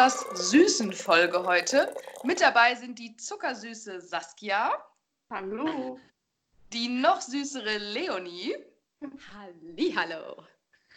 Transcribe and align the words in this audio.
besonders 0.00 0.50
süßen 0.50 0.92
Folge 0.94 1.44
heute. 1.44 1.94
Mit 2.24 2.40
dabei 2.40 2.74
sind 2.74 2.98
die 2.98 3.16
zuckersüße 3.16 4.00
Saskia. 4.00 4.72
Hallo. 5.28 6.00
Die 6.72 6.88
noch 6.88 7.20
süßere 7.20 7.76
Leonie. 7.76 8.56
Hallo. 9.94 10.42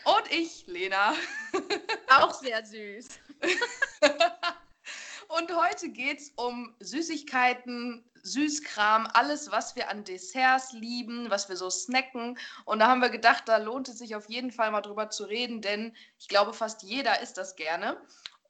Und 0.06 0.32
ich, 0.32 0.66
Lena. 0.68 1.14
Auch 2.10 2.34
sehr 2.34 2.66
süß. 2.66 3.08
Und 5.28 5.54
heute 5.54 5.90
geht 5.90 6.20
es 6.20 6.30
um 6.36 6.76
Süßigkeiten, 6.80 8.10
Süßkram, 8.22 9.08
alles, 9.14 9.52
was 9.52 9.76
wir 9.76 9.90
an 9.90 10.06
Desserts 10.06 10.72
lieben, 10.72 11.30
was 11.30 11.50
wir 11.50 11.58
so 11.58 11.70
snacken. 11.70 12.38
Und 12.66 12.80
da 12.80 12.88
haben 12.88 13.02
wir 13.02 13.10
gedacht, 13.10 13.44
da 13.48 13.58
lohnt 13.58 13.90
es 13.90 13.98
sich 13.98 14.16
auf 14.16 14.30
jeden 14.30 14.52
Fall 14.52 14.72
mal 14.72 14.82
drüber 14.82 15.10
zu 15.10 15.26
reden, 15.26 15.62
denn 15.62 15.94
ich 16.20 16.30
glaube, 16.30 16.54
fast 16.54 16.84
jeder 16.84 17.22
isst 17.22 17.38
das 17.38 17.56
gerne. 17.56 18.00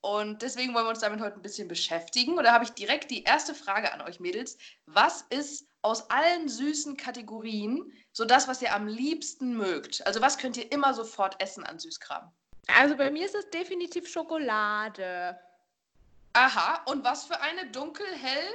Und 0.03 0.41
deswegen 0.41 0.73
wollen 0.73 0.85
wir 0.85 0.89
uns 0.89 0.99
damit 0.99 1.21
heute 1.21 1.38
ein 1.38 1.41
bisschen 1.41 1.70
beschäftigen. 1.70 2.38
Und 2.38 2.44
da 2.44 2.52
habe 2.52 2.66
ich 2.66 2.71
direkt 2.71 3.09
die 3.09 3.23
erste 3.23 3.55
Frage 3.55 3.94
an 3.94 4.02
euch 4.02 4.20
Mädels. 4.20 4.57
Was 4.85 5.21
ist 5.30 5.66
aus 5.81 6.09
allen 6.09 6.49
süßen 6.49 6.98
Kategorien 6.98 7.89
so 8.11 8.25
das, 8.25 8.49
was 8.49 8.61
ihr 8.61 8.75
am 8.75 8.85
liebsten 8.85 9.55
mögt? 9.55 10.05
Also 10.05 10.20
was 10.20 10.38
könnt 10.38 10.58
ihr 10.58 10.70
immer 10.73 10.94
sofort 10.94 11.41
essen 11.41 11.63
an 11.63 11.80
Süßkram? 11.80 12.30
Also 12.67 12.97
bei 12.97 13.11
mir 13.11 13.25
ist 13.25 13.35
es 13.35 13.49
definitiv 13.49 14.05
Schokolade. 14.09 15.39
Aha, 16.33 16.83
und 16.85 17.05
was 17.05 17.23
für 17.23 17.39
eine? 17.39 17.72
Dunkel, 17.72 18.05
hell? 18.05 18.53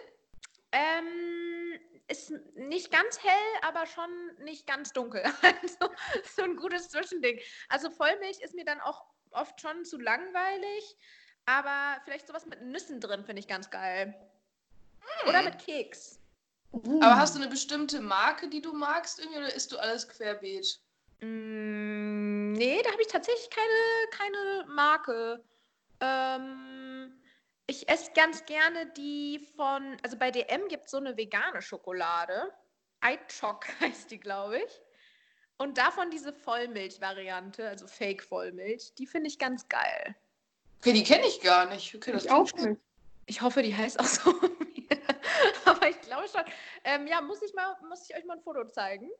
Ähm, 0.72 1.80
ist 2.08 2.30
nicht 2.56 2.90
ganz 2.90 3.22
hell, 3.22 3.62
aber 3.62 3.86
schon 3.86 4.10
nicht 4.44 4.66
ganz 4.66 4.92
dunkel. 4.92 5.22
Also 5.62 5.94
so 6.36 6.42
ein 6.42 6.56
gutes 6.56 6.90
Zwischending. 6.90 7.40
Also 7.70 7.88
Vollmilch 7.88 8.38
ist 8.40 8.54
mir 8.54 8.66
dann 8.66 8.82
auch 8.82 9.06
oft 9.30 9.58
schon 9.62 9.86
zu 9.86 9.98
langweilig, 9.98 10.96
aber 11.48 11.98
vielleicht 12.04 12.26
sowas 12.26 12.44
mit 12.44 12.60
Nüssen 12.60 13.00
drin 13.00 13.24
finde 13.24 13.40
ich 13.40 13.48
ganz 13.48 13.70
geil. 13.70 14.14
Hm. 15.00 15.28
Oder 15.28 15.42
mit 15.42 15.58
Keks. 15.58 16.20
Aber 16.72 17.16
hast 17.16 17.34
du 17.34 17.40
eine 17.40 17.48
bestimmte 17.48 18.02
Marke, 18.02 18.48
die 18.48 18.60
du 18.60 18.74
magst 18.74 19.18
irgendwie, 19.18 19.38
oder 19.38 19.54
isst 19.54 19.72
du 19.72 19.78
alles 19.78 20.06
querbeet? 20.06 20.78
Mm, 21.20 22.52
nee, 22.52 22.82
da 22.82 22.92
habe 22.92 23.00
ich 23.00 23.08
tatsächlich 23.08 23.48
keine, 23.48 24.10
keine 24.10 24.66
Marke. 24.74 25.42
Ähm, 26.00 27.18
ich 27.66 27.88
esse 27.88 28.12
ganz 28.12 28.44
gerne 28.44 28.86
die 28.92 29.38
von, 29.56 29.96
also 30.02 30.18
bei 30.18 30.30
DM 30.30 30.68
gibt 30.68 30.84
es 30.84 30.90
so 30.90 30.98
eine 30.98 31.16
vegane 31.16 31.62
Schokolade. 31.62 32.52
iChock 33.02 33.66
heißt 33.80 34.10
die, 34.10 34.20
glaube 34.20 34.58
ich. 34.58 34.80
Und 35.56 35.78
davon 35.78 36.10
diese 36.10 36.34
Vollmilch-Variante, 36.34 37.66
also 37.66 37.86
Fake-Vollmilch, 37.86 38.94
die 38.96 39.06
finde 39.06 39.28
ich 39.28 39.38
ganz 39.38 39.66
geil. 39.68 40.14
Okay, 40.78 40.92
die 40.92 41.02
kenne 41.02 41.26
ich 41.26 41.40
gar 41.40 41.66
nicht. 41.66 41.94
Okay, 41.94 42.12
das 42.12 42.24
Ich 42.24 42.30
auch 42.30 42.52
nicht. 42.52 42.80
Ich 43.26 43.42
hoffe, 43.42 43.62
die 43.62 43.76
heißt 43.76 44.00
auch 44.00 44.06
so. 44.06 44.30
Aber 45.64 45.88
ich 45.88 46.00
glaube 46.00 46.26
schon. 46.28 46.42
Ähm, 46.84 47.06
ja, 47.06 47.20
muss 47.20 47.42
ich, 47.42 47.52
mal, 47.54 47.76
muss 47.88 48.08
ich 48.08 48.16
euch 48.16 48.24
mal 48.24 48.36
ein 48.36 48.42
Foto 48.42 48.64
zeigen? 48.66 49.10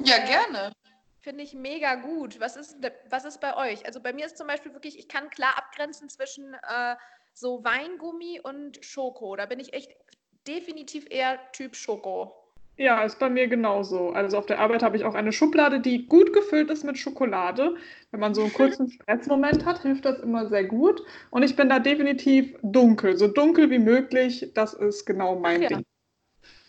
Ja, 0.00 0.16
Äh, 0.16 0.26
gerne. 0.26 0.72
Finde 1.20 1.44
ich 1.44 1.54
mega 1.54 1.94
gut. 1.94 2.40
Was 2.40 2.56
ist, 2.56 2.76
was 3.08 3.24
ist 3.24 3.40
bei 3.40 3.56
euch? 3.56 3.86
Also 3.86 4.00
bei 4.00 4.12
mir 4.12 4.26
ist 4.26 4.36
zum 4.36 4.48
Beispiel 4.48 4.72
wirklich, 4.72 4.98
ich 4.98 5.08
kann 5.08 5.30
klar 5.30 5.56
abgrenzen 5.56 6.08
zwischen 6.08 6.54
äh, 6.54 6.96
so 7.32 7.62
Weingummi 7.64 8.40
und 8.40 8.84
Schoko. 8.84 9.36
Da 9.36 9.46
bin 9.46 9.60
ich 9.60 9.72
echt 9.72 9.92
definitiv 10.48 11.06
eher 11.08 11.38
Typ 11.52 11.76
Schoko. 11.76 12.41
Ja, 12.82 13.04
ist 13.04 13.20
bei 13.20 13.30
mir 13.30 13.46
genauso. 13.46 14.10
Also 14.10 14.36
auf 14.36 14.46
der 14.46 14.58
Arbeit 14.58 14.82
habe 14.82 14.96
ich 14.96 15.04
auch 15.04 15.14
eine 15.14 15.32
Schublade, 15.32 15.78
die 15.78 16.08
gut 16.08 16.32
gefüllt 16.32 16.68
ist 16.68 16.82
mit 16.82 16.98
Schokolade. 16.98 17.76
Wenn 18.10 18.18
man 18.18 18.34
so 18.34 18.42
einen 18.42 18.52
kurzen 18.52 18.90
Stressmoment 18.90 19.64
hat, 19.64 19.82
hilft 19.82 20.04
das 20.04 20.18
immer 20.18 20.48
sehr 20.48 20.64
gut. 20.64 21.00
Und 21.30 21.44
ich 21.44 21.54
bin 21.54 21.68
da 21.68 21.78
definitiv 21.78 22.56
dunkel, 22.60 23.16
so 23.16 23.28
dunkel 23.28 23.70
wie 23.70 23.78
möglich. 23.78 24.50
Das 24.56 24.74
ist 24.74 25.06
genau 25.06 25.38
mein 25.38 25.62
ja. 25.62 25.68
Ding. 25.68 25.84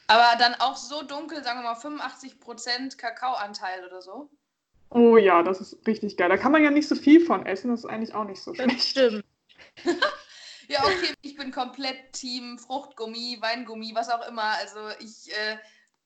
Aber 0.06 0.38
dann 0.38 0.54
auch 0.60 0.76
so 0.76 1.02
dunkel, 1.02 1.44
sagen 1.44 1.62
wir 1.62 1.64
mal 1.64 1.80
85% 1.80 2.96
Kakaoanteil 2.96 3.84
oder 3.88 4.04
so. 4.04 4.30
Oh 4.92 5.18
ja, 5.18 5.42
das 5.42 5.62
ist 5.62 5.88
richtig 5.88 6.16
geil. 6.16 6.30
Da 6.30 6.38
kann 6.38 6.52
man 6.52 6.64
ja 6.64 6.70
nicht 6.70 6.88
so 6.88 6.94
viel 6.94 7.26
von 7.26 7.44
essen. 7.48 7.72
Das 7.72 7.80
ist 7.80 7.86
eigentlich 7.88 8.14
auch 8.14 8.26
nicht 8.26 8.40
so 8.40 8.54
Das 8.54 8.66
schlecht. 8.66 8.88
stimmt. 8.88 9.26
Ja, 10.70 10.80
okay, 10.86 11.14
ich 11.22 11.36
bin 11.36 11.52
komplett 11.52 12.14
Team 12.14 12.58
Fruchtgummi, 12.58 13.38
Weingummi, 13.42 13.92
was 13.96 14.10
auch 14.10 14.26
immer. 14.28 14.44
Also 14.60 14.80
ich 15.00 15.32
äh, 15.34 15.58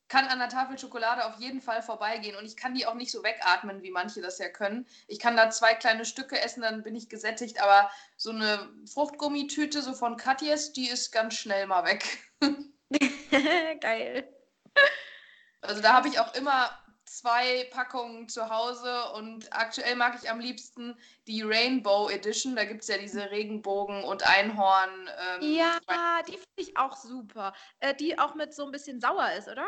kann 0.09 0.28
an 0.28 0.40
der 0.40 0.50
Tafel 0.50 0.78
Schokolade 0.78 1.25
auf 1.25 1.40
jeden 1.40 1.62
Fall 1.62 1.81
vorbeigehen 1.81 2.35
und 2.35 2.45
ich 2.45 2.56
kann 2.56 2.73
die 2.73 2.85
auch 2.85 2.94
nicht 2.94 3.12
so 3.12 3.23
wegatmen, 3.23 3.81
wie 3.81 3.91
manche 3.91 4.22
das 4.22 4.40
ja 4.40 4.50
können. 4.50 4.88
Ich 5.07 5.19
kann 5.19 5.35
da 5.35 5.50
zwei 5.50 5.73
kleine 5.73 6.06
Stücke 6.06 6.40
essen, 6.40 6.62
dann 6.62 6.84
bin 6.84 6.95
ich 6.95 7.09
gesättigt, 7.09 7.62
aber 7.62 7.90
so 8.16 8.31
eine 8.31 8.69
Fruchtgummitüte 8.91 9.81
so 9.81 9.94
von 9.94 10.18
Katjes, 10.18 10.73
die 10.73 10.88
ist 10.90 11.12
ganz 11.12 11.35
schnell 11.35 11.68
mal 11.68 11.84
weg. 11.85 12.06
Geil. 13.81 14.28
Also 15.62 15.81
da 15.81 15.94
habe 15.94 16.07
ich 16.07 16.19
auch 16.19 16.34
immer 16.35 16.69
zwei 17.07 17.68
Packungen 17.72 18.29
zu 18.29 18.50
Hause 18.50 19.12
und 19.13 19.51
aktuell 19.51 19.95
mag 19.95 20.18
ich 20.22 20.29
am 20.29 20.39
liebsten 20.39 20.97
die 21.25 21.41
Rainbow 21.41 22.09
Edition. 22.09 22.56
Da 22.56 22.66
gibt 22.66 22.81
es 22.81 22.88
ja 22.88 22.97
diese 22.97 23.31
Regenbogen 23.31 24.03
und 24.03 24.28
Einhorn. 24.28 25.09
Ähm, 25.39 25.56
Ja, 25.56 25.79
die 26.28 26.34
finde 26.34 26.45
ich 26.57 26.78
auch 26.78 26.95
super. 26.95 27.53
Äh, 27.79 27.95
die 27.95 28.19
auch 28.19 28.35
mit 28.35 28.53
so 28.53 28.66
ein 28.66 28.72
bisschen 28.72 29.00
sauer 29.01 29.31
ist, 29.31 29.47
oder? 29.47 29.68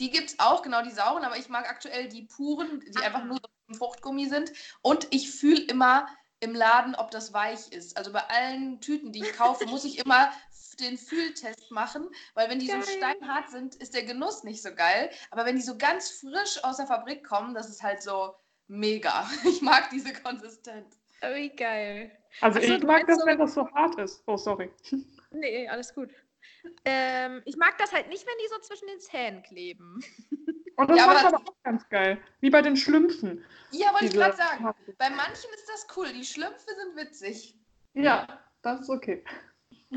Die 0.00 0.10
gibt 0.10 0.30
es 0.30 0.38
auch, 0.38 0.62
genau 0.62 0.82
die 0.82 0.90
sauren, 0.90 1.24
aber 1.24 1.36
ich 1.36 1.48
mag 1.50 1.68
aktuell 1.68 2.08
die 2.08 2.22
puren, 2.22 2.80
die 2.80 3.04
einfach 3.04 3.22
nur 3.24 3.36
so 3.36 3.48
im 3.68 3.74
Fruchtgummi 3.74 4.26
sind. 4.26 4.50
Und 4.82 5.06
ich 5.10 5.30
fühle 5.30 5.60
immer 5.60 6.08
im 6.40 6.54
Laden, 6.54 6.94
ob 6.94 7.10
das 7.10 7.34
weich 7.34 7.70
ist. 7.70 7.98
Also 7.98 8.12
bei 8.12 8.26
allen 8.28 8.80
Tüten, 8.80 9.12
die 9.12 9.20
ich 9.20 9.32
kaufe, 9.34 9.66
muss 9.66 9.84
ich 9.84 9.98
immer 9.98 10.32
den 10.80 10.96
Fühltest 10.96 11.70
machen, 11.70 12.08
weil 12.32 12.48
wenn 12.48 12.58
die 12.58 12.66
so 12.66 12.72
Geil. 12.72 12.82
steinhart 12.82 13.50
sind, 13.50 13.74
ist 13.74 13.92
der 13.94 14.04
Genuss 14.04 14.44
nicht 14.44 14.62
so 14.62 14.74
geil. 14.74 15.10
Aber 15.30 15.44
wenn 15.44 15.56
die 15.56 15.62
so 15.62 15.76
ganz 15.76 16.10
frisch 16.10 16.64
aus 16.64 16.78
der 16.78 16.86
Fabrik 16.86 17.22
kommen, 17.22 17.52
das 17.52 17.68
ist 17.68 17.82
halt 17.82 18.02
so 18.02 18.34
mega. 18.66 19.28
Ich 19.44 19.60
mag 19.60 19.90
diese 19.90 20.14
Konsistenz. 20.14 20.98
Oh, 21.22 21.34
Wie 21.34 21.50
geil. 21.50 22.16
Also 22.40 22.58
Ach 22.60 22.64
so, 22.64 22.72
ich 22.74 22.82
mag 22.82 23.06
das, 23.06 23.18
so- 23.18 23.26
wenn 23.26 23.38
das 23.38 23.52
so 23.52 23.70
hart 23.72 23.98
ist. 23.98 24.22
Oh, 24.26 24.38
sorry. 24.38 24.72
Nee, 25.32 25.68
alles 25.68 25.92
gut. 25.94 26.10
Ähm, 26.84 27.42
ich 27.44 27.56
mag 27.56 27.76
das 27.78 27.92
halt 27.92 28.08
nicht, 28.08 28.26
wenn 28.26 28.34
die 28.42 28.48
so 28.48 28.58
zwischen 28.60 28.86
den 28.88 29.00
Zähnen 29.00 29.42
kleben. 29.42 30.02
Und 30.76 30.88
das 30.90 30.96
Ja, 30.98 31.06
macht 31.06 31.24
aber- 31.24 31.36
aber 31.38 31.48
auch 31.48 31.62
ganz 31.62 31.88
geil. 31.88 32.20
Wie 32.40 32.50
bei 32.50 32.62
den 32.62 32.76
Schlümpfen. 32.76 33.44
Ja, 33.70 33.92
wollte 33.92 34.06
ich 34.06 34.12
gerade 34.12 34.36
sagen. 34.36 34.68
Bei 34.98 35.10
manchen 35.10 35.50
ist 35.54 35.68
das 35.68 35.86
cool. 35.96 36.12
Die 36.12 36.24
Schlümpfe 36.24 36.66
sind 36.74 36.96
witzig. 36.96 37.54
Ja, 37.94 38.26
das 38.62 38.80
ist 38.82 38.90
okay. 38.90 39.24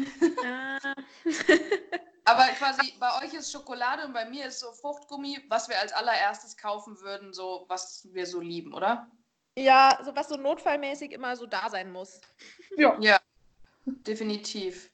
Aber 2.26 2.44
quasi 2.58 2.94
bei 3.00 3.22
euch 3.24 3.34
ist 3.34 3.52
Schokolade 3.52 4.06
und 4.06 4.14
bei 4.14 4.26
mir 4.30 4.46
ist 4.48 4.60
so 4.60 4.72
Fruchtgummi, 4.72 5.44
was 5.50 5.68
wir 5.68 5.78
als 5.80 5.92
allererstes 5.92 6.56
kaufen 6.56 7.00
würden, 7.02 7.34
so 7.34 7.66
was 7.68 8.08
wir 8.14 8.26
so 8.26 8.40
lieben, 8.40 8.74
oder? 8.74 9.08
ja, 9.56 10.00
so 10.04 10.16
was 10.16 10.30
so 10.30 10.36
notfallmäßig 10.38 11.12
immer 11.12 11.36
so 11.36 11.46
da 11.46 11.70
sein 11.70 11.92
muss. 11.92 12.20
Ja. 12.78 12.98
Ja, 13.00 13.20
definitiv. 13.86 14.90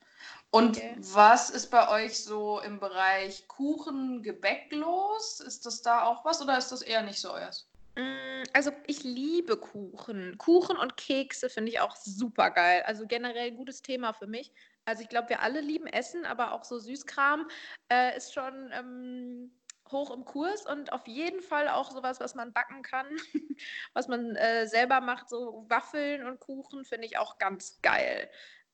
Und 0.51 0.77
Okay. 0.77 0.95
was 0.97 1.49
ist 1.51 1.69
bei 1.69 1.87
euch 1.89 2.23
so 2.23 2.59
im 2.61 2.79
Bereich 2.79 3.47
Kuchen, 3.47 4.23
Gebäck 4.23 4.71
los? 4.71 5.39
Ist 5.41 5.65
das 5.65 5.81
da 5.81 6.03
auch 6.03 6.25
was 6.25 6.41
oder 6.41 6.57
ist 6.57 6.71
das 6.71 6.81
eher 6.81 7.03
nicht 7.03 7.19
so 7.19 7.31
euers? 7.33 7.69
Mm, 7.95 8.43
Also 8.53 8.71
ich 8.87 9.03
liebe 9.03 9.57
Kuchen. 9.57 10.37
Kuchen 10.37 10.77
und 10.77 10.97
Kekse 10.97 11.49
finde 11.49 11.71
ich 11.71 11.79
auch 11.79 11.95
super 11.95 12.49
geil. 12.51 12.83
Also 12.85 13.05
generell 13.07 13.47
ein 13.51 13.57
gutes 13.57 13.81
Thema 13.81 14.13
für 14.13 14.27
mich. 14.27 14.51
Also 14.85 15.03
ich 15.03 15.09
glaube, 15.09 15.29
wir 15.29 15.41
alle 15.41 15.61
lieben 15.61 15.85
Essen, 15.87 16.25
aber 16.25 16.53
auch 16.53 16.63
so 16.63 16.79
Süßkram 16.79 17.47
äh, 17.91 18.17
ist 18.17 18.33
schon 18.33 18.71
ähm, 18.73 19.51
hoch 19.91 20.11
im 20.11 20.25
Kurs 20.25 20.65
und 20.65 20.91
auf 20.93 21.07
jeden 21.07 21.41
Fall 21.41 21.67
auch 21.67 21.91
sowas, 21.91 22.19
was 22.19 22.35
man 22.35 22.53
backen 22.53 22.81
kann, 22.81 23.05
was 23.93 24.07
man 24.07 24.35
äh, 24.35 24.67
selber 24.67 25.01
macht, 25.01 25.29
so 25.29 25.65
Waffeln 25.69 26.25
und 26.25 26.39
Kuchen 26.39 26.85
finde 26.85 27.05
ich 27.07 27.17
auch 27.17 27.37
ganz 27.37 27.79
geil. 27.81 28.29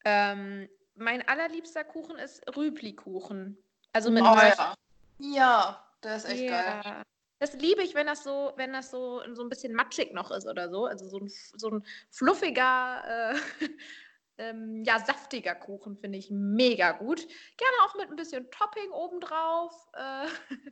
Ähm, 0.05 0.69
mein 0.95 1.27
allerliebster 1.27 1.83
Kuchen 1.83 2.17
ist 2.17 2.41
Rübli-Kuchen. 2.55 3.57
Also 3.93 4.11
mit 4.11 4.23
Oh 4.23 4.35
ja. 4.35 4.75
Ja, 5.19 5.85
der 6.03 6.15
ist 6.17 6.25
echt 6.25 6.49
geil. 6.49 6.81
ja. 6.83 7.03
Das 7.39 7.53
liebe 7.53 7.83
ich, 7.83 7.95
wenn 7.95 8.07
das 8.07 8.23
so, 8.23 8.53
wenn 8.55 8.73
das 8.73 8.91
so, 8.91 9.21
so 9.33 9.43
ein 9.43 9.49
bisschen 9.49 9.73
matschig 9.73 10.13
noch 10.13 10.31
ist 10.31 10.47
oder 10.47 10.69
so. 10.69 10.85
Also 10.85 11.07
so 11.07 11.19
ein, 11.19 11.29
so 11.55 11.69
ein 11.69 11.85
fluffiger, 12.09 13.33
äh, 13.33 13.35
ähm, 14.37 14.83
ja, 14.83 14.99
saftiger 14.99 15.55
Kuchen 15.55 15.97
finde 15.97 16.17
ich 16.17 16.29
mega 16.31 16.93
gut. 16.93 17.27
Gerne 17.57 17.75
auch 17.85 17.95
mit 17.95 18.09
ein 18.09 18.15
bisschen 18.15 18.49
Topping 18.51 18.89
obendrauf. 18.91 19.73
Äh, 19.93 20.27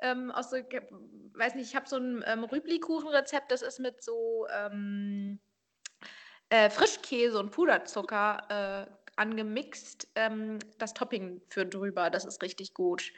ähm, 0.00 0.30
aus 0.32 0.50
so, 0.50 0.56
weiß 0.56 1.54
nicht, 1.54 1.68
ich 1.68 1.76
habe 1.76 1.88
so 1.88 1.96
ein 1.96 2.24
ähm, 2.26 2.44
Rübli-Kuchen-Rezept, 2.44 3.52
das 3.52 3.62
ist 3.62 3.78
mit 3.78 4.02
so 4.02 4.46
ähm, 4.52 5.40
äh, 6.48 6.70
Frischkäse 6.70 7.38
und 7.38 7.50
Puderzucker 7.52 8.88
äh, 8.88 8.99
angemixt. 9.20 10.08
Ähm, 10.16 10.58
das 10.78 10.94
Topping 10.94 11.40
für 11.48 11.66
drüber, 11.66 12.10
das 12.10 12.24
ist 12.24 12.42
richtig 12.42 12.74
gut. 12.74 13.12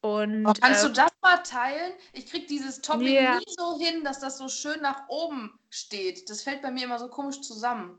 Und, 0.00 0.46
Oh, 0.46 0.52
kannst 0.60 0.84
äh, 0.84 0.88
du 0.88 0.92
das 0.92 1.10
mal 1.22 1.38
teilen? 1.38 1.92
Ich 2.12 2.30
krieg 2.30 2.46
dieses 2.46 2.80
Topping 2.80 3.08
Ja. 3.08 3.38
nie 3.38 3.44
so 3.46 3.78
hin, 3.80 4.04
dass 4.04 4.20
das 4.20 4.38
so 4.38 4.48
schön 4.48 4.80
nach 4.80 5.08
oben 5.08 5.58
steht. 5.70 6.28
Das 6.30 6.42
fällt 6.42 6.62
bei 6.62 6.70
mir 6.70 6.84
immer 6.84 6.98
so 6.98 7.08
komisch 7.08 7.40
zusammen. 7.40 7.98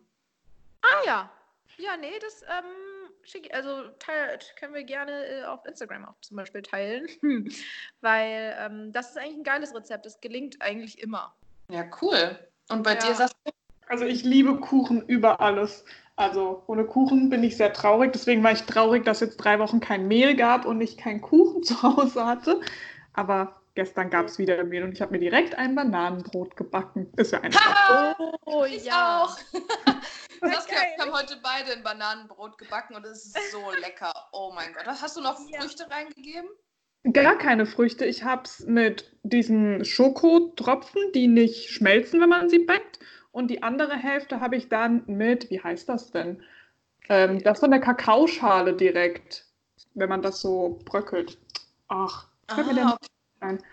Ah 0.81 1.05
ja. 1.05 1.31
Ja, 1.77 1.95
nee, 1.97 2.17
das 2.21 2.41
ähm, 2.43 3.11
schick, 3.23 3.53
also 3.53 3.87
teilt, 3.99 4.53
können 4.57 4.73
wir 4.73 4.83
gerne 4.83 5.25
äh, 5.25 5.43
auf 5.43 5.65
Instagram 5.65 6.05
auch 6.05 6.19
zum 6.21 6.37
Beispiel 6.37 6.61
teilen. 6.61 7.07
Weil 8.01 8.55
ähm, 8.59 8.91
das 8.91 9.11
ist 9.11 9.17
eigentlich 9.17 9.37
ein 9.37 9.43
geiles 9.43 9.73
Rezept. 9.73 10.05
Das 10.05 10.19
gelingt 10.19 10.61
eigentlich 10.61 10.99
immer. 11.01 11.35
Ja, 11.71 11.85
cool. 12.01 12.39
Und 12.69 12.83
bei 12.83 12.95
Ja. 12.95 12.99
dir 12.99 13.15
sagst 13.15 13.35
du, 13.45 13.51
Also 13.87 14.05
ich 14.05 14.23
liebe 14.23 14.59
Kuchen 14.59 15.01
über 15.07 15.39
alles. 15.41 15.83
Also 16.19 16.63
ohne 16.67 16.83
Kuchen 16.83 17.29
bin 17.29 17.45
ich 17.45 17.55
sehr 17.55 17.71
traurig. 17.71 18.11
Deswegen 18.11 18.43
war 18.43 18.51
ich 18.51 18.63
traurig, 18.63 19.05
dass 19.05 19.21
jetzt 19.21 19.37
drei 19.37 19.57
Wochen 19.57 19.79
kein 19.79 20.09
Mehl 20.09 20.35
gab 20.35 20.65
und 20.65 20.81
ich 20.81 20.97
keinen 20.97 21.21
Kuchen 21.21 21.63
zu 21.63 21.81
Hause 21.81 22.25
hatte. 22.25 22.59
Aber 23.13 23.61
gestern 23.73 24.09
gab 24.09 24.25
es 24.25 24.37
wieder 24.37 24.61
Mehl 24.65 24.83
und 24.83 24.91
ich 24.91 25.01
habe 25.01 25.13
mir 25.13 25.19
direkt 25.19 25.57
ein 25.57 25.75
Bananenbrot 25.75 26.57
gebacken. 26.57 27.09
Ist 27.15 27.31
ja 27.31 27.39
einfach. 27.39 28.17
Oh 28.43 28.65
ich 28.65 28.91
auch. 28.91 29.37
Saskia 30.41 30.79
ich 30.93 31.01
haben 31.01 31.13
heute 31.13 31.37
beide 31.41 31.71
ein 31.71 31.83
Bananenbrot 31.83 32.57
gebacken 32.57 32.97
und 32.97 33.05
es 33.05 33.27
ist 33.27 33.51
so 33.53 33.71
lecker. 33.79 34.11
Oh 34.33 34.51
mein 34.53 34.73
Gott. 34.73 34.87
Hast 34.87 35.15
du 35.15 35.21
noch 35.21 35.39
Ja. 35.49 35.61
Früchte 35.61 35.89
reingegeben? 35.89 36.49
Gar 37.13 37.37
keine 37.37 37.65
Früchte. 37.65 38.03
Ich 38.03 38.25
habe 38.25 38.41
es 38.43 38.65
mit 38.65 39.17
diesen 39.23 39.85
Schokotropfen, 39.85 41.01
die 41.15 41.29
nicht 41.29 41.69
schmelzen, 41.69 42.19
wenn 42.19 42.27
man 42.27 42.49
sie 42.49 42.59
backt. 42.59 42.99
Und 43.39 43.47
die 43.47 43.63
andere 43.63 43.95
Hälfte 43.95 44.41
habe 44.41 44.57
ich 44.57 44.67
dann 44.67 45.03
mit, 45.07 45.49
wie 45.49 45.63
heißt 45.63 45.87
das 45.87 46.11
denn? 46.11 46.43
Ähm, 47.07 47.41
das 47.41 47.61
von 47.61 47.71
der 47.71 47.79
Kakaoschale 47.79 48.73
direkt, 48.73 49.45
wenn 49.93 50.09
man 50.09 50.21
das 50.21 50.41
so 50.41 50.77
bröckelt. 50.83 51.37
Ach, 51.87 52.27
fällt 52.49 52.67
mir 52.67 52.73
denn 52.73 52.87
Ah, 52.87 52.97
ein? 53.39 53.63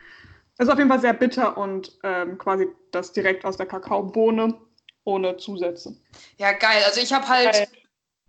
Das 0.56 0.68
ist 0.68 0.72
auf 0.72 0.78
jeden 0.78 0.88
Fall 0.88 1.00
sehr 1.00 1.14
bitter 1.14 1.58
und 1.58 1.98
ähm, 2.04 2.38
quasi 2.38 2.68
das 2.92 3.12
direkt 3.12 3.44
aus 3.44 3.56
der 3.56 3.66
Kakaobohne 3.66 4.54
ohne 5.02 5.36
Zusätze. 5.36 5.96
Ja, 6.38 6.52
geil. 6.52 6.84
Also 6.86 7.00
ich 7.00 7.12
habe 7.12 7.26
halt 7.26 7.52
Geil. 7.52 7.66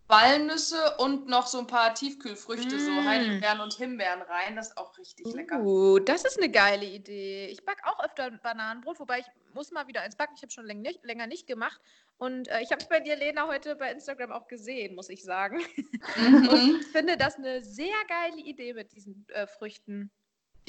Walnüsse 0.08 0.96
und 0.98 1.28
noch 1.28 1.48
so 1.48 1.60
ein 1.60 1.68
paar 1.68 1.94
Tiefkühlfrüchte, 1.94 2.80
so 2.80 2.92
Mm. 2.92 3.06
Heidelbeeren 3.06 3.60
und 3.60 3.74
Himbeeren 3.74 4.22
rein. 4.22 4.56
Das 4.56 4.70
ist 4.70 4.78
auch 4.78 4.98
richtig 4.98 5.26
lecker. 5.34 5.60
Uh, 5.60 6.00
das 6.00 6.24
ist 6.24 6.38
eine 6.38 6.50
geile 6.50 6.86
Idee. 6.86 7.48
Ich 7.48 7.66
backe 7.66 7.86
auch 7.86 8.04
öfter 8.04 8.32
Bananenbrot, 8.32 9.00
wobei 9.00 9.20
ich 9.20 9.26
muss 9.54 9.72
mal 9.72 9.88
wieder 9.88 10.02
eins 10.02 10.16
backen. 10.16 10.34
Ich 10.36 10.42
habe 10.42 10.52
schon 10.52 10.66
länger 10.66 10.82
nicht, 10.82 11.04
länger 11.04 11.28
nicht 11.28 11.48
gemacht. 11.48 11.82
Und 12.18 12.48
äh, 12.48 12.62
ich 12.62 12.72
habe 12.72 12.82
es 12.82 12.88
bei 12.88 13.00
dir, 13.00 13.16
Lena, 13.16 13.48
heute 13.48 13.76
bei 13.76 13.92
Instagram 13.92 14.32
auch 14.32 14.48
gesehen, 14.48 14.96
muss 14.96 15.10
ich 15.10 15.24
sagen. 15.24 15.62
Mhm. 16.16 16.48
Und 16.48 16.82
ich 16.82 16.88
finde 16.88 17.18
das 17.18 17.36
eine 17.36 17.64
sehr 17.64 17.96
geile 18.08 18.38
Idee 18.38 18.74
mit 18.74 18.92
diesen 18.94 19.28
äh, 19.30 19.46
Früchten. 19.46 20.10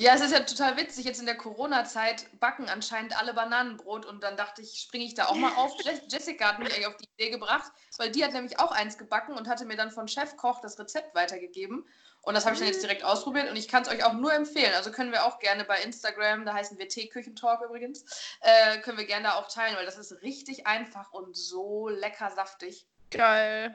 Ja, 0.00 0.14
es 0.14 0.20
ist 0.20 0.30
ja 0.32 0.38
total 0.40 0.76
witzig. 0.76 1.04
Jetzt 1.06 1.18
in 1.18 1.26
der 1.26 1.36
Corona-Zeit 1.36 2.26
backen 2.38 2.68
anscheinend 2.68 3.18
alle 3.18 3.34
Bananenbrot 3.34 4.06
und 4.06 4.22
dann 4.22 4.36
dachte 4.36 4.62
ich, 4.62 4.78
springe 4.80 5.04
ich 5.04 5.14
da 5.14 5.26
auch 5.26 5.34
mal 5.34 5.52
auf. 5.56 5.72
Je- 5.84 6.00
Jessica 6.06 6.50
hat 6.50 6.60
mich 6.60 6.72
eigentlich 6.72 6.86
auf 6.86 6.96
die 6.96 7.08
Idee 7.16 7.30
gebracht, 7.30 7.72
weil 7.96 8.08
die 8.12 8.24
hat 8.24 8.32
nämlich 8.32 8.60
auch 8.60 8.70
eins 8.70 8.96
gebacken 8.96 9.34
und 9.34 9.48
hatte 9.48 9.64
mir 9.64 9.76
dann 9.76 9.90
von 9.90 10.06
Chefkoch 10.06 10.60
das 10.60 10.78
Rezept 10.78 11.16
weitergegeben. 11.16 11.84
Und 12.22 12.34
das 12.34 12.44
habe 12.44 12.54
ich 12.54 12.60
dann 12.60 12.68
jetzt 12.68 12.82
direkt 12.82 13.02
ausprobiert 13.02 13.50
und 13.50 13.56
ich 13.56 13.66
kann 13.66 13.82
es 13.82 13.88
euch 13.88 14.04
auch 14.04 14.12
nur 14.12 14.32
empfehlen. 14.32 14.72
Also 14.76 14.92
können 14.92 15.10
wir 15.10 15.24
auch 15.24 15.40
gerne 15.40 15.64
bei 15.64 15.80
Instagram, 15.82 16.44
da 16.44 16.54
heißen 16.54 16.78
wir 16.78 16.86
Teeküchentalk 16.88 17.62
übrigens, 17.62 18.04
äh, 18.40 18.78
können 18.78 18.98
wir 18.98 19.06
gerne 19.06 19.24
da 19.24 19.34
auch 19.34 19.48
teilen, 19.48 19.74
weil 19.76 19.86
das 19.86 19.98
ist 19.98 20.22
richtig 20.22 20.66
einfach 20.68 21.12
und 21.12 21.36
so 21.36 21.88
lecker 21.88 22.30
saftig. 22.30 22.86
Geil. 23.10 23.74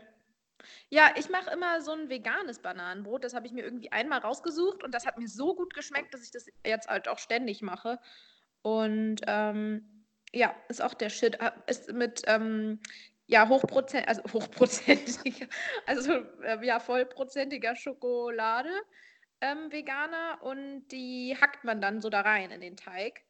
Ja, 0.90 1.12
ich 1.16 1.30
mache 1.30 1.52
immer 1.52 1.82
so 1.82 1.92
ein 1.92 2.10
veganes 2.10 2.60
Bananenbrot. 2.60 3.24
Das 3.24 3.34
habe 3.34 3.48
ich 3.48 3.54
mir 3.54 3.64
irgendwie 3.64 3.92
einmal 3.92 4.20
rausgesucht 4.20 4.84
und 4.84 4.94
das 4.94 5.06
hat 5.06 5.18
mir 5.18 5.28
so 5.28 5.56
gut 5.56 5.74
geschmeckt, 5.74 6.14
dass 6.14 6.24
ich 6.24 6.32
das 6.32 6.48
jetzt 6.66 6.88
halt 6.88 7.08
auch 7.08 7.20
ständig 7.20 7.62
mache. 7.62 8.00
Und 8.62 9.22
ähm, 9.28 10.06
ja, 10.34 10.56
ist 10.70 10.82
auch 10.82 10.94
der 10.94 11.10
Shit. 11.10 11.42
Ah, 11.42 11.54
Ist 11.68 11.92
mit 11.92 12.24
ähm, 12.28 12.80
ja, 13.28 13.48
hochprozent, 13.48 14.08
also 14.08 14.22
hochprozentiger, 14.34 15.48
also 15.86 16.14
äh, 16.44 16.66
ja, 16.66 16.80
vollprozentiger 16.80 17.76
Schokolade 17.76 18.72
ähm, 19.42 19.72
veganer 19.72 20.40
und 20.42 20.88
die 20.90 21.38
hackt 21.40 21.64
man 21.64 21.82
dann 21.82 22.02
so 22.02 22.10
da 22.10 22.22
rein 22.22 22.52
in 22.52 22.62
den 22.62 22.78
Teig. 22.78 23.22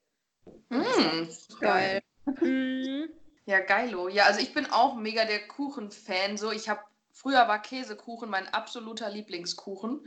Mm. 0.69 0.83
Geil. 1.59 2.01
Mhm. 2.25 3.09
Ja, 3.45 3.59
geilo. 3.59 4.07
Ja, 4.07 4.25
also 4.25 4.39
ich 4.39 4.53
bin 4.53 4.65
auch 4.71 4.95
mega 4.95 5.25
der 5.25 5.47
Kuchen-Fan. 5.47 6.37
So, 6.37 6.51
ich 6.51 6.69
habe 6.69 6.81
früher 7.13 7.47
war 7.47 7.61
Käsekuchen 7.61 8.29
mein 8.29 8.47
absoluter 8.49 9.09
Lieblingskuchen. 9.09 10.05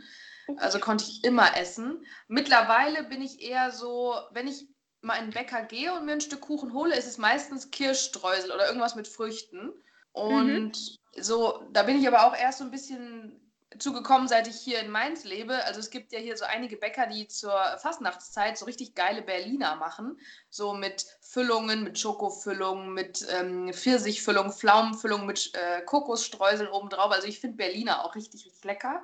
Also 0.59 0.79
konnte 0.79 1.05
ich 1.05 1.25
immer 1.25 1.57
essen. 1.57 2.05
Mittlerweile 2.29 3.05
bin 3.05 3.23
ich 3.23 3.41
eher 3.41 3.73
so, 3.73 4.15
wenn 4.33 4.47
ich 4.47 4.69
mal 5.01 5.17
in 5.17 5.27
den 5.27 5.35
Bäcker 5.35 5.63
gehe 5.63 5.95
und 5.95 6.05
mir 6.05 6.13
ein 6.13 6.21
Stück 6.21 6.41
Kuchen 6.41 6.73
hole, 6.73 6.97
ist 6.97 7.07
es 7.07 7.19
meistens 7.19 7.71
Kirschstreusel 7.71 8.53
oder 8.53 8.67
irgendwas 8.67 8.95
mit 8.95 9.09
Früchten. 9.09 9.73
Und 10.13 10.99
so, 11.19 11.69
da 11.73 11.83
bin 11.83 11.99
ich 11.99 12.07
aber 12.07 12.27
auch 12.27 12.37
erst 12.37 12.59
so 12.59 12.65
ein 12.65 12.71
bisschen 12.71 13.46
zugekommen, 13.79 14.29
seit 14.29 14.49
ich 14.49 14.57
hier 14.57 14.81
in 14.81 14.91
Mainz 14.91 15.25
lebe. 15.25 15.65
Also 15.65 15.81
es 15.81 15.91
gibt 15.91 16.13
ja 16.13 16.19
hier 16.19 16.37
so 16.37 16.45
einige 16.45 16.77
Bäcker, 16.77 17.07
die 17.07 17.29
zur 17.29 17.53
Fastnachtszeit 17.79 18.59
so 18.59 18.65
richtig 18.65 18.95
geile 18.95 19.23
Berliner 19.23 19.77
machen. 19.77 20.19
So 20.51 20.75
mit 20.75 21.07
Füllungen, 21.21 21.83
mit 21.83 21.99
Schokofüllungen, 21.99 22.93
mit 22.93 23.27
ähm, 23.31 23.73
Pfirsichfüllung, 23.73 24.53
Pflaumenfüllung, 24.53 25.27
mit 25.27 25.53
äh, 25.55 25.83
Kokosstreusel 25.83 26.69
obendrauf. 26.69 27.13
Also 27.13 27.27
ich 27.27 27.41
finde 27.41 27.57
Berliner 27.57 28.05
auch 28.05 28.15
richtig, 28.15 28.45
richtig 28.45 28.65
lecker. 28.65 29.03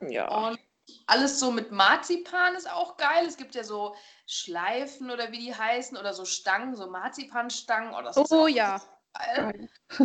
Ja. 0.00 0.28
Und 0.28 0.58
alles 1.06 1.40
so 1.40 1.50
mit 1.50 1.72
Marzipan 1.72 2.54
ist 2.54 2.70
auch 2.70 2.96
geil. 2.96 3.26
Es 3.26 3.36
gibt 3.36 3.54
ja 3.54 3.64
so 3.64 3.94
Schleifen 4.26 5.10
oder 5.10 5.32
wie 5.32 5.38
die 5.38 5.54
heißen 5.54 5.96
oder 5.96 6.12
so 6.12 6.24
Stangen, 6.24 6.76
so 6.76 6.88
Marzipanstangen. 6.88 7.94
Oh, 7.94 8.02
das 8.02 8.16
ist 8.16 8.32
Oh 8.32 8.44
auch 8.44 8.48
ja. 8.48 8.80
Geil. 9.14 9.68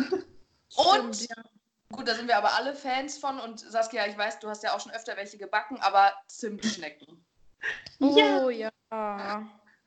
Und 0.75 1.16
Stimmt, 1.16 1.30
ja. 1.30 1.44
Gut, 1.91 2.07
da 2.07 2.15
sind 2.15 2.27
wir 2.27 2.38
aber 2.38 2.56
alle 2.56 2.75
Fans 2.75 3.18
von. 3.18 3.39
Und 3.39 3.59
Saskia, 3.59 4.07
ich 4.07 4.18
weiß, 4.18 4.39
du 4.39 4.50
hast 4.50 4.63
ja 4.63 4.74
auch 4.74 4.80
schon 4.80 4.94
öfter 4.94 5.18
welche 5.18 5.38
gebacken, 5.38 5.77
aber 5.81 6.13
Zimtschnecken. 6.27 7.25
Oh 8.00 8.50
ja. 8.50 8.69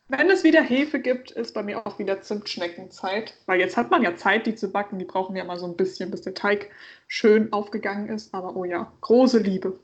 Wenn 0.09 0.29
es 0.31 0.45
wieder 0.45 0.63
Hefe 0.63 1.01
gibt, 1.01 1.31
ist 1.31 1.55
bei 1.55 1.63
mir 1.63 1.87
auch 1.87 1.99
wieder 1.99 2.21
Zimtschneckenzeit. 2.21 3.35
Weil 3.47 3.61
jetzt 3.61 3.79
hat 3.79 3.91
man 3.91 4.03
ja 4.03 4.15
Zeit, 4.15 4.47
die 4.47 4.55
zu 4.55 4.71
backen. 4.71 4.99
Die 4.99 5.07
brauchen 5.07 5.35
ja 5.37 5.45
mal 5.45 5.59
so 5.59 5.67
ein 5.67 5.77
bisschen, 5.77 6.11
bis 6.11 6.21
der 6.21 6.35
Teig 6.35 6.71
schön 7.07 7.53
aufgegangen 7.53 8.09
ist. 8.09 8.35
Aber 8.35 8.55
oh 8.57 8.65
ja, 8.65 8.93
große 9.01 9.39
Liebe. 9.39 9.81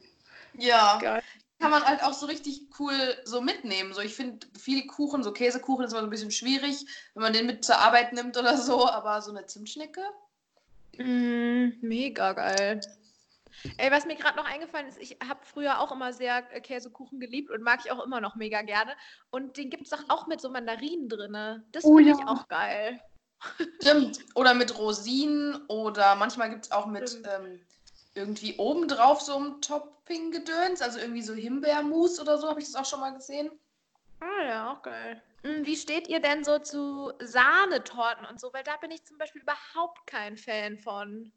Ja. 0.54 0.98
Geil. 1.00 1.22
Kann 1.60 1.70
man 1.70 1.82
halt 1.82 2.04
auch 2.04 2.12
so 2.12 2.26
richtig 2.26 2.68
cool 2.78 2.94
so 3.24 3.40
mitnehmen. 3.40 3.92
So, 3.94 4.00
ich 4.00 4.14
finde, 4.14 4.46
viele 4.56 4.86
Kuchen, 4.86 5.24
so 5.24 5.32
Käsekuchen 5.32 5.86
ist 5.86 5.92
immer 5.92 6.02
so 6.02 6.06
ein 6.06 6.10
bisschen 6.10 6.30
schwierig, 6.30 6.84
wenn 7.14 7.22
man 7.22 7.32
den 7.32 7.46
mit 7.46 7.64
zur 7.64 7.78
Arbeit 7.78 8.12
nimmt 8.12 8.36
oder 8.36 8.56
so, 8.56 8.86
aber 8.88 9.22
so 9.22 9.32
eine 9.32 9.46
Zimtschnecke. 9.46 10.02
Mm, 10.96 11.78
mega 11.80 12.32
geil. 12.32 12.80
Ey, 13.76 13.90
was 13.90 14.06
mir 14.06 14.14
gerade 14.14 14.36
noch 14.36 14.44
eingefallen 14.44 14.86
ist, 14.86 14.98
ich 14.98 15.16
habe 15.26 15.40
früher 15.42 15.80
auch 15.80 15.90
immer 15.92 16.12
sehr 16.12 16.44
äh, 16.54 16.60
Käsekuchen 16.60 17.18
geliebt 17.18 17.50
und 17.50 17.62
mag 17.62 17.80
ich 17.84 17.90
auch 17.90 18.04
immer 18.04 18.20
noch 18.20 18.36
mega 18.36 18.62
gerne. 18.62 18.92
Und 19.30 19.56
den 19.56 19.70
gibt 19.70 19.84
es 19.84 19.90
doch 19.90 20.04
auch 20.08 20.26
mit 20.26 20.40
so 20.40 20.50
Mandarinen 20.50 21.08
drin. 21.08 21.64
Das 21.72 21.84
Oh 21.84 21.96
finde 21.96 22.12
ich 22.12 22.18
ja. 22.18 22.26
auch 22.28 22.48
geil. 22.48 23.00
Stimmt. 23.82 24.20
Oder 24.34 24.54
mit 24.54 24.78
Rosinen 24.78 25.56
oder 25.68 26.14
manchmal 26.14 26.50
gibt 26.50 26.66
es 26.66 26.72
auch 26.72 26.86
mit 26.86 27.22
ähm, 27.24 27.60
irgendwie 28.14 28.56
obendrauf 28.58 29.20
so 29.20 29.38
ein 29.38 29.60
Topping-Gedöns, 29.60 30.82
also 30.82 30.98
irgendwie 30.98 31.22
so 31.22 31.34
Himbeermus 31.34 32.20
oder 32.20 32.38
so, 32.38 32.48
habe 32.48 32.60
ich 32.60 32.66
das 32.66 32.74
auch 32.74 32.88
schon 32.88 33.00
mal 33.00 33.14
gesehen. 33.14 33.50
Ah 34.20 34.44
ja, 34.44 34.72
auch 34.72 34.82
geil. 34.82 35.22
Mm, 35.42 35.64
Wie 35.64 35.76
steht 35.76 36.08
ihr 36.08 36.20
denn 36.20 36.44
so 36.44 36.58
zu 36.58 37.12
Sahnetorten 37.20 38.26
und 38.26 38.40
so? 38.40 38.52
Weil 38.52 38.64
da 38.64 38.76
bin 38.76 38.90
ich 38.90 39.04
zum 39.04 39.18
Beispiel 39.18 39.42
überhaupt 39.42 40.06
kein 40.06 40.36
Fan 40.36 40.78
von. 40.78 41.32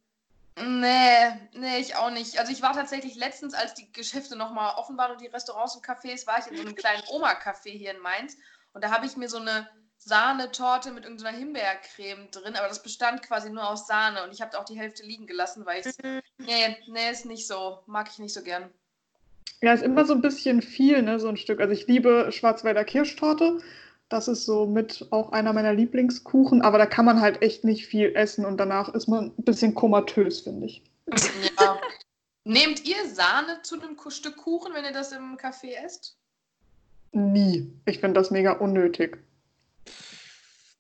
Nee, 0.58 1.32
nee, 1.54 1.78
ich 1.80 1.96
auch 1.96 2.12
nicht. 2.12 2.40
Also 2.40 2.52
ich 2.52 2.62
war 2.62 2.74
tatsächlich 2.74 3.16
letztens, 3.16 3.54
als 3.54 3.74
die 3.74 3.92
Geschäfte 3.94 4.36
nochmal 4.36 4.76
offen 4.76 4.98
waren 4.98 5.12
und 5.12 5.22
die 5.22 5.28
Restaurants 5.28 5.76
und 5.76 5.86
Cafés, 5.86 6.28
war 6.28 6.40
ich 6.40 6.48
in 6.48 6.58
so 6.58 6.62
einem 6.64 6.76
kleinen 6.76 7.04
Oma-Café 7.10 7.70
hier 7.70 7.92
in 7.92 8.00
Mainz 8.00 8.38
und 8.74 8.84
da 8.84 8.92
habe 8.92 9.06
ich 9.06 9.16
mir 9.16 9.30
so 9.30 9.38
eine 9.38 9.70
Sahnetorte 9.98 10.92
mit 10.92 11.04
irgendeiner 11.04 11.38
Himbeercreme 11.38 12.32
drin, 12.32 12.56
aber 12.56 12.68
das 12.68 12.84
bestand 12.84 13.22
quasi 13.22 13.50
nur 13.50 13.70
aus 13.70 13.88
Sahne 13.88 14.24
und 14.24 14.34
ich 14.34 14.42
habe 14.42 14.58
auch 14.60 14.66
die 14.66 14.78
Hälfte 14.78 15.04
liegen 15.04 15.28
gelassen, 15.28 15.66
weil 15.66 15.82
ich 15.82 15.96
nee, 16.38 16.78
nee, 16.88 17.12
ist 17.12 17.26
nicht 17.26 17.48
so, 17.48 17.80
mag 17.86 18.10
ich 18.12 18.20
nicht 18.20 18.34
so 18.34 18.44
gern. 18.44 18.70
Ja, 19.62 19.74
ist 19.74 19.84
immer 19.84 20.06
so 20.06 20.14
ein 20.14 20.22
bisschen 20.22 20.62
viel, 20.62 21.04
ne, 21.04 21.20
so 21.20 21.30
ein 21.30 21.38
Stück. 21.38 21.62
Also 21.62 21.72
ich 21.72 21.88
liebe 21.88 22.32
Schwarzwälder 22.32 22.84
Kirschtorte. 22.84 23.60
Das 24.12 24.28
ist 24.28 24.46
so 24.46 24.68
mit 24.68 25.08
auch 25.12 25.32
einer 25.32 25.54
meiner 25.54 25.74
Lieblingskuchen, 25.74 26.62
aber 26.62 26.78
da 26.78 26.86
kann 26.86 27.06
man 27.06 27.22
halt 27.22 27.42
echt 27.42 27.64
nicht 27.64 27.88
viel 27.88 28.14
essen 28.14 28.44
und 28.44 28.58
danach 28.58 28.94
ist 28.94 29.08
man 29.08 29.28
ein 29.28 29.44
bisschen 29.46 29.74
komatös, 29.74 30.42
finde 30.42 30.66
ich. 30.66 30.84
Ja. 31.58 31.80
Nehmt 32.44 32.86
ihr 32.86 33.08
Sahne 33.08 33.62
zu 33.62 33.80
einem 33.80 33.98
Stück 34.10 34.36
Kuchen, 34.36 34.74
wenn 34.74 34.84
ihr 34.84 34.92
das 34.92 35.14
im 35.14 35.38
Café 35.38 35.76
esst? 35.86 36.18
Nie. 37.14 37.72
Ich 37.86 38.00
finde 38.00 38.20
das 38.20 38.32
mega 38.32 38.52
unnötig. 38.52 39.18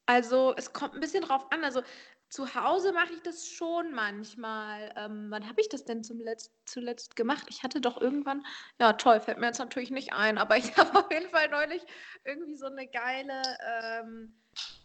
Also 0.07 0.53
es 0.57 0.73
kommt 0.73 0.95
ein 0.95 0.99
bisschen 0.99 1.23
drauf 1.23 1.45
an. 1.51 1.63
Also 1.63 1.83
zu 2.31 2.55
Hause 2.55 2.93
mache 2.93 3.11
ich 3.13 3.21
das 3.23 3.45
schon 3.45 3.91
manchmal. 3.91 4.93
Ähm, 4.95 5.27
wann 5.29 5.47
habe 5.47 5.59
ich 5.59 5.67
das 5.67 5.83
denn 5.83 6.01
zum 6.01 6.21
Letzt, 6.21 6.53
zuletzt 6.65 7.17
gemacht? 7.17 7.45
Ich 7.49 7.61
hatte 7.61 7.81
doch 7.81 7.99
irgendwann, 7.99 8.45
ja 8.79 8.93
toll, 8.93 9.19
fällt 9.19 9.37
mir 9.37 9.47
jetzt 9.47 9.59
natürlich 9.59 9.91
nicht 9.91 10.13
ein, 10.13 10.37
aber 10.37 10.55
ich 10.55 10.75
habe 10.77 10.97
auf 10.97 11.11
jeden 11.11 11.29
Fall 11.29 11.49
neulich 11.49 11.83
irgendwie 12.23 12.55
so 12.55 12.67
eine 12.67 12.87
geile 12.87 13.41
ähm, 13.83 14.33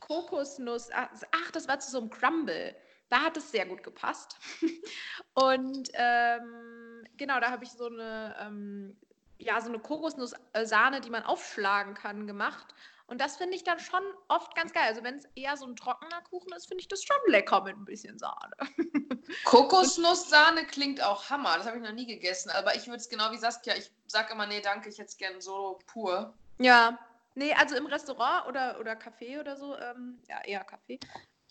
Kokosnuss. 0.00 0.91
Ach, 0.93 1.50
das 1.53 1.69
war 1.69 1.79
zu 1.79 1.93
so 1.93 2.00
einem 2.00 2.11
Crumble. 2.11 2.75
Da 3.11 3.21
hat 3.21 3.37
es 3.37 3.53
sehr 3.53 3.67
gut 3.67 3.85
gepasst. 3.85 4.37
Und 5.35 5.88
ähm, 5.95 7.07
genau, 7.17 7.38
da 7.38 7.53
habe 7.53 7.62
ich 7.62 7.71
so 7.71 7.87
eine, 7.87 8.35
ähm, 8.41 8.97
ja, 9.38 9.61
so 9.61 9.69
eine 9.69 9.79
Kokosnuss-Sahne, 9.79 11.00
die 11.00 11.11
man 11.11 11.23
aufschlagen 11.23 11.95
kann, 11.95 12.26
gemacht. 12.26 12.75
Und 13.09 13.21
das 13.21 13.37
finde 13.37 13.55
ich 13.55 13.63
dann 13.63 13.79
schon 13.79 14.03
oft 14.29 14.55
ganz 14.57 14.73
geil. 14.73 14.85
Also 14.89 15.05
wenn 15.05 15.17
es 15.17 15.29
eher 15.37 15.57
so 15.57 15.67
ein 15.67 15.77
trockener 15.77 16.23
Kuchen 16.23 16.53
ist, 16.53 16.67
finde 16.67 16.81
ich 16.81 16.89
das 16.89 17.05
schon 17.05 17.17
lecker 17.29 17.63
mit 17.63 17.77
ein 17.77 17.85
bisschen 17.85 18.19
Sahne. 18.19 18.57
Kokosnusssahne 19.45 20.67
klingt 20.67 21.03
auch 21.03 21.31
Hammer. 21.31 21.57
Das 21.57 21.67
habe 21.67 21.77
ich 21.77 21.85
noch 21.85 21.93
nie 21.93 22.07
gegessen. 22.07 22.51
Aber 22.51 22.75
ich 22.75 22.87
würde 22.87 22.97
es 22.97 23.09
genau 23.09 23.31
wie 23.31 23.39
Saskia, 23.39 23.77
ich 23.77 23.93
sage 24.09 24.33
immer, 24.33 24.47
nee, 24.47 24.61
danke, 24.61 24.89
ich 24.89 24.99
hätte 24.99 25.09
es 25.09 25.17
gerne 25.17 25.41
so 25.41 25.79
pur. 25.87 26.35
Ja, 26.59 26.99
nee, 27.35 27.55
also 27.55 27.77
im 27.77 27.87
Restaurant 27.87 28.49
oder, 28.49 28.81
oder 28.81 28.95
Café 28.95 29.39
oder 29.39 29.57
so, 29.57 29.77
ähm, 29.79 30.21
ja, 30.29 30.41
eher 30.45 30.67
Café, 30.67 30.99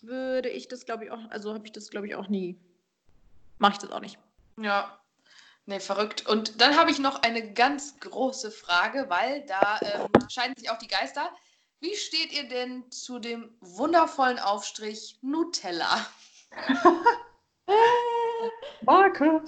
würde 0.02 0.50
ich 0.50 0.68
das, 0.68 0.86
glaube 0.86 1.06
ich, 1.06 1.12
auch, 1.12 1.20
also 1.30 1.54
habe 1.54 1.66
ich 1.66 1.72
das, 1.72 1.90
glaube 1.90 2.08
ich, 2.08 2.16
auch 2.16 2.28
nie. 2.28 2.60
Mache 3.60 3.74
ich 3.74 3.80
das 3.80 3.92
auch 3.92 4.02
nicht. 4.02 4.20
Ja, 4.58 5.00
Nee, 5.68 5.80
verrückt. 5.80 6.28
Und 6.28 6.62
dann 6.62 6.78
habe 6.78 6.92
ich 6.92 7.00
noch 7.00 7.24
eine 7.24 7.54
ganz 7.54 8.00
große 8.00 8.52
Frage, 8.52 9.10
weil 9.10 9.44
da 9.48 9.80
ähm, 9.82 10.10
scheiden 10.30 10.56
sich 10.56 10.70
auch 10.70 10.78
die 10.78 10.88
Geister. 10.88 11.32
Wie 11.80 11.96
steht 11.96 12.34
ihr 12.34 12.48
denn 12.48 12.90
zu 12.92 13.20
dem 13.20 13.50
wundervollen 13.60 14.40
Aufstrich 14.40 15.18
Nutella? 15.22 16.06
Marke. 18.82 19.42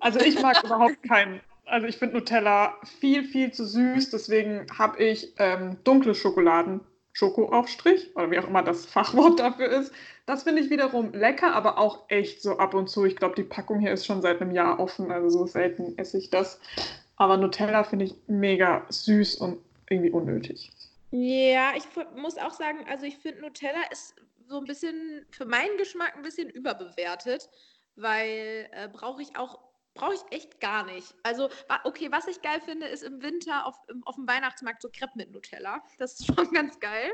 Also 0.00 0.20
ich 0.20 0.40
mag 0.40 0.62
überhaupt 0.64 1.02
keinen. 1.02 1.40
Also 1.64 1.86
ich 1.86 1.96
finde 1.98 2.16
Nutella 2.16 2.74
viel, 3.00 3.24
viel 3.24 3.52
zu 3.52 3.64
süß. 3.64 4.10
Deswegen 4.10 4.66
habe 4.76 5.02
ich 5.02 5.34
ähm, 5.38 5.78
dunkle 5.84 6.14
Schokoladen, 6.14 6.80
Schokoaufstrich 7.12 8.14
oder 8.16 8.30
wie 8.30 8.38
auch 8.38 8.48
immer 8.48 8.62
das 8.62 8.86
Fachwort 8.86 9.40
dafür 9.40 9.68
ist. 9.68 9.92
Das 10.26 10.44
finde 10.44 10.62
ich 10.62 10.70
wiederum 10.70 11.12
lecker, 11.12 11.54
aber 11.54 11.78
auch 11.78 12.04
echt 12.08 12.42
so 12.42 12.58
ab 12.58 12.74
und 12.74 12.88
zu. 12.88 13.04
Ich 13.04 13.16
glaube, 13.16 13.34
die 13.34 13.42
Packung 13.42 13.80
hier 13.80 13.92
ist 13.92 14.06
schon 14.06 14.22
seit 14.22 14.40
einem 14.40 14.52
Jahr 14.52 14.78
offen, 14.78 15.10
also 15.10 15.28
so 15.28 15.46
selten 15.46 15.96
esse 15.98 16.18
ich 16.18 16.30
das. 16.30 16.60
Aber 17.16 17.36
Nutella 17.36 17.84
finde 17.84 18.06
ich 18.06 18.14
mega 18.26 18.86
süß 18.88 19.36
und 19.36 19.58
irgendwie 19.88 20.10
unnötig. 20.10 20.72
Ja, 21.10 21.74
ich 21.76 21.84
muss 22.14 22.38
auch 22.38 22.52
sagen, 22.52 22.86
also 22.88 23.04
ich 23.04 23.18
finde 23.18 23.40
Nutella 23.42 23.82
ist 23.90 24.14
so 24.46 24.58
ein 24.58 24.64
bisschen 24.64 25.26
für 25.30 25.44
meinen 25.44 25.76
Geschmack 25.76 26.16
ein 26.16 26.22
bisschen 26.22 26.50
überbewertet, 26.50 27.48
weil 27.96 28.68
äh, 28.72 28.88
brauche 28.88 29.22
ich 29.22 29.36
auch 29.36 29.70
brauche 29.94 30.14
ich 30.14 30.22
echt 30.30 30.60
gar 30.60 30.84
nicht. 30.84 31.14
Also, 31.24 31.50
okay, 31.84 32.10
was 32.12 32.28
ich 32.28 32.40
geil 32.42 32.60
finde, 32.60 32.86
ist 32.86 33.02
im 33.02 33.22
Winter 33.22 33.66
auf, 33.66 33.76
auf 34.04 34.14
dem 34.14 34.26
Weihnachtsmarkt 34.28 34.82
so 34.82 34.88
Crepe 34.88 35.12
mit 35.16 35.32
Nutella. 35.32 35.82
Das 35.98 36.20
ist 36.20 36.26
schon 36.36 36.52
ganz 36.52 36.78
geil. 36.78 37.12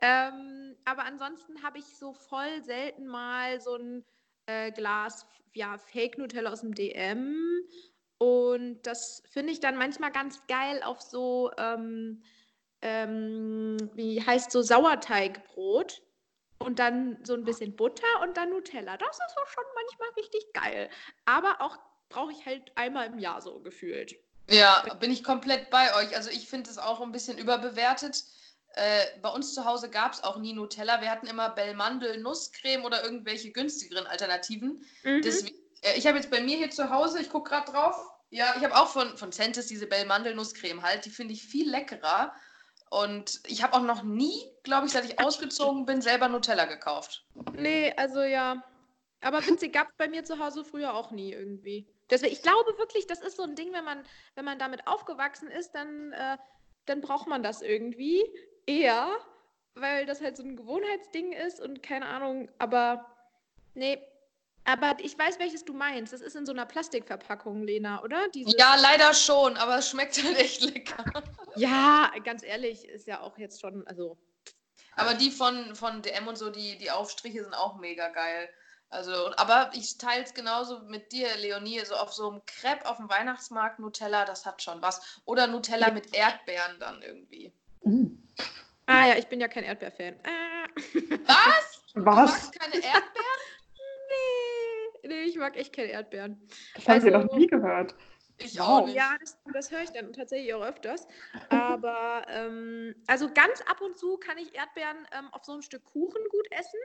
Ähm, 0.00 0.76
aber 0.84 1.04
ansonsten 1.04 1.62
habe 1.62 1.78
ich 1.78 1.84
so 1.84 2.12
voll 2.12 2.62
selten 2.62 3.06
mal 3.06 3.60
so 3.60 3.74
ein 3.76 4.04
äh, 4.46 4.70
Glas 4.70 5.26
ja, 5.54 5.76
Fake 5.76 6.18
Nutella 6.18 6.52
aus 6.52 6.60
dem 6.60 6.74
DM. 6.74 7.34
Und 8.18 8.82
das 8.82 9.22
finde 9.30 9.52
ich 9.52 9.60
dann 9.60 9.76
manchmal 9.76 10.12
ganz 10.12 10.46
geil 10.46 10.82
auf 10.82 11.00
so, 11.00 11.50
ähm, 11.58 12.22
ähm, 12.82 13.76
wie 13.94 14.24
heißt 14.24 14.50
so 14.50 14.62
Sauerteigbrot. 14.62 16.02
Und 16.60 16.80
dann 16.80 17.18
so 17.22 17.34
ein 17.34 17.44
bisschen 17.44 17.76
Butter 17.76 18.20
und 18.22 18.36
dann 18.36 18.50
Nutella. 18.50 18.96
Das 18.96 19.16
ist 19.16 19.36
auch 19.40 19.46
schon 19.46 19.62
manchmal 19.76 20.08
richtig 20.16 20.52
geil. 20.52 20.90
Aber 21.24 21.60
auch 21.60 21.78
brauche 22.08 22.32
ich 22.32 22.44
halt 22.46 22.72
einmal 22.74 23.06
im 23.06 23.20
Jahr 23.20 23.40
so 23.40 23.60
gefühlt. 23.60 24.16
Ja, 24.50 24.82
bin 24.98 25.12
ich 25.12 25.22
komplett 25.22 25.70
bei 25.70 25.94
euch. 25.94 26.16
Also 26.16 26.30
ich 26.30 26.48
finde 26.48 26.68
es 26.68 26.78
auch 26.78 27.00
ein 27.00 27.12
bisschen 27.12 27.38
überbewertet. 27.38 28.24
Äh, 28.74 29.06
bei 29.22 29.28
uns 29.28 29.54
zu 29.54 29.64
Hause 29.64 29.90
gab 29.90 30.12
es 30.12 30.24
auch 30.24 30.38
nie 30.38 30.52
Nutella. 30.52 31.00
Wir 31.00 31.10
hatten 31.10 31.26
immer 31.26 31.50
Bellmandel, 31.50 32.18
Nusscreme 32.18 32.84
oder 32.84 33.04
irgendwelche 33.04 33.50
günstigeren 33.52 34.06
Alternativen. 34.06 34.84
Mhm. 35.04 35.22
Deswegen, 35.22 35.56
äh, 35.82 35.96
ich 35.96 36.06
habe 36.06 36.16
jetzt 36.18 36.30
bei 36.30 36.40
mir 36.40 36.56
hier 36.56 36.70
zu 36.70 36.90
Hause, 36.90 37.20
ich 37.20 37.30
gucke 37.30 37.50
gerade 37.50 37.70
drauf, 37.70 37.96
ja, 38.30 38.54
ich 38.56 38.64
habe 38.64 38.76
auch 38.76 38.88
von, 38.88 39.16
von 39.16 39.32
Centis 39.32 39.66
diese 39.66 39.86
Bellmandel 39.86 40.34
Nusscreme 40.34 40.82
halt. 40.82 41.04
Die 41.04 41.10
finde 41.10 41.34
ich 41.34 41.42
viel 41.42 41.70
leckerer. 41.70 42.34
Und 42.90 43.40
ich 43.46 43.62
habe 43.62 43.74
auch 43.74 43.82
noch 43.82 44.02
nie, 44.02 44.50
glaube 44.62 44.86
ich, 44.86 44.92
seit 44.92 45.04
ich 45.04 45.20
ausgezogen 45.20 45.84
bin, 45.84 46.00
selber 46.00 46.28
Nutella 46.28 46.64
gekauft. 46.64 47.26
Nee, 47.54 47.92
also 47.96 48.22
ja. 48.22 48.62
Aber 49.20 49.44
witzig, 49.46 49.72
gab 49.72 49.88
es 49.88 49.96
bei 49.96 50.08
mir 50.08 50.24
zu 50.24 50.38
Hause 50.38 50.64
früher 50.64 50.94
auch 50.94 51.10
nie 51.10 51.32
irgendwie. 51.32 51.86
Deswegen, 52.10 52.32
ich 52.32 52.42
glaube 52.42 52.78
wirklich, 52.78 53.06
das 53.06 53.20
ist 53.20 53.36
so 53.36 53.42
ein 53.42 53.54
Ding, 53.54 53.72
wenn 53.72 53.84
man, 53.84 54.04
wenn 54.34 54.44
man 54.44 54.58
damit 54.58 54.86
aufgewachsen 54.86 55.50
ist, 55.50 55.72
dann, 55.72 56.12
äh, 56.12 56.38
dann 56.86 57.00
braucht 57.00 57.28
man 57.28 57.42
das 57.42 57.60
irgendwie 57.60 58.24
eher, 58.66 59.10
weil 59.74 60.06
das 60.06 60.20
halt 60.20 60.36
so 60.36 60.42
ein 60.42 60.56
Gewohnheitsding 60.56 61.32
ist 61.32 61.60
und 61.60 61.82
keine 61.82 62.06
Ahnung, 62.06 62.48
aber 62.58 63.04
nee. 63.74 63.98
Aber 64.68 64.96
ich 65.00 65.18
weiß, 65.18 65.38
welches 65.38 65.64
du 65.64 65.72
meinst. 65.72 66.12
Das 66.12 66.20
ist 66.20 66.36
in 66.36 66.44
so 66.44 66.52
einer 66.52 66.66
Plastikverpackung, 66.66 67.62
Lena, 67.62 68.02
oder? 68.02 68.28
Dieses 68.28 68.52
ja, 68.58 68.74
leider 68.74 69.14
schon, 69.14 69.56
aber 69.56 69.78
es 69.78 69.88
schmeckt 69.88 70.22
halt 70.22 70.36
echt 70.36 70.60
lecker. 70.60 71.04
Ja, 71.56 72.12
ganz 72.22 72.42
ehrlich, 72.42 72.86
ist 72.86 73.06
ja 73.06 73.22
auch 73.22 73.38
jetzt 73.38 73.62
schon, 73.62 73.86
also. 73.86 74.18
Aber 74.94 75.14
die 75.14 75.30
von, 75.30 75.74
von 75.74 76.02
DM 76.02 76.26
und 76.26 76.36
so, 76.36 76.50
die, 76.50 76.76
die 76.76 76.90
Aufstriche 76.90 77.42
sind 77.42 77.54
auch 77.54 77.78
mega 77.78 78.08
geil. 78.08 78.50
Also, 78.90 79.34
aber 79.36 79.70
ich 79.72 79.96
teile 79.96 80.24
es 80.24 80.34
genauso 80.34 80.80
mit 80.80 81.12
dir, 81.12 81.28
Leonie, 81.38 81.80
so 81.86 81.94
auf 81.94 82.12
so 82.12 82.28
einem 82.28 82.42
Crepe 82.44 82.86
auf 82.86 82.98
dem 82.98 83.08
Weihnachtsmarkt 83.08 83.78
Nutella, 83.78 84.26
das 84.26 84.44
hat 84.44 84.62
schon 84.62 84.82
was. 84.82 85.22
Oder 85.24 85.46
Nutella 85.46 85.90
mit 85.90 86.14
Erdbeeren 86.14 86.78
dann 86.78 87.00
irgendwie. 87.00 87.54
Mhm. 87.84 88.22
Ah 88.84 89.06
ja, 89.06 89.16
ich 89.16 89.28
bin 89.28 89.40
ja 89.40 89.48
kein 89.48 89.64
Erdbeerfan. 89.64 90.16
Ah. 90.24 90.66
Was? 91.26 91.82
Was? 91.94 91.94
Du 91.94 92.00
magst 92.00 92.60
keine 92.60 92.74
Erdbeeren? 92.74 93.38
Nee, 95.08 95.22
ich 95.22 95.36
mag 95.36 95.56
echt 95.56 95.74
keine 95.74 95.88
Erdbeeren. 95.88 96.40
Das 96.74 96.86
also, 96.86 97.06
habe 97.08 97.24
ich 97.24 97.30
noch 97.30 97.36
nie 97.36 97.46
gehört. 97.46 97.94
Ich 98.38 98.60
auch 98.60 98.86
nicht. 98.86 98.94
Ja, 98.94 99.16
das, 99.20 99.36
das 99.52 99.70
höre 99.70 99.82
ich 99.82 99.90
dann 99.90 100.12
tatsächlich 100.12 100.54
auch 100.54 100.64
öfters. 100.64 101.08
Aber 101.48 102.24
ähm, 102.28 102.94
also 103.06 103.28
ganz 103.32 103.60
ab 103.62 103.80
und 103.80 103.98
zu 103.98 104.16
kann 104.18 104.38
ich 104.38 104.54
Erdbeeren 104.54 105.06
ähm, 105.18 105.28
auf 105.32 105.44
so 105.44 105.52
ein 105.52 105.62
Stück 105.62 105.84
Kuchen 105.84 106.22
gut 106.30 106.46
essen. 106.52 106.78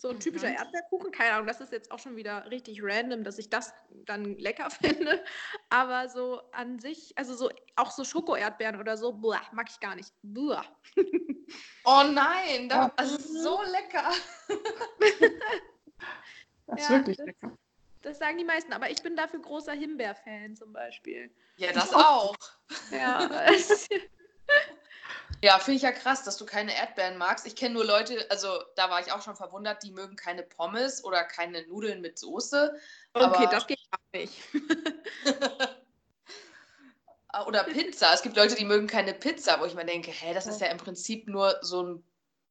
So 0.00 0.08
ein 0.08 0.18
typischer 0.18 0.48
mhm. 0.48 0.54
Erdbeerkuchen, 0.54 1.12
keine 1.12 1.34
Ahnung, 1.34 1.46
das 1.46 1.60
ist 1.60 1.72
jetzt 1.72 1.90
auch 1.92 1.98
schon 1.98 2.16
wieder 2.16 2.50
richtig 2.50 2.82
random, 2.82 3.22
dass 3.22 3.36
ich 3.36 3.50
das 3.50 3.74
dann 4.06 4.38
lecker 4.38 4.70
finde. 4.82 5.22
Aber 5.68 6.08
so 6.08 6.40
an 6.52 6.78
sich, 6.78 7.12
also 7.18 7.34
so 7.34 7.50
auch 7.76 7.90
so 7.90 8.04
Schoko-Erdbeeren 8.04 8.80
oder 8.80 8.96
so, 8.96 9.12
boah, 9.12 9.42
mag 9.52 9.68
ich 9.68 9.78
gar 9.78 9.96
nicht. 9.96 10.14
Boah. 10.22 10.64
Oh 11.84 12.02
nein, 12.10 12.68
das, 12.68 12.90
das 12.96 13.12
ist 13.12 13.42
so 13.42 13.60
lecker. 13.62 14.10
das 16.70 16.80
ist 16.80 16.88
ja, 16.88 16.96
wirklich 16.96 17.16
das, 17.16 17.26
lecker. 17.26 17.56
Das 18.02 18.18
sagen 18.18 18.38
die 18.38 18.44
meisten, 18.44 18.72
aber 18.72 18.90
ich 18.90 19.02
bin 19.02 19.16
dafür 19.16 19.40
großer 19.40 19.72
Himbeer-Fan 19.72 20.56
zum 20.56 20.72
Beispiel. 20.72 21.30
Ja, 21.56 21.72
das 21.72 21.92
auch. 21.94 22.36
Ja. 22.90 23.28
Ja, 25.42 25.58
finde 25.58 25.76
ich 25.76 25.82
ja 25.82 25.92
krass, 25.92 26.22
dass 26.22 26.36
du 26.36 26.44
keine 26.44 26.76
Erdbeeren 26.76 27.16
magst. 27.16 27.46
Ich 27.46 27.56
kenne 27.56 27.74
nur 27.74 27.84
Leute, 27.84 28.26
also 28.28 28.62
da 28.76 28.90
war 28.90 29.00
ich 29.00 29.10
auch 29.10 29.22
schon 29.22 29.36
verwundert, 29.36 29.82
die 29.82 29.90
mögen 29.90 30.14
keine 30.14 30.42
Pommes 30.42 31.02
oder 31.02 31.24
keine 31.24 31.66
Nudeln 31.66 32.02
mit 32.02 32.18
Soße. 32.18 32.78
Okay, 33.14 33.48
das 33.50 33.66
geht 33.66 33.80
auch 33.90 33.98
nicht. 34.12 34.34
oder 37.46 37.64
Pizza. 37.64 38.12
Es 38.12 38.20
gibt 38.20 38.36
Leute, 38.36 38.54
die 38.54 38.66
mögen 38.66 38.86
keine 38.86 39.14
Pizza, 39.14 39.58
wo 39.60 39.64
ich 39.64 39.74
mir 39.74 39.86
denke, 39.86 40.10
hä, 40.10 40.34
das 40.34 40.46
ist 40.46 40.60
ja 40.60 40.66
im 40.66 40.78
Prinzip 40.78 41.26
nur 41.26 41.56
so 41.62 41.84
ein 41.84 42.04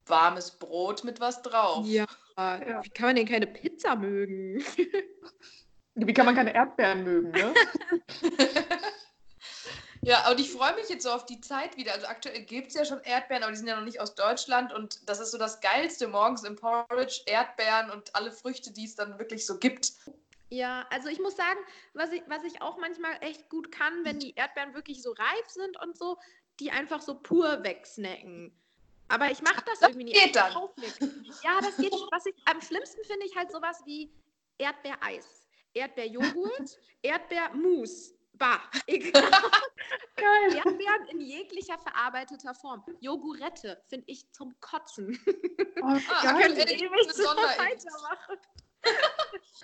warmes 0.06 0.52
Brot 0.52 1.04
mit 1.04 1.20
was 1.20 1.42
drauf. 1.42 1.86
Ja, 1.86 2.06
ja. 2.40 2.84
wie 2.84 2.90
kann 2.90 3.06
man 3.06 3.16
denn 3.16 3.26
keine 3.26 3.46
Pizza 3.46 3.96
mögen? 3.96 4.62
Wie 5.96 6.14
kann 6.14 6.24
man 6.24 6.36
keine 6.36 6.54
Erdbeeren 6.54 7.02
mögen, 7.04 7.30
ne? 7.32 7.52
Ja, 10.02 10.30
und 10.30 10.40
ich 10.40 10.50
freue 10.50 10.74
mich 10.76 10.88
jetzt 10.88 11.02
so 11.02 11.10
auf 11.10 11.26
die 11.26 11.40
Zeit 11.42 11.76
wieder. 11.76 11.92
Also 11.92 12.06
aktuell 12.06 12.42
gibt 12.42 12.68
es 12.68 12.74
ja 12.74 12.86
schon 12.86 13.00
Erdbeeren, 13.00 13.42
aber 13.42 13.52
die 13.52 13.58
sind 13.58 13.66
ja 13.66 13.76
noch 13.76 13.84
nicht 13.84 14.00
aus 14.00 14.14
Deutschland. 14.14 14.72
Und 14.72 15.08
das 15.08 15.20
ist 15.20 15.30
so 15.30 15.36
das 15.36 15.60
Geilste 15.60 16.08
morgens 16.08 16.42
im 16.42 16.56
Porridge, 16.56 17.20
Erdbeeren 17.26 17.90
und 17.90 18.14
alle 18.14 18.32
Früchte, 18.32 18.72
die 18.72 18.86
es 18.86 18.94
dann 18.94 19.18
wirklich 19.18 19.44
so 19.44 19.58
gibt. 19.58 19.92
Ja, 20.48 20.86
also 20.90 21.08
ich 21.08 21.20
muss 21.20 21.36
sagen, 21.36 21.58
was 21.92 22.10
ich, 22.12 22.22
was 22.28 22.42
ich 22.44 22.62
auch 22.62 22.78
manchmal 22.78 23.12
echt 23.20 23.50
gut 23.50 23.70
kann, 23.70 24.04
wenn 24.04 24.18
die 24.18 24.34
Erdbeeren 24.34 24.74
wirklich 24.74 25.02
so 25.02 25.12
reif 25.12 25.48
sind 25.48 25.78
und 25.80 25.98
so, 25.98 26.16
die 26.60 26.70
einfach 26.70 27.02
so 27.02 27.20
pur 27.20 27.62
wegsnacken. 27.62 28.56
Aber 29.10 29.30
ich 29.30 29.42
mache 29.42 29.62
das, 29.66 29.80
das 29.80 29.90
irgendwie 29.90 30.04
nicht. 30.04 30.22
Geht 30.22 30.36
dann. 30.36 30.52
Ja, 31.42 31.60
das 31.60 31.76
geht. 31.76 31.92
Was 32.10 32.26
ich 32.26 32.34
am 32.44 32.60
schlimmsten 32.60 33.04
finde 33.04 33.26
ich 33.26 33.36
halt 33.36 33.50
sowas 33.50 33.82
wie 33.84 34.12
Erdbeereis, 34.56 35.48
Erdbeerjoghurt, 35.74 36.78
Erdbeermus. 37.02 38.14
Bah, 38.34 38.60
egal. 38.86 39.30
Geil. 40.16 40.54
Erdbeeren 40.54 41.08
in 41.08 41.20
jeglicher 41.20 41.76
verarbeiteter 41.78 42.54
Form. 42.54 42.84
Jogurette 43.00 43.82
finde 43.88 44.04
ich 44.06 44.30
zum 44.32 44.54
Kotzen. 44.60 45.18
Oh, 45.82 45.98
da 46.22 46.40
könnte 46.40 46.62
ich 46.62 46.82
ewig 46.82 47.12
so 47.12 47.24
weitermachen. 47.24 48.38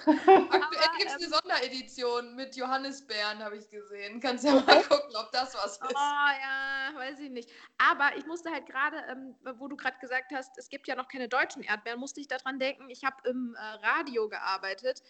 Aktuell 0.06 0.88
gibt 0.98 1.10
es 1.10 1.14
eine 1.14 1.28
Sonderedition 1.28 2.34
mit 2.36 2.56
Johannisbeeren, 2.56 3.42
habe 3.42 3.56
ich 3.56 3.68
gesehen. 3.70 4.20
Kannst 4.20 4.44
ja 4.44 4.54
mal 4.54 4.82
gucken, 4.82 5.16
ob 5.16 5.32
das 5.32 5.54
was 5.54 5.72
ist. 5.72 5.82
Oh 5.82 5.94
ja, 5.94 6.92
weiß 6.94 7.18
ich 7.20 7.30
nicht. 7.30 7.50
Aber 7.78 8.16
ich 8.16 8.26
musste 8.26 8.50
halt 8.50 8.66
gerade, 8.66 8.96
ähm, 9.10 9.34
wo 9.58 9.68
du 9.68 9.76
gerade 9.76 9.98
gesagt 9.98 10.32
hast, 10.32 10.56
es 10.58 10.68
gibt 10.68 10.88
ja 10.88 10.94
noch 10.94 11.08
keine 11.08 11.28
deutschen 11.28 11.62
Erdbeeren, 11.62 12.00
musste 12.00 12.20
ich 12.20 12.28
daran 12.28 12.58
denken, 12.58 12.90
ich 12.90 13.04
habe 13.04 13.16
im 13.28 13.54
äh, 13.54 13.86
Radio 13.86 14.28
gearbeitet 14.28 15.02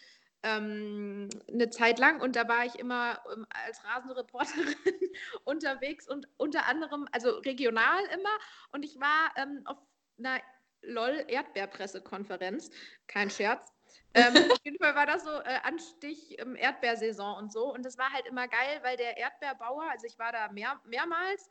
ähm, 0.43 1.29
eine 1.51 1.69
Zeit 1.69 1.99
lang 1.99 2.21
und 2.21 2.35
da 2.35 2.47
war 2.47 2.65
ich 2.65 2.75
immer 2.75 3.19
ähm, 3.33 3.45
als 3.49 3.83
Rasenreporterin 3.83 4.75
unterwegs 5.43 6.07
und 6.07 6.27
unter 6.37 6.65
anderem, 6.67 7.07
also 7.11 7.31
regional 7.39 8.03
immer 8.13 8.37
und 8.71 8.85
ich 8.85 8.99
war 8.99 9.31
ähm, 9.35 9.61
auf 9.65 9.77
einer 10.19 10.39
LOL 10.81 11.25
Erdbeerpressekonferenz, 11.27 12.69
kein 13.07 13.29
Scherz. 13.29 13.73
Ähm, 14.13 14.51
auf 14.51 14.59
jeden 14.63 14.77
Fall 14.77 14.95
war 14.95 15.05
das 15.05 15.23
so 15.23 15.31
äh, 15.31 15.59
Anstich 15.63 16.39
ähm, 16.39 16.55
Erdbeersaison 16.55 17.37
und 17.37 17.51
so. 17.51 17.73
Und 17.73 17.85
das 17.85 17.97
war 17.97 18.11
halt 18.11 18.27
immer 18.27 18.47
geil, 18.47 18.79
weil 18.83 18.97
der 18.97 19.17
Erdbeerbauer, 19.17 19.83
also 19.91 20.07
ich 20.07 20.17
war 20.17 20.31
da 20.31 20.51
mehr, 20.51 20.79
mehrmals 20.85 21.49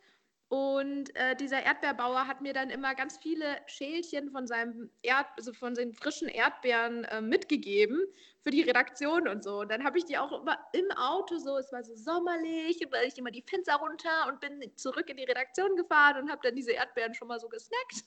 und 0.48 1.14
äh, 1.16 1.34
dieser 1.34 1.64
Erdbeerbauer 1.64 2.28
hat 2.28 2.40
mir 2.40 2.52
dann 2.52 2.70
immer 2.70 2.94
ganz 2.94 3.18
viele 3.18 3.56
Schälchen 3.66 4.30
von 4.30 4.46
seinem 4.46 4.90
Erd, 5.02 5.26
also 5.36 5.52
von 5.52 5.74
den 5.74 5.92
frischen 5.92 6.28
Erdbeeren 6.28 7.02
äh, 7.04 7.20
mitgegeben 7.20 8.00
für 8.42 8.50
die 8.50 8.62
Redaktion 8.62 9.26
und 9.26 9.42
so. 9.42 9.60
Und 9.60 9.72
dann 9.72 9.82
habe 9.82 9.98
ich 9.98 10.04
die 10.04 10.16
auch 10.16 10.40
immer 10.40 10.56
im 10.72 10.88
Auto 10.92 11.38
so, 11.38 11.56
es 11.56 11.72
war 11.72 11.82
so 11.82 11.96
sommerlich, 11.96 12.80
weil 12.92 13.08
ich 13.08 13.18
immer 13.18 13.32
die 13.32 13.42
Fenster 13.42 13.74
runter 13.74 14.28
und 14.28 14.38
bin 14.38 14.60
zurück 14.76 15.10
in 15.10 15.16
die 15.16 15.24
Redaktion 15.24 15.74
gefahren 15.74 16.22
und 16.22 16.30
habe 16.30 16.42
dann 16.44 16.54
diese 16.54 16.72
Erdbeeren 16.72 17.14
schon 17.14 17.26
mal 17.26 17.40
so 17.40 17.48
gesnackt. 17.48 18.04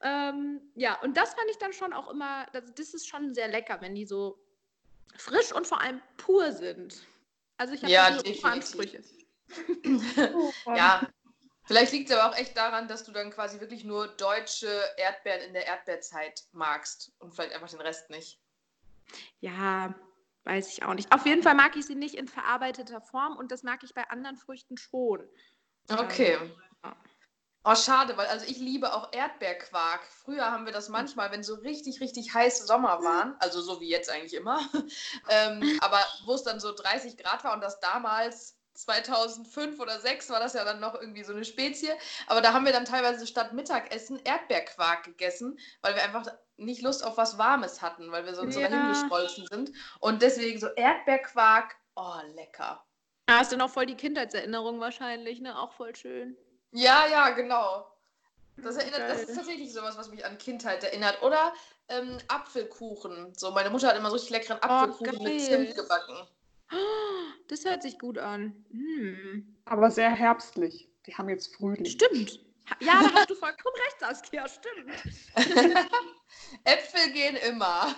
Ähm, 0.00 0.60
ja, 0.74 1.00
und 1.02 1.16
das 1.16 1.34
fand 1.34 1.50
ich 1.50 1.58
dann 1.58 1.72
schon 1.72 1.92
auch 1.92 2.10
immer, 2.10 2.46
also 2.52 2.72
das 2.72 2.94
ist 2.94 3.08
schon 3.08 3.34
sehr 3.34 3.48
lecker, 3.48 3.80
wenn 3.80 3.94
die 3.94 4.06
so 4.06 4.38
frisch 5.16 5.52
und 5.52 5.66
vor 5.66 5.80
allem 5.80 6.00
pur 6.16 6.52
sind. 6.52 7.06
Also 7.56 7.74
ich 7.74 7.82
habe 7.82 7.92
Ja, 7.92 8.12
so 8.12 8.22
definitiv. 8.22 8.44
Ansprüche. 8.44 9.02
Ja, 10.66 11.08
vielleicht 11.64 11.92
liegt 11.92 12.10
es 12.10 12.16
aber 12.16 12.30
auch 12.30 12.38
echt 12.38 12.56
daran, 12.56 12.86
dass 12.86 13.04
du 13.04 13.12
dann 13.12 13.30
quasi 13.30 13.60
wirklich 13.60 13.82
nur 13.82 14.08
deutsche 14.08 14.82
Erdbeeren 14.98 15.40
in 15.40 15.52
der 15.54 15.66
Erdbeerzeit 15.66 16.44
magst 16.52 17.12
und 17.18 17.34
vielleicht 17.34 17.54
einfach 17.54 17.70
den 17.70 17.80
Rest 17.80 18.10
nicht. 18.10 18.38
Ja, 19.40 19.94
weiß 20.44 20.72
ich 20.72 20.82
auch 20.84 20.94
nicht. 20.94 21.12
Auf 21.12 21.24
jeden 21.24 21.42
Fall 21.42 21.54
mag 21.54 21.76
ich 21.76 21.86
sie 21.86 21.94
nicht 21.94 22.14
in 22.14 22.28
verarbeiteter 22.28 23.00
Form 23.00 23.36
und 23.36 23.50
das 23.50 23.62
mag 23.62 23.82
ich 23.82 23.94
bei 23.94 24.08
anderen 24.10 24.36
Früchten 24.36 24.76
schon. 24.76 25.26
Okay. 25.88 26.38
ja. 26.84 26.96
Oh, 27.70 27.74
schade, 27.74 28.16
weil 28.16 28.28
also 28.28 28.46
ich 28.46 28.56
liebe 28.56 28.94
auch 28.94 29.12
Erdbeerquark. 29.12 30.00
Früher 30.24 30.50
haben 30.50 30.64
wir 30.64 30.72
das 30.72 30.88
manchmal, 30.88 31.30
wenn 31.32 31.42
so 31.42 31.54
richtig, 31.56 32.00
richtig 32.00 32.32
heiße 32.32 32.64
Sommer 32.64 33.02
waren, 33.02 33.36
also 33.40 33.60
so 33.60 33.78
wie 33.78 33.90
jetzt 33.90 34.08
eigentlich 34.08 34.32
immer, 34.32 34.58
ähm, 35.28 35.78
aber 35.82 36.02
wo 36.24 36.32
es 36.32 36.44
dann 36.44 36.60
so 36.60 36.72
30 36.72 37.18
Grad 37.18 37.44
war 37.44 37.52
und 37.52 37.60
das 37.60 37.78
damals 37.80 38.58
2005 38.72 39.78
oder 39.80 40.00
2006 40.00 40.30
war 40.30 40.40
das 40.40 40.54
ja 40.54 40.64
dann 40.64 40.80
noch 40.80 40.94
irgendwie 40.94 41.24
so 41.24 41.34
eine 41.34 41.44
Spezie, 41.44 41.92
aber 42.26 42.40
da 42.40 42.54
haben 42.54 42.64
wir 42.64 42.72
dann 42.72 42.86
teilweise 42.86 43.26
statt 43.26 43.52
Mittagessen 43.52 44.18
Erdbeerquark 44.24 45.04
gegessen, 45.04 45.58
weil 45.82 45.94
wir 45.94 46.02
einfach 46.02 46.24
nicht 46.56 46.80
Lust 46.80 47.04
auf 47.04 47.18
was 47.18 47.36
Warmes 47.36 47.82
hatten, 47.82 48.10
weil 48.12 48.24
wir 48.24 48.34
sonst 48.34 48.54
so 48.54 48.60
Ja. 48.60 48.68
dahin 48.68 48.88
geschmolzen 48.88 49.46
sind 49.46 49.72
und 50.00 50.22
deswegen 50.22 50.58
so 50.58 50.68
Erdbeerquark, 50.68 51.76
oh 51.96 52.16
lecker. 52.34 52.82
Da 53.26 53.40
hast 53.40 53.52
du 53.52 53.58
noch 53.58 53.68
voll 53.68 53.84
die 53.84 53.94
Kindheitserinnerung 53.94 54.80
wahrscheinlich, 54.80 55.42
ne? 55.42 55.58
Auch 55.58 55.74
voll 55.74 55.94
schön. 55.94 56.34
Ja, 56.72 57.06
ja, 57.10 57.30
genau. 57.30 57.86
Das, 58.56 58.76
erinnert, 58.76 59.08
das 59.08 59.22
ist 59.22 59.36
tatsächlich 59.36 59.72
sowas, 59.72 59.96
was 59.96 60.10
mich 60.10 60.24
an 60.24 60.36
Kindheit 60.38 60.82
erinnert. 60.82 61.22
Oder 61.22 61.52
ähm, 61.88 62.18
Apfelkuchen. 62.28 63.32
So, 63.36 63.52
meine 63.52 63.70
Mutter 63.70 63.88
hat 63.88 63.96
immer 63.96 64.08
so 64.08 64.14
richtig 64.16 64.30
leckeren 64.30 64.60
Apfelkuchen 64.62 65.22
mit 65.22 65.38
geil. 65.38 65.40
Zimt 65.40 65.74
gebacken. 65.76 66.16
Das 67.48 67.64
hört 67.64 67.82
sich 67.82 67.98
gut 67.98 68.18
an. 68.18 68.64
Hm. 68.70 69.56
Aber 69.64 69.90
sehr 69.90 70.10
herbstlich. 70.10 70.90
Die 71.06 71.14
haben 71.14 71.28
jetzt 71.28 71.54
Frühling. 71.56 71.86
Stimmt. 71.86 72.40
Ja, 72.80 73.02
da 73.02 73.12
hast 73.14 73.30
du 73.30 73.34
vollkommen 73.34 73.74
recht, 73.76 74.00
Saskia, 74.00 74.46
stimmt. 74.46 74.92
Äpfel 76.64 77.12
gehen 77.12 77.36
immer. 77.36 77.94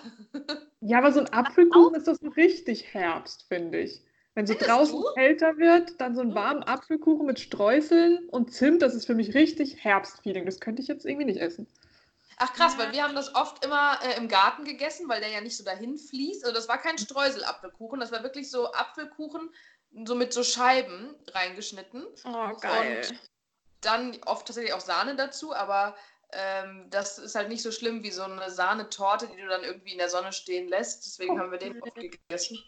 Ja, 0.81 0.99
aber 0.99 1.11
so 1.11 1.21
ein 1.21 1.33
Apfelkuchen 1.33 1.97
ist 1.97 2.07
doch 2.07 2.17
so 2.21 2.29
richtig 2.29 2.95
Herbst, 2.95 3.47
finde 3.49 3.81
ich. 3.81 4.05
Wenn 4.41 4.47
so 4.47 4.55
draußen 4.55 4.99
du? 4.99 5.13
kälter 5.15 5.59
wird, 5.59 6.01
dann 6.01 6.15
so 6.15 6.23
einen 6.23 6.35
warmen 6.35 6.63
Apfelkuchen 6.63 7.27
mit 7.27 7.41
Streuseln 7.41 8.27
und 8.31 8.55
Zimt, 8.55 8.81
das 8.81 8.95
ist 8.95 9.05
für 9.07 9.15
mich 9.15 9.35
richtig 9.35 9.85
Herbstfeeling. 9.85 10.47
Das 10.47 10.61
könnte 10.61 10.81
ich 10.81 10.89
jetzt 10.89 11.05
irgendwie 11.05 11.27
nicht 11.27 11.41
essen. 11.41 11.67
Ach 12.39 12.55
krass, 12.55 12.73
Ja. 12.79 12.85
weil 12.85 12.93
wir 12.93 13.03
haben 13.03 13.15
das 13.15 13.35
oft 13.35 13.63
immer 13.67 13.99
äh, 14.03 14.17
im 14.17 14.29
Garten 14.29 14.65
gegessen, 14.65 15.11
weil 15.11 15.21
der 15.21 15.29
ja 15.29 15.43
nicht 15.43 15.59
so 15.59 15.63
dahin 15.63 15.99
fließt. 15.99 16.43
Also 16.43 16.55
das 16.55 16.69
war 16.69 16.79
kein 16.79 16.97
Streuselapfelkuchen, 16.97 18.01
das 18.01 18.13
war 18.13 18.23
wirklich 18.23 18.51
so 18.51 18.73
Apfelkuchen, 18.73 19.51
so 20.07 20.15
mit 20.15 20.33
so 20.33 20.43
Scheiben 20.43 21.15
reingeschnitten. 21.29 22.07
Oh, 22.25 22.57
geil. 22.61 23.03
Dann 23.83 24.19
oft 24.25 24.47
tatsächlich 24.47 24.73
auch 24.73 24.81
Sahne 24.81 25.17
dazu, 25.17 25.55
aber 25.55 25.97
ähm, 26.33 26.87
das 26.89 27.19
ist 27.19 27.35
halt 27.35 27.51
nicht 27.51 27.63
so 27.63 27.73
schlimm 27.73 28.03
wie 28.03 28.11
so 28.11 28.23
eine 28.23 28.51
Sahnetorte, 28.51 29.27
die 29.29 29.39
du 29.39 29.49
dann 29.49 29.65
irgendwie 29.65 29.93
in 29.93 29.99
der 29.99 30.09
Sonne 30.09 30.33
stehen 30.33 30.67
lässt. 30.67 31.05
Deswegen 31.05 31.39
haben 31.39 31.51
wir 31.51 31.59
den 31.59 31.83
oft 31.83 31.95
gegessen. 31.95 32.59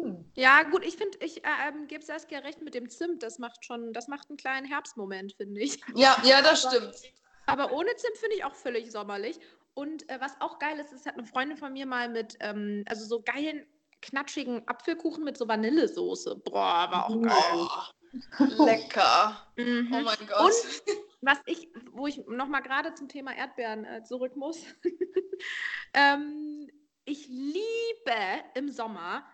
Hm. 0.00 0.24
Ja, 0.34 0.62
gut, 0.62 0.84
ich 0.84 0.96
finde, 0.96 1.18
ich 1.20 1.44
äh, 1.44 1.68
ähm, 1.68 1.86
gebe 1.86 2.04
Saskia 2.04 2.40
recht 2.40 2.62
mit 2.62 2.74
dem 2.74 2.88
Zimt. 2.88 3.22
Das 3.22 3.38
macht 3.38 3.64
schon, 3.64 3.92
das 3.92 4.08
macht 4.08 4.28
einen 4.30 4.36
kleinen 4.36 4.66
Herbstmoment, 4.66 5.34
finde 5.34 5.60
ich. 5.60 5.80
Ja, 5.94 6.16
ja, 6.24 6.42
das 6.42 6.62
stimmt. 6.62 6.94
Aber 7.46 7.72
ohne 7.72 7.94
Zimt 7.96 8.16
finde 8.16 8.36
ich 8.36 8.44
auch 8.44 8.54
völlig 8.54 8.90
sommerlich. 8.90 9.38
Und 9.74 10.08
äh, 10.10 10.20
was 10.20 10.40
auch 10.40 10.58
geil 10.58 10.78
ist, 10.78 10.92
ist, 10.92 11.06
hat 11.06 11.14
eine 11.14 11.26
Freundin 11.26 11.56
von 11.56 11.72
mir 11.72 11.86
mal 11.86 12.08
mit, 12.08 12.36
ähm, 12.40 12.84
also 12.88 13.04
so 13.04 13.22
geilen, 13.22 13.66
knatschigen 14.00 14.66
Apfelkuchen 14.66 15.24
mit 15.24 15.36
so 15.36 15.48
Vanillesoße. 15.48 16.36
Boah, 16.44 16.88
war 16.90 17.06
auch 17.06 17.22
geil. 17.22 17.68
Oh, 18.38 18.64
lecker. 18.64 19.46
Mhm. 19.56 19.88
Oh 19.92 20.00
mein 20.02 20.26
Gott. 20.26 20.40
Und 20.40 20.96
was 21.22 21.38
ich, 21.46 21.68
wo 21.92 22.06
ich 22.06 22.18
nochmal 22.26 22.62
gerade 22.62 22.94
zum 22.94 23.08
Thema 23.08 23.34
Erdbeeren 23.34 23.84
äh, 23.84 24.02
zurück 24.02 24.36
muss. 24.36 24.58
ähm, 25.94 26.68
ich 27.04 27.28
liebe 27.28 28.16
im 28.54 28.70
Sommer, 28.70 29.24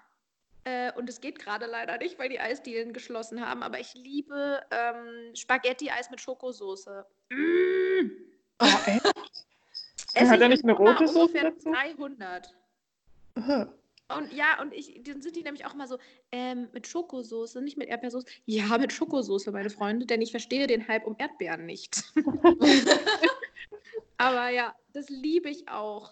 äh, 0.69 0.93
und 0.97 1.09
es 1.09 1.21
geht 1.21 1.39
gerade 1.39 1.67
leider 1.67 1.99
nicht, 1.99 2.19
weil 2.19 2.29
die 2.29 2.41
Eisdielen 2.41 2.93
geschlossen 2.93 3.47
haben, 3.47 3.63
aber 3.63 3.81
ich 3.81 3.95
liebe 3.95 4.61
ähm, 4.71 5.35
Spaghetti-Eis 5.35 6.11
mit 6.11 6.21
Schokosoße. 6.21 7.07
Mm. 7.31 8.11
Oh, 8.61 8.67
echt? 8.87 9.07
Esse 10.15 10.31
Hat 10.31 10.41
er 10.41 10.49
nicht 10.49 10.65
eine 10.65 10.75
rote 10.75 11.07
Soße 11.07 11.21
ungefähr 11.21 11.51
dazu? 11.51 11.73
300. 11.73 12.55
Aha. 13.37 13.73
Und 14.17 14.33
ja, 14.33 14.61
und 14.61 14.73
ich, 14.73 15.03
dann 15.05 15.21
sind 15.21 15.37
die 15.37 15.43
nämlich 15.43 15.67
auch 15.67 15.75
mal 15.75 15.87
so, 15.87 15.99
ähm, 16.33 16.69
mit 16.73 16.87
Schokosoße, 16.87 17.61
nicht 17.61 17.77
mit 17.77 17.89
Erdbeersoße. 17.89 18.27
Ja, 18.47 18.79
mit 18.79 18.93
Schokosoße, 18.93 19.53
meine 19.53 19.71
Freunde, 19.71 20.07
denn 20.07 20.23
ich 20.23 20.31
verstehe 20.31 20.67
den 20.67 20.89
Hype 20.89 21.07
um 21.07 21.15
Erdbeeren 21.19 21.67
nicht. 21.67 22.03
Aber 24.17 24.49
ja, 24.49 24.75
das 24.93 25.09
liebe 25.09 25.51
ich 25.51 25.69
auch. 25.69 26.11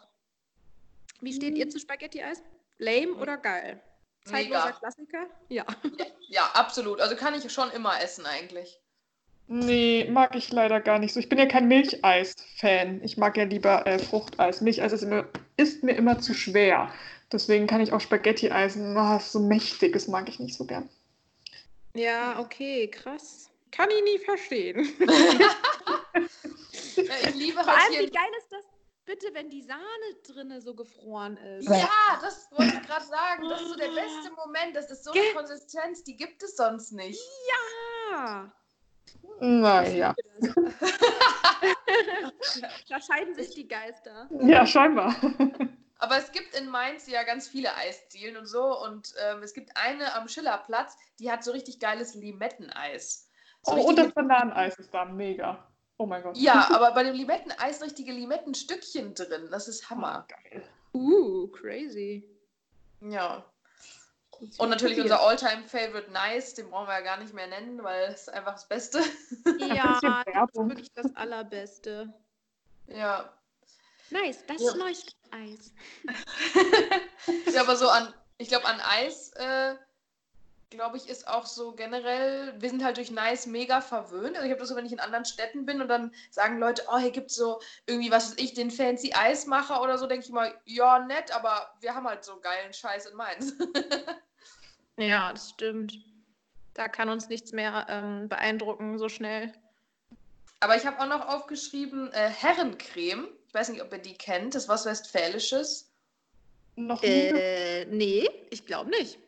Wie 1.20 1.32
steht 1.32 1.56
ihr 1.56 1.68
zu 1.68 1.78
Spaghetti-Eis? 1.78 2.42
Lame 2.78 3.14
oder 3.14 3.38
geil? 3.38 3.82
Zeitloser 4.26 4.66
Mega. 4.66 4.78
Klassiker? 4.78 5.26
Ja. 5.48 5.64
Ja, 6.28 6.50
absolut. 6.54 7.00
Also 7.00 7.16
kann 7.16 7.34
ich 7.34 7.50
schon 7.52 7.70
immer 7.70 8.00
essen 8.02 8.26
eigentlich. 8.26 8.80
Nee, 9.48 10.08
mag 10.10 10.34
ich 10.34 10.50
leider 10.50 10.80
gar 10.80 10.98
nicht 10.98 11.14
so. 11.14 11.20
Ich 11.20 11.28
bin 11.28 11.38
ja 11.38 11.46
kein 11.46 11.68
Milcheis-Fan. 11.68 13.00
Ich 13.04 13.16
mag 13.16 13.36
ja 13.36 13.44
lieber 13.44 13.86
äh, 13.86 13.98
Fruchteis. 14.00 14.60
Milcheis 14.60 14.92
ist, 14.92 15.02
immer, 15.02 15.26
ist 15.56 15.84
mir 15.84 15.92
immer 15.92 16.18
zu 16.18 16.34
schwer. 16.34 16.92
Deswegen 17.30 17.66
kann 17.66 17.80
ich 17.80 17.92
auch 17.92 18.00
Spaghetti-Eis, 18.00 18.76
oh, 18.76 19.16
ist 19.16 19.32
so 19.32 19.40
mächtig, 19.40 19.92
das 19.92 20.08
mag 20.08 20.28
ich 20.28 20.38
nicht 20.38 20.56
so 20.56 20.64
gern. 20.64 20.88
Ja, 21.94 22.38
okay, 22.38 22.88
krass. 22.88 23.50
Kann 23.70 23.88
ich 23.90 24.02
nie 24.04 24.18
verstehen. 24.24 24.88
Ja, 26.96 27.28
ich 27.28 27.34
liebe 27.34 27.62
Vor 27.62 27.66
halt 27.66 27.90
allem, 27.90 28.06
wie 28.06 28.10
geil 28.10 28.30
ist 28.38 28.50
das 28.50 28.64
bitte, 29.06 29.28
wenn 29.32 29.48
die 29.48 29.62
Sahne 29.62 29.82
drinne 30.26 30.60
so 30.60 30.74
gefroren 30.74 31.36
ist? 31.36 31.68
Ja, 31.68 32.18
das 32.20 32.50
wollte 32.50 32.76
ich 32.76 32.86
gerade 32.86 33.04
sagen. 33.06 33.48
Das 33.48 33.62
ist 33.62 33.68
so 33.68 33.76
der 33.76 33.88
beste 33.88 34.32
Moment. 34.36 34.76
Das 34.76 34.90
ist 34.90 35.04
so 35.04 35.12
eine? 35.12 35.32
Konsistenz, 35.32 36.04
die 36.04 36.16
gibt 36.16 36.42
es 36.42 36.56
sonst 36.56 36.92
nicht. 36.92 37.20
Ja. 38.10 38.52
Naja. 39.40 40.14
Da 42.88 43.00
scheiden 43.00 43.34
sich 43.34 43.50
die 43.54 43.66
Geister. 43.68 44.28
Ja, 44.40 44.66
scheinbar. 44.66 45.14
Aber 45.98 46.18
es 46.18 46.30
gibt 46.32 46.54
in 46.58 46.68
Mainz 46.68 47.06
ja 47.06 47.22
ganz 47.22 47.48
viele 47.48 47.74
Eisdielen 47.74 48.36
und 48.36 48.46
so. 48.46 48.82
Und 48.82 49.14
ähm, 49.24 49.42
es 49.42 49.54
gibt 49.54 49.76
eine 49.76 50.14
am 50.14 50.28
Schillerplatz, 50.28 50.96
die 51.18 51.30
hat 51.30 51.42
so 51.44 51.52
richtig 51.52 51.80
geiles 51.80 52.14
Limetteneis. 52.14 53.28
So 53.62 53.72
Oh, 53.72 53.88
und 53.88 53.98
das 53.98 54.12
Bananeneis 54.12 54.78
ist 54.78 54.92
da 54.92 55.04
mega. 55.04 55.66
Oh 55.98 56.06
mein 56.06 56.22
Gott. 56.22 56.37
ja, 56.37 56.68
aber 56.74 56.92
bei 56.92 57.04
dem 57.04 57.14
Limetteneis 57.14 57.82
richtige 57.82 58.12
Limettenstückchen 58.12 59.14
drin. 59.14 59.48
Das 59.50 59.68
ist 59.68 59.88
Hammer. 59.90 60.26
Geil. 60.28 60.62
Uh, 60.92 61.48
crazy. 61.48 62.28
Ja. 63.00 63.44
Und 64.59 64.68
natürlich 64.68 65.00
unser 65.00 65.20
All-Time-Favorite 65.20 66.11
Nice, 66.11 66.52
den 66.54 66.68
brauchen 66.68 66.88
wir 66.88 66.94
ja 66.94 67.00
gar 67.00 67.16
nicht 67.18 67.32
mehr 67.32 67.46
nennen, 67.46 67.82
weil 67.82 68.04
es 68.11 68.22
ist 68.22 68.28
einfach 68.28 68.52
das 68.52 68.68
Beste. 68.68 69.00
Ja, 69.61 69.98
das 70.24 70.50
ist 70.50 70.68
wirklich 70.68 70.92
das 70.92 71.14
Allerbeste. 71.16 72.12
ja. 72.88 73.32
Nice, 74.11 74.44
das 74.46 74.62
Ja. 74.62 74.74
neueste 74.76 75.12
Eis. 75.32 75.72
ja, 77.52 77.61
aber 77.62 77.76
so 77.76 77.88
an, 77.88 78.12
ich 78.38 78.48
glaube, 78.48 78.66
an 78.66 78.80
Eis, 78.80 79.32
äh, 79.32 79.74
glaube 80.70 80.96
ich, 80.96 81.09
ist 81.09 81.29
auch 81.29 81.46
so 81.46 81.72
generell, 81.72 82.55
wir 82.59 82.68
sind 82.70 82.83
halt 82.83 82.96
durch 82.96 83.11
Nice 83.11 83.46
mega 83.46 83.81
verwöhnt. 83.81 84.37
Also 84.37 84.44
ich 84.44 84.50
habe 84.50 84.61
das 84.61 84.68
so, 84.68 84.76
wenn 84.76 84.87
ich 84.87 84.92
in 84.92 85.00
anderen 85.00 85.24
Städten 85.24 85.64
bin 85.66 85.81
und 85.81 85.88
dann 85.88 86.12
sagen 86.31 86.59
Leute, 86.59 86.83
oh, 86.90 86.98
hier 86.98 87.12
gibt 87.12 87.31
es 87.31 87.37
so 87.37 87.61
irgendwie, 87.87 88.11
was 88.11 88.31
weiß 88.31 88.38
ich, 88.38 88.55
den 88.55 88.70
fancy 88.70 89.12
Eismacher 89.14 89.81
oder 89.81 89.98
so, 89.98 90.07
denke 90.07 90.26
ich 90.26 90.33
mal, 90.33 90.55
ja, 90.64 90.98
nett, 90.98 91.35
aber 91.35 91.74
wir 91.81 91.94
haben 91.94 92.07
halt 92.07 92.24
so 92.24 92.40
geilen 92.40 92.72
Scheiß 92.72 93.07
in 93.07 93.16
Mainz. 93.16 93.55
Ja, 94.98 95.31
das 95.31 95.50
stimmt. 95.50 95.98
Da 96.72 96.88
kann 96.88 97.11
uns 97.11 97.29
nichts 97.29 97.52
mehr 97.52 97.87
ähm, 97.90 98.31
beeindrucken 98.31 98.98
so 98.98 99.11
schnell. 99.11 99.52
aber 100.61 100.76
ich 100.76 100.87
habe 100.87 100.98
auch 101.00 101.07
noch 101.07 101.29
aufgeschrieben, 101.29 102.11
äh, 102.12 102.31
Herrencreme. 102.31 103.29
Ich 103.46 103.55
weiß 103.55 103.68
nicht, 103.68 103.83
ob 103.83 103.92
ihr 103.92 103.98
die 103.98 104.14
kennt. 104.14 104.55
Das 104.55 104.64
ist 104.64 104.68
was 104.70 104.87
Westfälisches. 104.87 105.90
Noch 106.76 107.02
nie 107.02 107.09
Äh, 107.09 107.85
nee, 107.87 108.29
ich 108.50 108.64
glaube 108.64 108.88
nicht. 108.90 109.18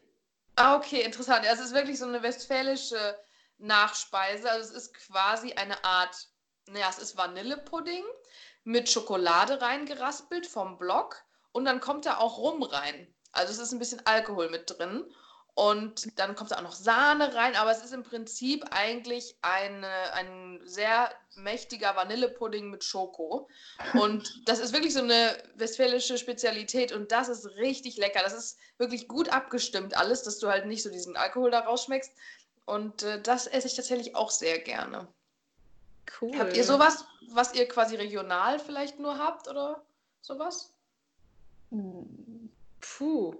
Ah, 0.61 0.75
okay, 0.75 1.03
interessant. 1.03 1.47
Also 1.47 1.63
es 1.63 1.69
ist 1.69 1.75
wirklich 1.75 2.01
so 2.01 2.05
eine 2.05 2.21
westfälische 2.21 3.17
Nachspeise. 3.59 4.51
Also 4.51 4.75
es 4.75 4.87
ist 4.87 4.95
quasi 4.95 5.53
eine 5.53 5.85
Art, 5.85 6.17
naja, 6.67 6.89
es 6.91 6.99
ist 6.99 7.17
Vanillepudding 7.17 8.03
mit 8.65 8.91
Schokolade 8.91 9.61
reingeraspelt 9.63 10.49
vom 10.49 10.77
Block 10.77 11.23
und 11.53 11.65
dann 11.65 11.79
kommt 11.79 12.07
da 12.07 12.19
auch 12.19 12.39
Rum 12.39 12.65
rein. 12.65 13.15
Also 13.31 13.53
es 13.53 13.61
ist 13.61 13.71
ein 13.73 13.79
bisschen 13.79 14.05
Alkohol 14.05 14.51
mit 14.51 14.69
drin 14.69 15.05
und 15.59 16.17
dann 16.21 16.37
kommt 16.37 16.53
da 16.53 16.59
auch 16.59 16.63
noch 16.63 16.77
Sahne 16.77 17.35
rein, 17.35 17.57
aber 17.57 17.73
es 17.73 17.83
ist 17.83 17.93
im 17.93 18.05
Prinzip 18.05 18.65
eigentlich 18.71 19.35
eine, 19.43 19.89
ein 20.13 20.61
sehr 20.63 21.11
mächtiger 21.35 21.97
Vanillepudding 21.97 22.71
mit 22.71 22.85
Schoko. 22.85 23.49
Und 24.01 24.41
das 24.47 24.61
ist 24.61 24.73
wirklich 24.73 24.95
so 24.95 25.01
eine 25.01 25.37
westfälische 25.57 26.17
Spezialität 26.17 26.93
und 26.93 27.11
das 27.11 27.29
ist 27.29 27.45
richtig 27.57 27.97
lecker. 27.97 28.21
Das 28.23 28.35
ist 28.35 28.57
wirklich 28.77 29.09
gut 29.09 29.31
abgestimmt 29.31 29.97
alles, 29.97 30.23
dass 30.23 30.39
du 30.39 30.47
halt 30.47 30.67
nicht 30.67 30.85
so 30.85 30.91
diesen 30.91 31.17
Alkohol 31.17 31.51
da 31.51 31.59
rausschmeckst. 31.59 32.13
Und 32.65 33.03
äh, 33.03 33.21
das 33.21 33.49
esse 33.49 33.67
ich 33.67 33.75
tatsächlich 33.75 34.15
auch 34.15 34.31
sehr 34.31 34.61
gerne. 34.61 35.09
Cool. 36.21 36.39
Habt 36.39 36.57
ihr 36.57 36.63
sowas, 36.63 37.05
was 37.31 37.53
ihr 37.55 37.67
quasi 37.67 37.97
regional 37.97 38.61
vielleicht 38.61 39.01
nur 39.01 39.19
habt 39.19 39.49
oder 39.49 39.83
sowas? 40.21 40.73
Hm, 41.71 42.49
Puh. 42.81 43.35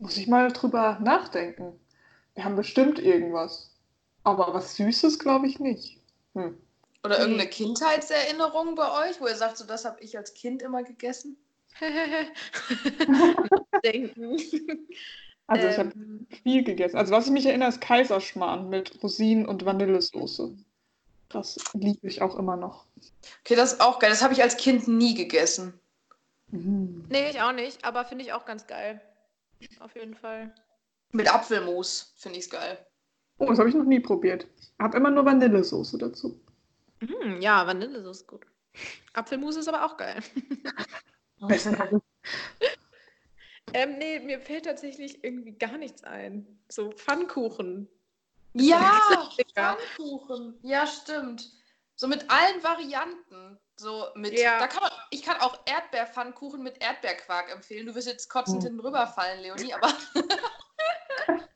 Muss 0.00 0.16
ich 0.16 0.26
mal 0.26 0.50
drüber 0.50 0.98
nachdenken. 1.02 1.78
Wir 2.34 2.44
haben 2.44 2.56
bestimmt 2.56 2.98
irgendwas. 2.98 3.70
Aber 4.24 4.52
was 4.54 4.76
Süßes 4.76 5.18
glaube 5.18 5.46
ich 5.46 5.60
nicht. 5.60 6.00
Hm. 6.34 6.58
Oder 7.04 7.18
irgendeine 7.18 7.48
Kindheitserinnerung 7.48 8.74
bei 8.74 9.08
euch, 9.08 9.20
wo 9.20 9.26
ihr 9.26 9.34
sagt, 9.34 9.58
so 9.58 9.66
das 9.66 9.84
habe 9.84 10.00
ich 10.00 10.16
als 10.16 10.34
Kind 10.34 10.62
immer 10.62 10.82
gegessen? 10.82 11.36
Denken. 13.84 14.36
Also 15.46 15.68
ich 15.68 15.78
habe 15.78 15.92
Ähm, 15.94 16.26
viel 16.44 16.64
gegessen. 16.64 16.96
Also 16.96 17.12
was 17.12 17.26
ich 17.26 17.32
mich 17.32 17.44
erinnere, 17.44 17.68
ist 17.68 17.80
Kaiserschmarrn 17.80 18.68
mit 18.68 19.02
Rosinen 19.02 19.46
und 19.46 19.64
Vanillesoße. 19.64 20.56
Das 21.28 21.58
liebe 21.74 22.06
ich 22.06 22.22
auch 22.22 22.36
immer 22.36 22.56
noch. 22.56 22.86
Okay, 23.44 23.54
das 23.54 23.74
ist 23.74 23.80
auch 23.80 23.98
geil. 23.98 24.10
Das 24.10 24.22
habe 24.22 24.32
ich 24.32 24.42
als 24.42 24.56
Kind 24.56 24.88
nie 24.88 25.14
gegessen. 25.14 25.78
Mhm. 26.48 27.04
nee, 27.08 27.30
ich 27.30 27.40
auch 27.40 27.52
nicht, 27.52 27.84
aber 27.84 28.04
finde 28.04 28.24
ich 28.24 28.32
auch 28.32 28.44
ganz 28.44 28.66
geil. 28.66 29.00
Auf 29.80 29.94
jeden 29.94 30.14
Fall. 30.14 30.54
Mit 31.12 31.32
Apfelmus 31.32 32.14
finde 32.16 32.38
ich 32.38 32.44
es 32.44 32.50
geil. 32.50 32.86
Oh, 33.38 33.46
das 33.46 33.58
habe 33.58 33.68
ich 33.68 33.74
noch 33.74 33.84
nie 33.84 34.00
probiert. 34.00 34.46
Habe 34.78 34.96
immer 34.96 35.10
nur 35.10 35.24
Vanillesoße 35.24 35.98
dazu. 35.98 36.40
Mm, 37.00 37.40
ja, 37.40 37.66
Vanillesoße 37.66 38.22
ist 38.22 38.26
gut. 38.26 38.46
Apfelmus 39.12 39.56
ist 39.56 39.68
aber 39.68 39.84
auch 39.84 39.96
geil. 39.96 40.22
Besser. 41.40 42.00
Ähm, 43.72 43.98
nee, 43.98 44.18
mir 44.18 44.40
fällt 44.40 44.64
tatsächlich 44.64 45.22
irgendwie 45.22 45.52
gar 45.52 45.78
nichts 45.78 46.02
ein. 46.02 46.58
So 46.68 46.90
Pfannkuchen. 46.90 47.88
Ja. 48.54 49.28
Pfannkuchen. 49.54 50.58
Ja, 50.62 50.86
stimmt. 50.86 51.52
So 51.94 52.08
mit 52.08 52.28
allen 52.30 52.62
Varianten. 52.64 53.58
So 53.80 54.08
mit, 54.14 54.38
Ja. 54.38 54.58
da 54.58 54.66
kann 54.66 54.82
man, 54.82 54.92
ich 55.08 55.22
kann 55.22 55.40
auch 55.40 55.58
Erdbeerpfannkuchen 55.64 56.62
mit 56.62 56.82
Erdbeerquark 56.82 57.50
empfehlen. 57.50 57.86
Du 57.86 57.94
wirst 57.94 58.08
jetzt 58.08 58.28
kotzend 58.28 58.58
Hm. 58.62 58.68
hinten 58.68 58.80
rüberfallen, 58.80 59.40
Leonie, 59.40 59.72
aber 59.72 59.88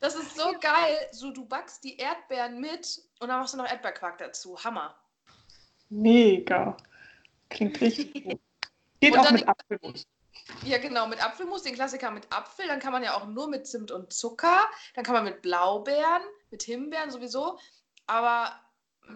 das 0.00 0.16
ist 0.16 0.36
so 0.36 0.52
geil. 0.60 1.08
So, 1.12 1.30
du 1.30 1.44
backst 1.46 1.84
die 1.84 1.98
Erdbeeren 1.98 2.60
mit 2.60 3.00
und 3.20 3.28
dann 3.28 3.38
machst 3.38 3.54
du 3.54 3.58
noch 3.58 3.68
Erdbeerquark 3.70 4.18
dazu. 4.18 4.58
Hammer. 4.64 4.98
Mega. 5.88 6.76
Klingt 7.48 7.80
richtig 7.80 8.24
gut. 8.24 8.40
Geht 9.00 9.16
auch 9.16 9.30
mit 9.30 9.46
Apfelmus. 9.46 10.04
Ja, 10.64 10.78
genau, 10.78 11.06
mit 11.06 11.24
Apfelmus, 11.24 11.62
den 11.62 11.74
Klassiker 11.76 12.10
mit 12.10 12.26
Apfel. 12.32 12.66
Dann 12.66 12.80
kann 12.80 12.92
man 12.92 13.04
ja 13.04 13.14
auch 13.14 13.26
nur 13.26 13.46
mit 13.48 13.68
Zimt 13.68 13.92
und 13.92 14.12
Zucker. 14.12 14.68
Dann 14.94 15.04
kann 15.04 15.14
man 15.14 15.22
mit 15.22 15.42
Blaubeeren, 15.42 16.22
mit 16.50 16.64
Himbeeren 16.64 17.12
sowieso. 17.12 17.56
Aber 18.08 18.58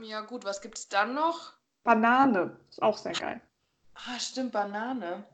ja, 0.01 0.21
gut, 0.21 0.45
was 0.45 0.61
gibt 0.61 0.79
es 0.79 0.89
dann 0.89 1.15
noch? 1.15 1.55
Banane. 1.85 2.59
Ist 2.69 2.83
auch 2.83 2.97
sehr 2.97 3.13
geil. 3.13 3.41
Ah, 3.95 4.19
stimmt, 4.19 4.53
Banane. 4.53 5.25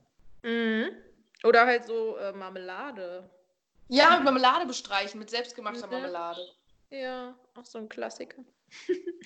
Mhm. 0.42 0.90
Oder 1.44 1.66
halt 1.66 1.86
so 1.86 2.16
äh, 2.18 2.32
Marmelade. 2.32 3.30
Ja, 3.88 4.10
mit 4.16 4.24
Marmelade 4.24 4.66
bestreichen, 4.66 5.18
mit 5.18 5.30
selbstgemachter 5.30 5.86
Mhm. 5.86 5.92
Marmelade. 5.92 6.40
Ja, 6.90 7.34
auch 7.56 7.64
so 7.64 7.78
ein 7.78 7.88
Klassiker. 7.88 8.44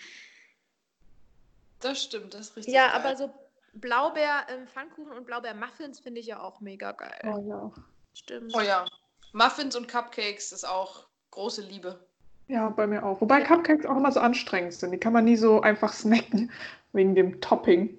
Das 1.81 2.03
stimmt, 2.03 2.33
das 2.33 2.41
ist 2.49 2.57
richtig. 2.57 2.73
Ja, 2.73 2.87
geil. 2.89 3.01
aber 3.01 3.17
so 3.17 3.35
Blaubeer-Pfannkuchen 3.75 5.13
und 5.13 5.27
Blaubeer-Muffins 5.27 6.01
finde 6.01 6.21
ich 6.21 6.27
ja 6.27 6.41
auch 6.41 6.61
mega 6.61 6.93
geil. 6.93 7.21
Oh, 7.25 7.47
ja. 7.47 7.73
Stimmt. 8.15 8.53
Oh 8.57 8.61
ja. 8.61 8.87
Muffins 9.33 9.77
und 9.77 9.87
Cupcakes 9.87 10.53
ist 10.53 10.65
auch 10.67 11.07
große 11.31 11.61
Liebe. 11.61 12.07
Ja, 12.49 12.69
bei 12.69 12.87
mir 12.87 13.05
auch. 13.05 13.21
Wobei 13.21 13.41
Cupcakes 13.43 13.87
auch 13.87 13.97
immer 13.97 14.13
so 14.13 14.21
anstrengend 14.21 14.75
sind. 14.75 14.91
Die 14.93 14.99
kann 14.99 15.13
man 15.13 15.25
nie 15.25 15.37
so 15.37 15.61
einfach 15.61 15.93
snacken, 15.93 16.51
wegen 16.93 17.15
dem 17.15 17.41
Topping. 17.41 17.99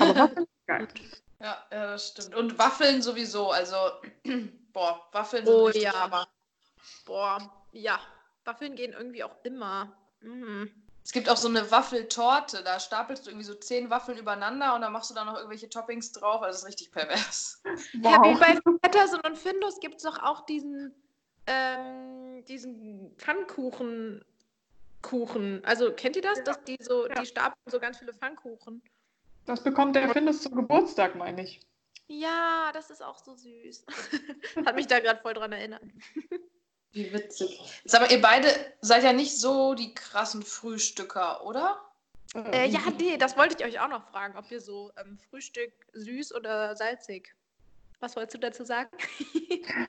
Aber 0.00 0.14
was 0.16 0.30
ist 0.32 0.48
geil. 0.66 0.88
Ja, 1.40 1.58
ja, 1.72 1.86
das 1.92 2.08
stimmt. 2.08 2.34
Und 2.36 2.58
Waffeln 2.58 3.02
sowieso. 3.02 3.50
Also, 3.50 3.76
boah, 4.72 5.08
Waffeln 5.12 5.44
sind 5.44 5.54
Oh 5.54 5.68
ja. 5.70 5.92
Hammer. 5.92 6.28
Boah, 7.04 7.38
ja. 7.72 7.98
Waffeln 8.44 8.74
gehen 8.76 8.92
irgendwie 8.92 9.24
auch 9.24 9.36
immer. 9.44 9.92
Mhm. 10.20 10.70
Es 11.04 11.10
gibt 11.10 11.28
auch 11.28 11.36
so 11.36 11.48
eine 11.48 11.68
Waffeltorte. 11.70 12.62
Da 12.62 12.78
stapelst 12.78 13.26
du 13.26 13.30
irgendwie 13.30 13.46
so 13.46 13.54
zehn 13.54 13.90
Waffeln 13.90 14.18
übereinander 14.18 14.74
und 14.76 14.82
dann 14.82 14.92
machst 14.92 15.10
du 15.10 15.14
da 15.14 15.24
noch 15.24 15.34
irgendwelche 15.34 15.68
Toppings 15.68 16.12
drauf. 16.12 16.42
Also, 16.42 16.52
das 16.52 16.62
ist 16.62 16.68
richtig 16.68 16.92
pervers. 16.92 17.60
Ja, 17.94 18.22
wie 18.22 18.34
Wow. 18.34 18.38
bei 18.38 18.60
Patterson 18.82 19.20
und 19.26 19.36
Findus 19.36 19.80
gibt 19.80 19.96
es 19.96 20.02
doch 20.02 20.22
auch 20.22 20.46
diesen, 20.46 20.94
ähm, 21.46 22.44
diesen 22.46 23.14
Pfannkuchen. 23.16 24.24
Kuchen. 25.02 25.64
Also 25.64 25.92
kennt 25.92 26.14
ihr 26.16 26.22
das? 26.22 26.38
Ja. 26.38 26.44
Dass 26.44 26.62
die 26.64 26.78
so, 26.80 27.08
Ja. 27.08 27.14
die 27.20 27.26
stapeln 27.26 27.60
so 27.66 27.80
ganz 27.80 27.98
viele 27.98 28.14
Pfannkuchen. 28.14 28.82
Das 29.46 29.62
bekommt 29.62 29.96
der 29.96 30.08
Findus 30.10 30.42
zum 30.42 30.54
Geburtstag, 30.54 31.16
meine 31.16 31.42
ich. 31.42 31.60
Ja, 32.06 32.70
das 32.72 32.90
ist 32.90 33.02
auch 33.02 33.18
so 33.18 33.34
süß. 33.34 33.84
Hat 34.66 34.76
mich 34.76 34.86
da 34.86 35.00
gerade 35.00 35.20
voll 35.20 35.34
dran 35.34 35.52
erinnert. 35.52 35.82
Wie 36.92 37.12
witzig. 37.12 37.58
Sag 37.84 38.02
mal, 38.02 38.12
ihr 38.12 38.20
beide 38.20 38.48
seid 38.80 39.02
ja 39.02 39.12
nicht 39.12 39.36
so 39.40 39.74
die 39.74 39.94
krassen 39.94 40.42
Frühstücker, 40.42 41.44
oder? 41.44 41.80
Äh, 42.34 42.68
ja, 42.68 42.80
nee, 42.98 43.16
das 43.16 43.36
wollte 43.36 43.56
ich 43.58 43.64
euch 43.64 43.80
auch 43.80 43.88
noch 43.88 44.08
fragen, 44.10 44.36
ob 44.38 44.50
ihr 44.50 44.60
so 44.60 44.92
ähm, 44.96 45.18
Frühstück 45.30 45.72
süß 45.94 46.34
oder 46.34 46.76
salzig. 46.76 47.34
Was 48.00 48.14
wolltest 48.16 48.34
du 48.34 48.38
dazu 48.38 48.64
sagen? 48.64 48.90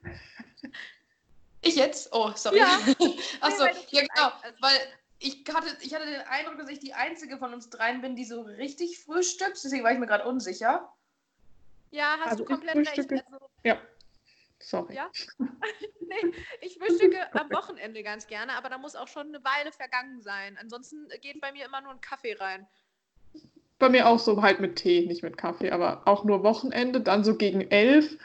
Ich 1.64 1.76
jetzt? 1.76 2.10
Oh, 2.12 2.32
sorry. 2.36 2.60
Ja. 2.60 2.68
Achso, 3.42 3.66
ja 3.66 4.02
genau. 4.02 4.32
also- 4.42 4.58
Weil 4.62 4.80
ich 5.20 5.44
hatte, 5.54 5.78
ich 5.82 5.94
hatte 5.94 6.06
den 6.06 6.22
Eindruck, 6.22 6.58
dass 6.58 6.70
ich 6.70 6.80
die 6.80 6.94
einzige 6.94 7.38
von 7.38 7.54
uns 7.54 7.70
dreien 7.70 8.02
bin, 8.02 8.16
die 8.16 8.26
so 8.26 8.42
richtig 8.42 9.00
frühstückt. 9.00 9.58
Deswegen 9.64 9.84
war 9.84 9.92
ich 9.94 10.00
mir 10.00 10.08
gerade 10.08 10.26
unsicher. 10.26 10.92
Ja, 11.92 12.18
hast 12.20 12.32
Also 12.32 12.44
du 12.44 12.44
ich 12.44 12.50
komplett 12.50 12.76
recht. 12.76 13.12
Also, 13.12 13.50
Ja. 13.64 13.80
Sorry. 14.60 14.96
Ja? 14.96 15.10
nee, 15.40 16.34
ich 16.62 16.78
frühstücke 16.78 17.34
am 17.34 17.50
Wochenende 17.52 18.02
ganz 18.02 18.28
gerne, 18.28 18.54
aber 18.54 18.70
da 18.70 18.78
muss 18.78 18.96
auch 18.96 19.08
schon 19.10 19.28
eine 19.28 19.44
Weile 19.44 19.72
vergangen 19.72 20.22
sein. 20.22 20.58
Ansonsten 20.60 21.08
geht 21.22 21.42
bei 21.42 21.52
mir 21.52 21.66
immer 21.66 21.82
nur 21.82 21.92
ein 21.92 22.02
Kaffee 22.02 22.34
rein. 22.34 22.66
Bei 23.80 23.90
mir 23.90 24.08
auch 24.08 24.20
so 24.20 24.42
halt 24.42 24.62
mit 24.62 24.78
Tee, 24.78 25.06
nicht 25.06 25.24
mit 25.24 25.38
Kaffee, 25.38 25.72
aber 25.72 26.04
auch 26.06 26.24
nur 26.24 26.44
Wochenende, 26.44 27.02
dann 27.02 27.24
so 27.26 27.36
gegen 27.36 27.62
elf. 27.72 28.18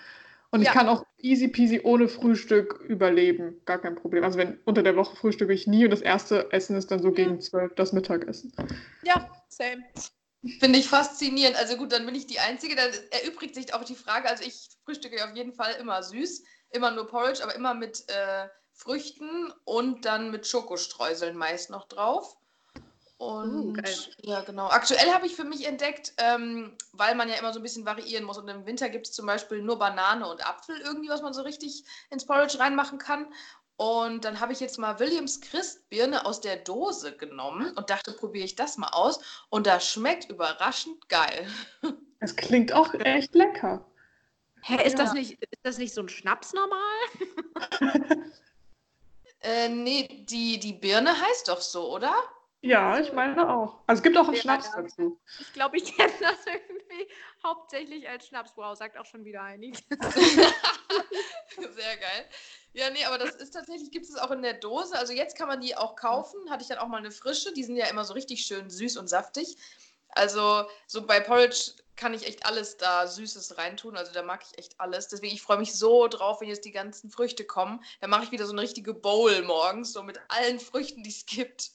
Und 0.51 0.63
Ja. 0.63 0.69
ich 0.69 0.75
kann 0.75 0.89
auch 0.89 1.05
easy 1.19 1.49
peasy 1.49 1.81
ohne 1.85 2.09
Frühstück 2.09 2.81
überleben. 2.89 3.61
Gar 3.67 3.79
kein 3.79 3.97
Problem. 3.97 4.25
Also 4.25 4.39
wenn 4.39 4.59
unter 4.65 4.83
der 4.83 4.97
Woche 4.97 5.15
frühstücke 5.17 5.53
ich 5.53 5.67
nie 5.67 5.85
und 5.85 5.91
das 5.91 6.01
erste 6.01 6.51
Essen 6.53 6.77
ist 6.77 6.91
dann 6.91 7.03
so 7.03 7.13
gegen 7.13 7.41
zwölf 7.41 7.75
das 7.75 7.93
Mittagessen. 7.93 8.53
Ja, 9.03 9.31
same. 9.49 9.85
Finde 10.61 10.79
ich 10.79 10.89
faszinierend. 10.89 11.57
Also 11.57 11.77
gut, 11.77 11.93
dann 11.93 12.07
bin 12.07 12.15
ich 12.15 12.27
die 12.27 12.39
Einzige. 12.39 12.77
Dann 12.77 12.91
erübrigt 13.11 13.55
sich 13.55 13.75
auch 13.75 13.85
die 13.85 13.95
Frage. 13.97 14.29
Also 14.29 14.45
ich 14.45 14.69
frühstücke 14.85 15.23
auf 15.23 15.37
jeden 15.37 15.53
Fall 15.53 15.75
immer 15.81 16.03
süß. 16.03 16.45
Immer 16.71 16.93
nur 16.93 17.09
Porridge, 17.09 17.43
aber 17.43 17.55
immer 17.55 17.75
mit 17.75 18.05
äh, 18.09 18.49
Früchten 18.73 19.53
und 19.65 20.05
dann 20.05 20.31
mit 20.31 20.47
Schokostreuseln 20.47 21.37
meist 21.37 21.71
noch 21.71 21.89
drauf. 21.89 22.37
Und 23.19 23.51
Uh, 23.51 23.73
geil. 23.73 23.95
ja, 24.23 24.41
genau. 24.43 24.69
Aktuell 24.69 25.13
habe 25.13 25.27
ich 25.27 25.35
für 25.35 25.45
mich 25.45 25.67
entdeckt, 25.67 26.13
ähm, 26.19 26.77
weil 26.93 27.15
man 27.17 27.29
ja 27.29 27.35
immer 27.35 27.53
so 27.53 27.59
ein 27.59 27.65
bisschen 27.65 27.85
variieren 27.85 28.25
muss. 28.25 28.39
Und 28.39 28.49
im 28.49 28.65
Winter 28.65 28.89
gibt 28.89 29.07
es 29.09 29.13
zum 29.13 29.27
Beispiel 29.27 29.61
nur 29.61 29.79
Banane 29.79 30.29
und 30.29 30.47
Apfel 30.47 30.81
irgendwie, 30.81 31.09
was 31.09 31.21
man 31.23 31.33
so 31.35 31.43
richtig 31.43 31.85
ins 32.11 32.25
Porridge 32.25 32.59
reinmachen 32.61 32.99
kann. 32.99 33.27
Und 33.77 34.25
dann 34.25 34.41
habe 34.41 34.53
ich 34.53 34.61
jetzt 34.61 34.79
mal 34.79 34.99
Williams 35.01 35.41
Christbirne 35.41 36.27
aus 36.27 36.41
der 36.41 36.57
Dose 36.57 37.17
genommen 37.17 37.77
und 37.77 37.91
dachte, 37.91 38.13
probiere 38.13 38.45
ich 38.45 38.57
das 38.57 38.77
mal 38.77 38.89
aus. 38.89 39.21
Und 39.51 39.67
das 39.67 39.89
schmeckt 39.89 40.31
überraschend 40.31 41.09
geil. 41.09 41.47
Es 42.21 42.35
klingt 42.35 42.73
auch 42.73 42.93
echt 42.95 43.33
lecker. 43.37 43.85
Hä, 44.63 44.85
ist, 44.85 44.99
Ja. 44.99 45.05
das 45.05 45.13
nicht, 45.13 45.33
ist 45.41 45.61
das 45.63 45.79
nicht 45.79 45.95
so 45.95 46.01
ein 46.01 46.09
Schnaps 46.09 46.53
normal? 46.53 46.81
Äh, 49.41 49.69
nee, 49.69 50.25
die, 50.29 50.59
die 50.59 50.73
Birne 50.73 51.11
heißt 51.21 51.47
doch 51.47 51.61
so, 51.61 51.95
oder? 51.95 52.13
Ja, 52.61 52.99
ich 52.99 53.13
meine 53.13 53.49
auch. 53.49 53.79
Also 53.87 54.01
es 54.01 54.03
gibt 54.03 54.17
auch 54.17 54.27
einen 54.27 54.37
Schnaps 54.37 54.67
ja. 54.75 54.83
dazu. 54.83 55.21
Ich 55.39 55.53
glaube, 55.53 55.77
ich 55.77 55.97
kenne 55.97 56.13
das 56.21 56.39
irgendwie 56.47 57.09
hauptsächlich 57.45 58.09
als 58.09 58.27
Schnaps. 58.27 58.53
Wow, 58.57 58.77
sagt 58.77 58.99
auch 58.99 59.07
schon 59.07 59.25
wieder 59.25 59.43
einiges. 59.43 59.81
Sehr 61.57 61.97
geil. 61.97 62.29
Ja, 62.73 62.91
nee, 62.91 63.05
aber 63.05 63.19
das 63.19 63.37
ist 63.37 63.53
tatsächlich, 63.53 63.91
gibt 63.93 64.07
es 64.07 64.17
auch 64.17 64.33
in 64.33 64.43
der 64.43 64.55
Dose. 64.55 64.99
Also 64.99 65.13
jetzt 65.13 65.37
kann 65.37 65.47
man 65.49 65.61
die 65.61 65.77
auch 65.77 65.95
kaufen. 65.95 66.51
Hatte 66.51 66.63
ich 66.63 66.69
dann 66.69 66.79
auch 66.79 66.89
mal 66.89 66.99
eine 66.99 67.13
frische. 67.13 67.53
Die 67.53 67.63
sind 67.63 67.77
ja 67.77 67.87
immer 67.87 68.05
so 68.05 68.15
richtig 68.15 68.45
schön 68.45 68.71
süß 68.71 68.97
und 68.97 69.09
saftig. 69.09 69.57
Also 70.11 70.65
so 70.87 71.07
bei 71.07 71.21
Porridge 71.21 71.73
kann 71.95 72.15
ich 72.15 72.27
echt 72.27 72.45
alles 72.47 72.77
da 72.77 73.07
Süßes 73.07 73.57
reintun. 73.57 73.97
Also 73.97 74.13
da 74.13 74.23
mag 74.23 74.43
ich 74.43 74.59
echt 74.59 74.81
alles. 74.81 75.07
Deswegen, 75.09 75.35
ich 75.35 75.43
freue 75.43 75.59
mich 75.59 75.75
so 75.75 76.09
drauf, 76.09 76.41
wenn 76.41 76.49
jetzt 76.49 76.65
die 76.65 76.73
ganzen 76.73 77.11
Früchte 77.11 77.45
kommen. 77.45 77.85
Dann 78.01 78.11
mache 78.11 78.25
ich 78.25 78.33
wieder 78.33 78.47
so 78.47 78.53
eine 78.53 78.63
richtige 78.63 78.95
Bowl 78.95 79.43
morgens, 79.43 79.93
so 79.93 80.03
mit 80.03 80.19
allen 80.29 80.59
Früchten, 80.59 81.05
die 81.05 81.11
es 81.11 81.27
gibt. 81.27 81.71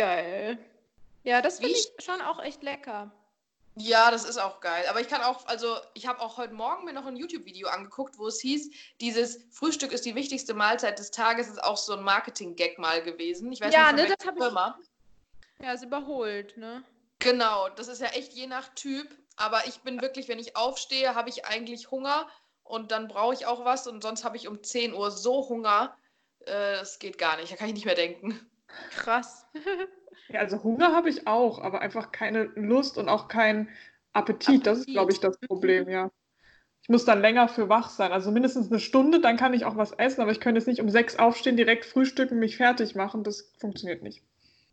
Geil. 0.00 0.58
Ja, 1.24 1.42
das 1.42 1.58
finde 1.58 1.74
ich 1.74 1.92
schon 1.98 2.22
auch 2.22 2.42
echt 2.42 2.62
lecker. 2.62 3.12
Ja, 3.76 4.10
das 4.10 4.24
ist 4.24 4.38
auch 4.38 4.60
geil. 4.60 4.84
Aber 4.88 5.02
ich 5.02 5.08
kann 5.08 5.20
auch, 5.20 5.46
also 5.46 5.76
ich 5.92 6.06
habe 6.06 6.20
auch 6.20 6.38
heute 6.38 6.54
Morgen 6.54 6.86
mir 6.86 6.94
noch 6.94 7.04
ein 7.04 7.16
YouTube-Video 7.16 7.68
angeguckt, 7.68 8.16
wo 8.18 8.26
es 8.26 8.40
hieß, 8.40 8.70
dieses 9.02 9.40
Frühstück 9.50 9.92
ist 9.92 10.06
die 10.06 10.14
wichtigste 10.14 10.54
Mahlzeit 10.54 10.98
des 10.98 11.10
Tages, 11.10 11.48
ist 11.48 11.62
auch 11.62 11.76
so 11.76 11.92
ein 11.92 12.02
Marketing-Gag 12.02 12.78
mal 12.78 13.02
gewesen. 13.02 13.52
Ich 13.52 13.60
weiß 13.60 13.74
Ja, 13.74 13.92
nicht, 13.92 14.08
ne, 14.08 14.16
das 14.16 14.26
hab 14.26 14.36
ich-. 14.38 15.64
Ja, 15.66 15.72
ist 15.74 15.84
überholt, 15.84 16.56
ne? 16.56 16.82
Genau, 17.18 17.68
das 17.68 17.88
ist 17.88 18.00
ja 18.00 18.08
echt 18.08 18.32
je 18.32 18.46
nach 18.46 18.68
Typ. 18.74 19.06
Aber 19.36 19.66
ich 19.66 19.80
bin 19.80 20.00
wirklich, 20.00 20.28
wenn 20.28 20.38
ich 20.38 20.56
aufstehe, 20.56 21.14
habe 21.14 21.28
ich 21.28 21.44
eigentlich 21.44 21.90
Hunger 21.90 22.26
und 22.64 22.90
dann 22.90 23.06
brauche 23.06 23.34
ich 23.34 23.44
auch 23.44 23.66
was 23.66 23.86
und 23.86 24.02
sonst 24.02 24.24
habe 24.24 24.38
ich 24.38 24.48
um 24.48 24.62
10 24.62 24.94
Uhr 24.94 25.10
so 25.10 25.46
Hunger, 25.50 25.94
äh, 26.46 26.78
das 26.78 26.98
geht 26.98 27.18
gar 27.18 27.36
nicht, 27.36 27.52
da 27.52 27.56
kann 27.56 27.68
ich 27.68 27.74
nicht 27.74 27.84
mehr 27.84 27.94
denken. 27.94 28.49
Krass. 28.90 29.46
Ja, 30.28 30.40
also 30.40 30.62
Hunger 30.62 30.92
habe 30.94 31.08
ich 31.08 31.26
auch, 31.26 31.60
aber 31.60 31.80
einfach 31.80 32.12
keine 32.12 32.44
Lust 32.54 32.98
und 32.98 33.08
auch 33.08 33.28
kein 33.28 33.68
Appetit. 34.12 34.66
Das 34.66 34.78
ist, 34.78 34.82
Appetit. 34.84 34.94
glaube 34.94 35.12
ich, 35.12 35.20
das 35.20 35.38
Problem, 35.38 35.88
ja. 35.88 36.10
Ich 36.82 36.88
muss 36.88 37.04
dann 37.04 37.20
länger 37.20 37.48
für 37.48 37.68
wach 37.68 37.90
sein. 37.90 38.12
Also 38.12 38.30
mindestens 38.30 38.70
eine 38.70 38.80
Stunde, 38.80 39.20
dann 39.20 39.36
kann 39.36 39.54
ich 39.54 39.64
auch 39.64 39.76
was 39.76 39.92
essen, 39.92 40.20
aber 40.22 40.32
ich 40.32 40.40
könnte 40.40 40.58
jetzt 40.58 40.66
nicht 40.66 40.80
um 40.80 40.88
sechs 40.88 41.16
aufstehen, 41.16 41.56
direkt 41.56 41.84
frühstücken, 41.84 42.38
mich 42.38 42.56
fertig 42.56 42.94
machen. 42.94 43.22
Das 43.22 43.52
funktioniert 43.58 44.02
nicht. 44.02 44.22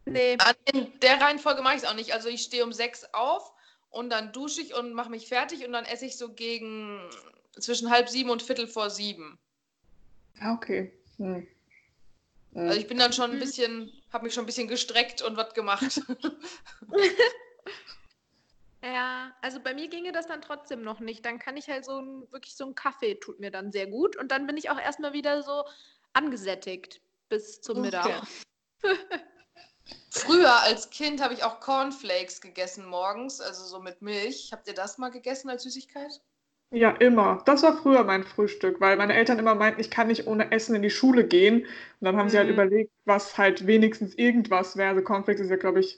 Nee. 0.06 0.38
An- 0.40 0.56
In 0.74 1.00
der 1.02 1.20
Reihenfolge 1.22 1.62
mache 1.62 1.76
ich 1.76 1.84
es 1.84 1.88
auch 1.90 1.96
nicht. 1.96 2.14
Also 2.14 2.30
ich 2.30 2.42
stehe 2.42 2.64
um 2.64 2.72
6 2.72 3.06
auf 3.14 3.52
und 3.90 4.10
dann 4.10 4.32
dusche 4.32 4.62
ich 4.62 4.74
und 4.76 4.94
mache 4.94 5.10
mich 5.10 5.28
fertig 5.28 5.66
und 5.66 5.74
dann 5.74 5.86
esse 5.86 6.06
ich 6.06 6.18
so 6.18 6.34
gegen 6.34 7.00
zwischen 7.60 7.90
halb 7.92 8.10
sieben 8.10 8.30
und 8.30 8.42
viertel 8.42 8.68
vor 8.68 8.90
sieben. 8.90 9.38
Ja, 10.40 10.54
okay. 10.54 10.94
Hm. 11.18 11.48
Also 12.58 12.80
ich 12.80 12.88
bin 12.88 12.98
dann 12.98 13.14
schon 13.14 13.32
ein 13.32 13.36
Mhm. 13.36 13.40
bisschen, 13.40 14.02
habe 14.12 14.26
mich 14.26 14.34
schon 14.34 14.44
ein 14.44 14.48
bisschen 14.48 14.68
gestreckt 14.68 15.22
und 15.22 15.38
was 15.38 15.54
gemacht. 15.54 16.02
Ja, 18.84 19.36
also 19.42 19.60
bei 19.60 19.74
mir 19.74 19.90
ginge 19.90 20.12
das 20.12 20.28
dann 20.28 20.42
trotzdem 20.42 20.82
noch 20.84 21.00
nicht. 21.00 21.26
Dann 21.26 21.40
kann 21.40 21.58
ich 21.58 21.68
halt 21.68 21.84
so 21.84 22.00
ein, 22.00 22.32
wirklich 22.32 22.56
so 22.56 22.66
ein 22.68 22.76
Kaffee 22.76 23.16
tut 23.16 23.40
mir 23.40 23.50
dann 23.52 23.72
sehr 23.72 23.88
gut. 23.88 24.16
Und 24.16 24.32
dann 24.32 24.46
bin 24.46 24.56
ich 24.56 24.70
auch 24.70 24.80
erstmal 24.80 25.14
wieder 25.14 25.42
so 25.42 25.66
angesättigt 26.14 27.02
bis 27.28 27.60
zum 27.60 27.82
Mittag. 27.82 28.24
Okay. 28.84 28.94
Früher 30.12 30.62
als 30.62 30.90
Kind 30.90 31.22
habe 31.22 31.34
ich 31.34 31.44
auch 31.44 31.60
Cornflakes 31.60 32.40
gegessen 32.40 32.86
morgens, 32.86 33.42
also 33.42 33.66
so 33.66 33.80
mit 33.80 34.02
Milch. 34.02 34.50
Habt 34.52 34.68
ihr 34.68 34.74
das 34.74 34.98
mal 34.98 35.10
gegessen 35.10 35.50
als 35.50 35.64
Süßigkeit? 35.64 36.22
Ja, 36.72 36.92
immer. 36.92 37.42
Das 37.46 37.64
war 37.64 37.78
früher 37.78 38.04
mein 38.04 38.24
Frühstück, 38.24 38.82
weil 38.82 38.98
meine 38.98 39.14
Eltern 39.14 39.40
immer 39.40 39.56
meinten, 39.56 39.80
ich 39.80 39.90
kann 39.90 40.08
nicht 40.08 40.28
ohne 40.28 40.52
Essen 40.52 40.76
in 40.76 40.82
die 40.82 40.90
Schule 40.90 41.26
gehen. 41.26 41.62
Und 41.62 41.68
dann 42.02 42.18
haben 42.18 42.30
sie 42.30 42.38
halt 42.38 42.48
Mhm. 42.48 42.54
überlegt, 42.56 42.92
was 43.06 43.38
halt 43.38 43.68
wenigstens 43.68 44.16
irgendwas 44.16 44.76
wäre. 44.76 44.90
Also 44.90 45.02
Cornflakes 45.02 45.42
ist 45.42 45.50
ja, 45.50 45.56
glaube 45.56 45.80
ich, 45.80 45.98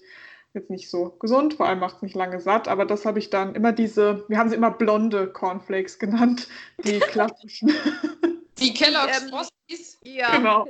jetzt 0.53 0.69
nicht 0.69 0.89
so 0.89 1.09
gesund, 1.19 1.55
vor 1.55 1.67
allem 1.67 1.79
macht 1.79 1.97
es 1.97 2.01
nicht 2.01 2.15
lange 2.15 2.39
satt. 2.39 2.67
Aber 2.67 2.85
das 2.85 3.05
habe 3.05 3.19
ich 3.19 3.29
dann 3.29 3.55
immer 3.55 3.71
diese, 3.71 4.25
wir 4.29 4.37
haben 4.37 4.49
sie 4.49 4.55
immer 4.55 4.71
blonde 4.71 5.27
Cornflakes 5.31 5.97
genannt, 5.99 6.47
die 6.83 6.99
klassischen. 6.99 7.71
Die 8.59 8.73
Kellogg's 8.73 9.23
ähm, 9.23 9.29
Frosties, 9.29 9.97
Ja, 10.03 10.37
Genau. 10.37 10.67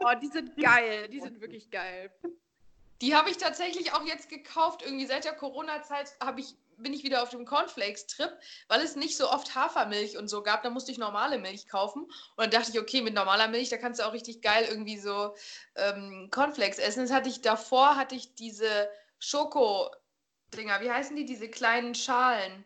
Oh, 0.00 0.12
die 0.20 0.26
sind 0.28 0.56
geil. 0.56 1.08
Die 1.08 1.20
sind 1.20 1.40
wirklich 1.40 1.70
geil. 1.70 2.10
die 3.00 3.14
habe 3.14 3.30
ich 3.30 3.36
tatsächlich 3.38 3.92
auch 3.94 4.04
jetzt 4.04 4.28
gekauft. 4.28 4.82
Irgendwie 4.84 5.06
seit 5.06 5.24
der 5.24 5.32
Corona-Zeit 5.32 6.14
habe 6.20 6.40
ich, 6.40 6.54
bin 6.78 6.92
ich 6.92 7.02
wieder 7.04 7.22
auf 7.22 7.30
dem 7.30 7.44
Cornflakes-Trip, 7.44 8.32
weil 8.68 8.80
es 8.80 8.96
nicht 8.96 9.16
so 9.16 9.28
oft 9.30 9.54
Hafermilch 9.54 10.16
und 10.16 10.28
so 10.28 10.42
gab. 10.42 10.62
Da 10.62 10.70
musste 10.70 10.92
ich 10.92 10.98
normale 10.98 11.38
Milch 11.38 11.68
kaufen. 11.68 12.04
Und 12.04 12.12
dann 12.38 12.50
dachte 12.50 12.70
ich, 12.72 12.80
okay, 12.80 13.02
mit 13.02 13.14
normaler 13.14 13.48
Milch, 13.48 13.68
da 13.68 13.76
kannst 13.76 14.00
du 14.00 14.04
auch 14.06 14.12
richtig 14.12 14.42
geil 14.42 14.66
irgendwie 14.68 14.98
so 14.98 15.34
ähm, 15.74 16.28
Cornflakes 16.30 16.78
essen. 16.78 17.02
Das 17.02 17.12
hatte 17.12 17.28
ich 17.28 17.40
davor, 17.40 17.96
hatte 17.96 18.14
ich 18.14 18.34
diese 18.34 18.88
Schoko-Dinger, 19.18 20.80
wie 20.80 20.90
heißen 20.90 21.16
die? 21.16 21.24
Diese 21.24 21.48
kleinen 21.48 21.94
Schalen. 21.94 22.64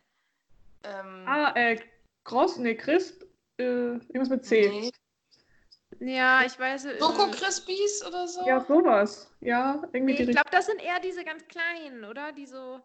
Ähm, 0.84 1.24
Ah, 1.26 1.52
äh, 1.54 1.78
Cross, 2.24 2.56
nee, 2.58 2.74
Crisp, 2.74 3.22
äh, 3.58 3.64
irgendwas 3.64 4.28
mit 4.28 4.44
C. 4.44 4.68
nee. 4.68 4.90
Ja, 6.00 6.42
ich 6.44 6.58
weiß. 6.58 6.86
äh, 6.86 6.98
Schoko 6.98 7.30
Crispies 7.30 8.04
oder 8.04 8.26
so? 8.26 8.44
Ja, 8.46 8.60
sowas. 8.64 9.30
Ja, 9.40 9.82
irgendwie 9.92 10.14
Nee, 10.14 10.18
die 10.24 10.30
ich 10.30 10.36
glaube, 10.36 10.50
das 10.50 10.66
sind 10.66 10.82
eher 10.82 10.98
diese 11.00 11.24
ganz 11.24 11.46
kleinen, 11.46 12.04
oder? 12.04 12.32
Die 12.32 12.46
so. 12.46 12.80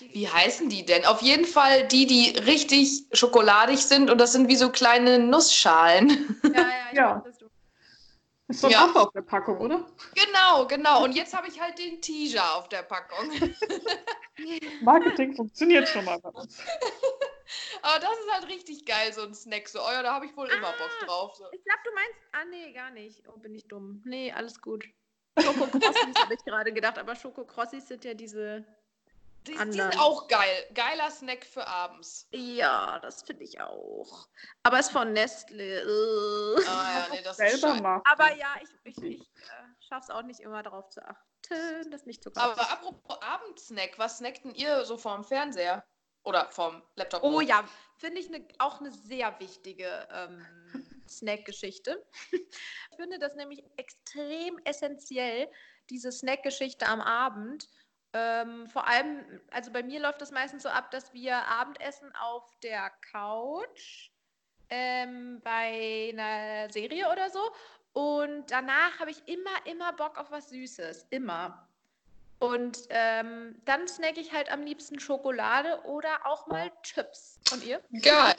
Wie 0.00 0.28
heißen 0.28 0.68
die 0.68 0.84
denn? 0.84 1.04
Auf 1.04 1.22
jeden 1.22 1.44
Fall 1.44 1.86
die, 1.88 2.06
die 2.06 2.30
richtig 2.38 3.04
schokoladig 3.12 3.78
sind 3.80 4.10
und 4.10 4.18
das 4.18 4.32
sind 4.32 4.48
wie 4.48 4.56
so 4.56 4.70
kleine 4.70 5.18
Nussschalen. 5.18 6.40
Ja, 6.44 6.50
ja, 6.52 6.68
ich 6.92 6.96
Ja. 6.98 7.22
weiß, 7.24 7.38
du. 7.38 7.46
ist 8.48 8.60
so 8.60 8.66
ein 8.68 8.72
Ja. 8.72 8.84
Affe 8.84 9.00
auf 9.00 9.12
der 9.12 9.22
Packung, 9.22 9.58
oder? 9.58 9.86
genau, 10.14 10.66
genau. 10.66 11.02
Und 11.04 11.12
jetzt 11.16 11.34
habe 11.36 11.48
ich 11.48 11.60
halt 11.60 11.78
den 11.78 12.00
Teaser 12.00 12.56
auf 12.56 12.68
der 12.68 12.82
Packung. 12.82 13.30
Marketing 14.80 15.34
funktioniert 15.34 15.88
schon 15.88 16.04
mal 16.04 16.18
bei 16.18 16.28
uns. 16.30 16.58
Aber 17.82 18.00
das 18.00 18.10
ist 18.12 18.32
halt 18.32 18.48
richtig 18.48 18.84
geil, 18.86 19.12
so 19.12 19.22
ein 19.22 19.34
Snack. 19.34 19.68
So, 19.68 19.80
oh 19.80 19.90
ja, 19.92 20.02
da 20.02 20.14
habe 20.14 20.26
ich 20.26 20.36
wohl 20.36 20.48
immer 20.48 20.72
Bock 20.72 20.90
Ah. 21.02 21.04
drauf. 21.06 21.34
So. 21.36 21.44
Ich 21.52 21.62
glaube, 21.64 21.80
du 21.84 21.90
meinst. 21.94 22.14
Ah, 22.32 22.44
nee, 22.50 22.72
gar 22.72 22.90
nicht. 22.90 23.22
Oh, 23.28 23.38
bin 23.38 23.54
ich 23.54 23.66
dumm. 23.68 24.02
Nee, 24.06 24.32
alles 24.32 24.60
gut. 24.60 24.84
Schokokrossis 25.40 26.16
habe 26.22 26.34
ich 26.34 26.44
gerade 26.44 26.72
gedacht, 26.72 26.98
aber 26.98 27.14
Schokokrossis 27.14 27.86
sind 27.88 28.04
ja 28.04 28.14
diese. 28.14 28.64
Die, 29.46 29.52
die 29.52 29.72
sind 29.72 30.00
auch 30.00 30.26
geil. 30.28 30.66
Geiler 30.72 31.10
Snack 31.10 31.44
für 31.44 31.66
abends. 31.66 32.26
Ja, 32.30 32.98
das 33.00 33.22
finde 33.22 33.44
ich 33.44 33.60
auch. 33.60 34.26
Aber 34.62 34.78
es 34.78 34.86
ist 34.86 34.92
von 34.92 35.12
Nestle. 35.12 35.82
Ah 36.66 36.98
ja, 36.98 37.06
nee, 37.12 37.22
das 37.22 37.36
Selber 37.36 37.74
machen. 37.74 38.02
Aber 38.06 38.34
ja, 38.36 38.54
ich, 38.62 38.96
ich, 38.96 39.02
ich 39.02 39.20
äh, 39.20 39.84
schaffe 39.86 40.04
es 40.04 40.10
auch 40.10 40.22
nicht 40.22 40.40
immer 40.40 40.62
darauf 40.62 40.88
zu 40.88 41.06
achten, 41.06 41.90
das 41.90 42.06
nicht 42.06 42.22
zu 42.22 42.30
kaufen. 42.30 42.58
Aber 42.58 42.70
apropos 42.70 43.20
Abendsnack, 43.20 43.98
was 43.98 44.18
snackt 44.18 44.44
denn 44.44 44.54
ihr 44.54 44.84
so 44.86 44.96
vorm 44.96 45.24
Fernseher? 45.24 45.84
Oder 46.22 46.50
vom 46.50 46.82
Laptop? 46.96 47.22
Oh 47.22 47.42
ja, 47.42 47.64
finde 47.98 48.20
ich 48.20 48.30
ne, 48.30 48.48
auch 48.58 48.80
eine 48.80 48.90
sehr 48.90 49.38
wichtige 49.40 50.08
ähm, 50.10 50.46
Snack-Geschichte. 51.06 52.04
Ich 52.90 52.96
finde 52.96 53.18
das 53.18 53.34
nämlich 53.34 53.64
extrem 53.76 54.56
essentiell, 54.64 55.50
diese 55.90 56.12
Snack-Geschichte 56.12 56.86
am 56.86 57.00
Abend. 57.00 57.68
Ähm, 58.16 58.68
vor 58.68 58.86
allem, 58.86 59.24
also 59.50 59.72
bei 59.72 59.82
mir 59.82 60.00
läuft 60.00 60.20
das 60.20 60.30
meistens 60.30 60.62
so 60.62 60.68
ab, 60.68 60.92
dass 60.92 61.12
wir 61.12 61.36
Abendessen 61.48 62.12
auf 62.14 62.44
der 62.62 62.90
Couch 63.10 64.10
ähm, 64.70 65.40
bei 65.42 66.12
einer 66.12 66.72
Serie 66.72 67.10
oder 67.10 67.28
so. 67.30 67.40
Und 67.92 68.50
danach 68.50 69.00
habe 69.00 69.10
ich 69.10 69.26
immer, 69.26 69.50
immer 69.64 69.92
Bock 69.94 70.16
auf 70.16 70.30
was 70.30 70.48
Süßes. 70.50 71.08
Immer. 71.10 71.66
Und 72.38 72.86
ähm, 72.90 73.56
dann 73.64 73.88
snacke 73.88 74.20
ich 74.20 74.32
halt 74.32 74.52
am 74.52 74.62
liebsten 74.62 75.00
Schokolade 75.00 75.80
oder 75.84 76.24
auch 76.24 76.46
mal 76.46 76.70
Chips. 76.82 77.40
Und 77.52 77.64
ihr? 77.64 77.80
Geil. 78.02 78.34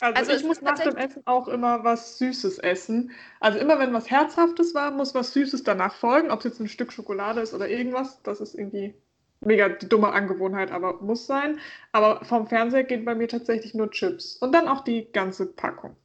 Also, 0.00 0.20
Also 0.20 0.32
ich 0.32 0.44
muss 0.44 0.62
nach 0.62 0.78
dem 0.78 0.96
Essen 0.96 1.22
auch 1.26 1.48
immer 1.48 1.84
was 1.84 2.18
Süßes 2.18 2.60
essen. 2.60 3.10
Also 3.40 3.58
immer 3.58 3.78
wenn 3.78 3.92
was 3.92 4.10
Herzhaftes 4.10 4.74
war, 4.74 4.90
muss 4.90 5.14
was 5.14 5.32
Süßes 5.32 5.64
danach 5.64 5.94
folgen. 5.94 6.30
Ob 6.30 6.38
es 6.38 6.44
jetzt 6.44 6.60
ein 6.60 6.68
Stück 6.68 6.92
Schokolade 6.92 7.40
ist 7.40 7.52
oder 7.52 7.68
irgendwas, 7.68 8.22
das 8.22 8.40
ist 8.40 8.54
irgendwie 8.54 8.94
mega 9.40 9.68
dumme 9.68 10.12
Angewohnheit, 10.12 10.70
aber 10.70 10.94
muss 11.00 11.26
sein. 11.26 11.60
Aber 11.92 12.24
vom 12.24 12.46
Fernseher 12.46 12.84
geht 12.84 13.04
bei 13.04 13.14
mir 13.14 13.28
tatsächlich 13.28 13.74
nur 13.74 13.90
Chips. 13.90 14.36
Und 14.36 14.52
dann 14.52 14.68
auch 14.68 14.82
die 14.84 15.10
ganze 15.12 15.46
Packung. 15.46 15.96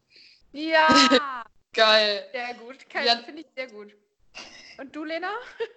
Ja, 0.51 0.87
Geil. 1.73 2.23
sehr 2.31 2.53
gut. 2.55 2.89
Kann- 2.89 3.05
Ja. 3.05 3.17
Finde 3.17 3.41
ich 3.41 3.47
sehr 3.55 3.67
gut. 3.67 3.95
Und 4.79 4.95
du, 4.95 5.03
Lena? 5.03 5.31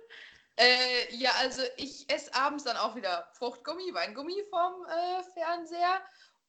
Äh, 0.59 1.15
ja, 1.15 1.33
also 1.43 1.61
ich 1.77 2.07
esse 2.09 2.35
abends 2.35 2.65
dann 2.65 2.79
auch 2.79 2.97
wieder 2.97 3.29
Fruchtgummi, 3.35 3.93
Weingummi 3.93 4.43
vom 4.49 4.87
äh, 4.87 5.23
Fernseher. 5.35 6.01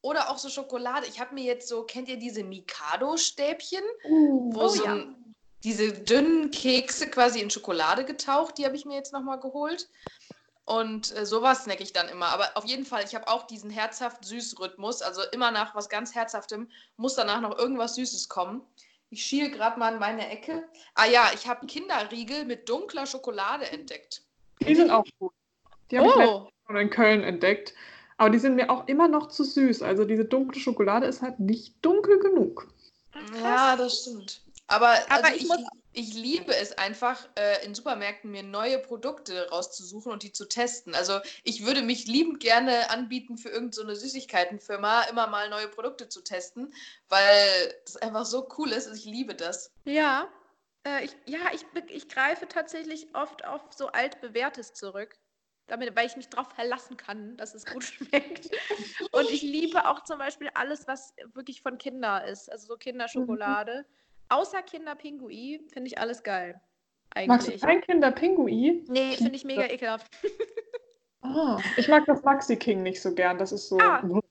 Oder 0.02 0.30
auch 0.30 0.38
so 0.38 0.48
Schokolade. 0.48 1.08
Ich 1.08 1.20
habe 1.20 1.34
mir 1.34 1.44
jetzt 1.44 1.68
so, 1.68 1.84
kennt 1.84 2.08
ihr 2.08 2.16
diese 2.16 2.42
Mikado-Stäbchen? 2.44 3.84
Uh, 4.06 4.54
wo 4.54 4.62
oh 4.62 4.68
so 4.70 4.86
ja. 4.86 4.94
ein, 4.94 5.36
diese 5.66 5.92
dünnen 5.92 6.52
Kekse 6.52 7.10
quasi 7.10 7.42
in 7.42 7.50
Schokolade 7.50 8.06
getaucht, 8.06 8.58
die 8.58 8.66
habe 8.66 8.78
ich 8.78 8.86
mir 8.86 8.96
jetzt 8.96 9.12
nochmal 9.12 9.42
geholt. 9.42 9.90
Und 10.68 11.16
äh, 11.16 11.26
sowas 11.26 11.64
snacke 11.64 11.82
ich 11.82 11.94
dann 11.94 12.10
immer. 12.10 12.26
Aber 12.28 12.52
auf 12.56 12.66
jeden 12.66 12.86
Fall, 12.86 13.02
ich 13.06 13.16
habe 13.16 13.30
auch 13.30 13.48
diesen 13.48 13.70
herzhaft-süß-Rhythmus. 13.70 15.02
Also 15.02 15.22
immer 15.32 15.50
nach 15.50 15.74
was 15.76 15.88
ganz 15.88 16.14
Herzhaftem 16.14 16.70
muss 16.98 17.16
danach 17.16 17.40
noch 17.40 17.58
irgendwas 17.58 17.96
Süßes 17.96 18.28
kommen. 18.28 18.62
Ich 19.10 19.24
schiele 19.24 19.50
gerade 19.50 19.80
mal 19.80 19.94
in 19.94 20.00
meine 20.00 20.30
Ecke. 20.30 20.68
Ah 20.94 21.06
ja, 21.06 21.32
ich 21.34 21.48
habe 21.48 21.66
Kinderriegel 21.68 22.44
mit 22.44 22.68
dunkler 22.68 23.06
Schokolade 23.06 23.66
entdeckt. 23.72 24.24
die 24.60 24.76
sind 24.76 24.92
auch 24.92 25.06
gut. 25.20 25.32
Die 25.90 25.98
habe 25.98 26.10
ich 26.10 26.14
Oh, 26.16 26.50
schon 26.68 26.76
in 26.76 26.90
Köln 26.90 27.24
entdeckt. 27.24 27.74
Aber 28.18 28.30
die 28.30 28.40
sind 28.40 28.56
mir 28.56 28.70
auch 28.70 28.88
immer 28.90 29.08
noch 29.08 29.30
zu 29.30 29.46
süß. 29.46 29.84
Also 29.84 30.04
diese 30.04 30.26
dunkle 30.26 30.60
Schokolade 30.60 31.06
ist 31.08 31.22
halt 31.22 31.40
nicht 31.40 31.76
dunkel 31.82 32.20
genug. 32.20 32.68
ja, 33.42 33.78
das 33.78 34.02
stimmt. 34.02 34.42
Aber, 34.68 34.90
Aber 34.90 35.24
also 35.24 35.36
ich 35.38 35.44
ich, 35.44 35.48
muss- 35.48 35.64
ich 35.98 36.14
liebe 36.14 36.56
es 36.56 36.78
einfach, 36.78 37.28
äh, 37.36 37.66
in 37.66 37.74
Supermärkten 37.74 38.30
mir 38.30 38.44
neue 38.44 38.78
Produkte 38.78 39.50
rauszusuchen 39.50 40.12
und 40.12 40.22
die 40.22 40.32
zu 40.32 40.48
testen. 40.48 40.94
Also 40.94 41.20
ich 41.44 41.66
würde 41.66 41.82
mich 41.82 42.06
liebend 42.06 42.40
gerne 42.40 42.92
anbieten, 42.92 43.40
für 43.40 43.50
irgendeine 43.50 43.96
so 43.96 44.02
Süßigkeitenfirma 44.02 45.06
immer 45.06 45.26
mal 45.26 45.50
neue 45.50 45.68
Produkte 45.68 46.08
zu 46.08 46.22
testen, 46.22 46.72
weil 47.10 47.74
das 47.84 47.98
einfach 47.98 48.26
so 48.26 48.48
cool 48.60 48.72
ist. 48.72 48.94
Ich 48.94 49.06
liebe 49.06 49.34
das. 49.34 49.72
Ja, 49.86 50.30
äh, 50.86 51.04
ich, 51.04 51.16
ja 51.26 51.40
ich, 51.52 51.66
ich 51.90 52.08
greife 52.08 52.48
tatsächlich 52.48 53.08
oft 53.16 53.44
auf 53.44 53.62
so 53.76 53.88
altbewährtes 53.88 54.74
zurück, 54.74 55.18
damit, 55.66 55.96
weil 55.96 56.06
ich 56.06 56.16
mich 56.16 56.30
darauf 56.30 56.54
verlassen 56.54 56.96
kann, 56.96 57.38
dass 57.38 57.56
es 57.56 57.66
gut 57.66 57.84
schmeckt. 57.84 58.52
Und 59.12 59.32
ich 59.32 59.42
liebe 59.42 59.88
auch 59.88 60.04
zum 60.04 60.20
Beispiel 60.20 60.52
alles, 60.54 60.88
was 60.88 61.16
wirklich 61.34 61.64
von 61.64 61.80
Kinder 61.80 62.24
ist, 62.24 62.52
also 62.52 62.68
so 62.68 62.78
Kinderschokolade. 62.78 63.88
Außer 64.30 64.62
Kinderpingui 64.64 65.68
finde 65.72 65.88
ich 65.88 65.98
alles 65.98 66.24
geil. 66.24 66.60
Magst 67.28 67.48
du 67.48 67.52
Eigentlich. 67.52 67.62
kein 67.62 67.82
Kinderpingui? 67.82 68.86
Nee, 68.90 69.16
finde 69.16 69.36
ich 69.36 69.44
mega 69.46 69.64
ekelhaft. 69.66 70.08
Ah, 71.22 71.60
ich 71.76 71.88
mag 71.90 72.06
das 72.06 72.24
Maxi 72.24 72.56
King 72.56 72.84
nicht 72.84 73.02
so 73.02 73.14
gern. 73.14 73.38
Das 73.38 73.52
ist 73.52 73.68
so. 73.68 73.78
Ah. 73.80 74.00
Bluh, 74.02 74.22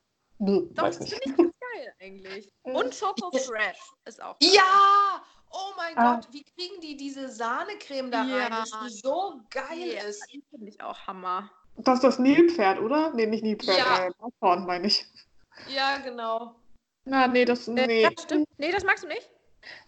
Doch, 0.73 0.85
weiß 0.85 0.99
das 1.01 1.11
finde 1.11 1.25
ich 1.27 1.37
ganz 1.37 1.53
geil 1.61 1.95
eigentlich. 2.01 2.49
Und 2.63 2.99
Choco 2.99 3.37
Fresh 3.37 3.79
ist 4.07 4.23
auch 4.23 4.39
geil. 4.39 4.51
Ja! 4.55 5.23
Oh 5.51 5.73
mein 5.77 5.97
Ah. 5.99 6.15
Gott, 6.15 6.29
wie 6.33 6.43
kriegen 6.45 6.81
die 6.81 6.97
diese 6.97 7.29
Sahnecreme 7.29 8.11
da 8.11 8.25
Ja. 8.25 8.37
rein, 8.47 8.51
dass 8.51 8.71
die 8.85 8.91
so 8.91 9.41
geil 9.51 9.79
Ja, 9.95 10.05
ist? 10.05 10.25
die 10.33 10.43
finde 10.49 10.69
ich 10.71 10.81
auch 10.81 10.99
Hammer. 11.07 11.51
Das 11.77 11.97
ist 11.97 12.05
das 12.05 12.19
Nilpferd, 12.19 12.79
oder? 12.81 13.13
Nee, 13.13 13.27
nicht 13.27 13.43
Nilpferd. 13.43 13.77
Ja. 13.79 14.07
Äh, 14.07 14.11
Nashorn, 14.21 14.65
meine 14.65 14.87
ich. 14.87 15.05
Ja, 15.69 15.99
genau. 15.99 16.55
Na, 17.05 17.27
nee, 17.27 17.45
das. 17.45 17.69
Äh, 17.69 17.73
Nee. 17.73 18.03
ja, 18.05 18.11
stimmt. 18.19 18.49
Nee, 18.57 18.73
das 18.73 18.85
magst 18.85 19.05
du 19.05 19.09
nicht? 19.09 19.29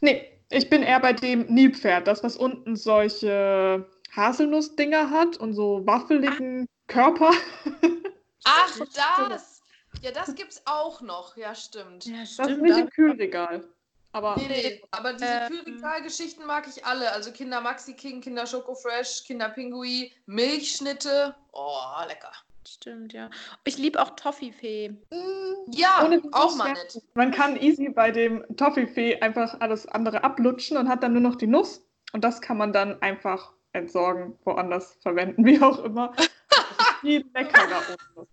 Nee, 0.00 0.26
ich 0.50 0.70
bin 0.70 0.82
eher 0.82 1.00
bei 1.00 1.12
dem 1.12 1.46
Nilpferd. 1.46 2.06
Das, 2.06 2.22
was 2.22 2.36
unten 2.36 2.76
solche 2.76 3.86
Haselnussdinger 4.14 5.10
hat 5.10 5.36
und 5.36 5.52
so 5.52 5.86
waffeligen 5.86 6.66
Körper. 6.86 7.30
Ach, 8.44 8.68
Stimmt. 8.68 8.96
das! 8.96 9.62
Ja, 10.02 10.10
das 10.12 10.34
gibt's 10.34 10.62
auch 10.64 11.00
noch. 11.00 11.36
Ja, 11.36 11.54
stimmt. 11.54 12.06
Ja, 12.06 12.20
Das 12.20 12.48
ist 12.48 12.60
nicht 12.60 12.78
im 12.78 12.90
Kühlregal. 12.90 13.64
Aber 14.12 14.36
Nee, 14.36 14.48
nee, 14.48 14.82
aber 14.90 15.12
diese 15.12 15.26
Ähm. 15.26 15.48
Kühlregalgeschichten 15.48 16.46
mag 16.46 16.66
ich 16.66 16.84
alle. 16.84 17.12
Also 17.12 17.30
Kinder 17.30 17.60
Maxi 17.60 17.94
King, 17.94 18.20
Kinder 18.20 18.46
Schoko 18.46 18.74
Fresh, 18.74 19.24
Kinder 19.24 19.50
Pingui, 19.50 20.12
Milchschnitte. 20.26 21.34
Oh, 21.52 21.80
lecker. 22.06 22.32
Stimmt, 22.74 23.14
ja. 23.14 23.30
Ich 23.64 23.78
liebe 23.78 24.00
auch 24.00 24.10
Toffifee. 24.10 24.94
Ja, 25.68 26.04
ohne 26.04 26.22
auch 26.32 26.54
mal 26.56 26.72
nett. 26.74 27.00
Man 27.14 27.30
kann 27.30 27.56
easy 27.56 27.88
bei 27.88 28.10
dem 28.10 28.44
Toffifee 28.56 29.20
einfach 29.20 29.58
alles 29.60 29.86
andere 29.86 30.22
ablutschen 30.22 30.76
und 30.76 30.88
hat 30.88 31.02
dann 31.02 31.12
nur 31.12 31.22
noch 31.22 31.36
die 31.36 31.46
Nuss. 31.46 31.82
Und 32.12 32.24
das 32.24 32.40
kann 32.42 32.58
man 32.58 32.72
dann 32.72 33.00
einfach 33.00 33.54
entsorgen, 33.72 34.38
woanders 34.44 34.98
verwenden, 35.00 35.44
wie 35.46 35.60
auch 35.62 35.82
immer. 35.84 36.14
Viel 37.00 37.24
leckerer 37.34 37.64
ohne 37.64 37.96
Nuss. 38.14 38.28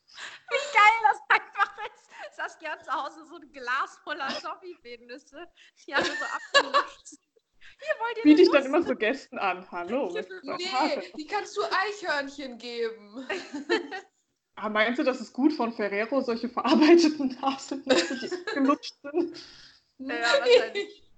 Geil, 0.50 0.98
das 1.04 1.22
einfach 1.30 1.78
ist. 1.88 2.36
Saskia 2.36 2.72
hat 2.72 2.84
zu 2.84 2.92
Hause 2.92 3.26
so 3.30 3.36
ein 3.36 3.52
Glas 3.54 3.98
voller 4.04 4.28
Toffifee-Nüsse. 4.28 5.48
Die 5.88 5.96
haben 5.96 6.06
wir 6.06 6.12
so 6.12 6.26
abgelutscht. 6.26 7.20
Hier 7.80 7.96
wollt 8.00 8.18
ihr 8.18 8.24
Biete 8.24 8.42
ich 8.42 8.52
dann 8.52 8.66
immer 8.66 8.84
so 8.84 8.96
Gästen 8.96 9.38
an. 9.38 9.70
Hallo. 9.72 10.14
Nee, 10.14 11.12
die 11.18 11.28
kannst 11.28 11.56
du 11.58 11.62
Eichhörnchen 11.64 12.58
geben. 12.58 13.28
Ah, 14.56 14.70
meinst 14.70 15.00
du, 15.00 15.04
das 15.04 15.20
ist 15.20 15.34
gut 15.34 15.54
von 15.54 15.74
Ferrero, 15.74 16.22
solche 16.22 16.50
verarbeiteten 16.50 17.42
Haselnüsse, 17.42 18.20
die 18.22 18.54
gelutscht 18.54 18.96
sind? 19.02 19.38
Ja, 20.00 20.16
wahrscheinlich. 20.40 21.02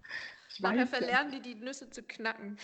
Ich 0.50 0.64
Nachher 0.64 0.78
weiß 0.78 0.92
ja. 0.92 0.98
verlernen 0.98 1.32
die, 1.34 1.42
die 1.42 1.54
Nüsse 1.54 1.88
zu 1.92 2.02
knacken. 2.02 2.58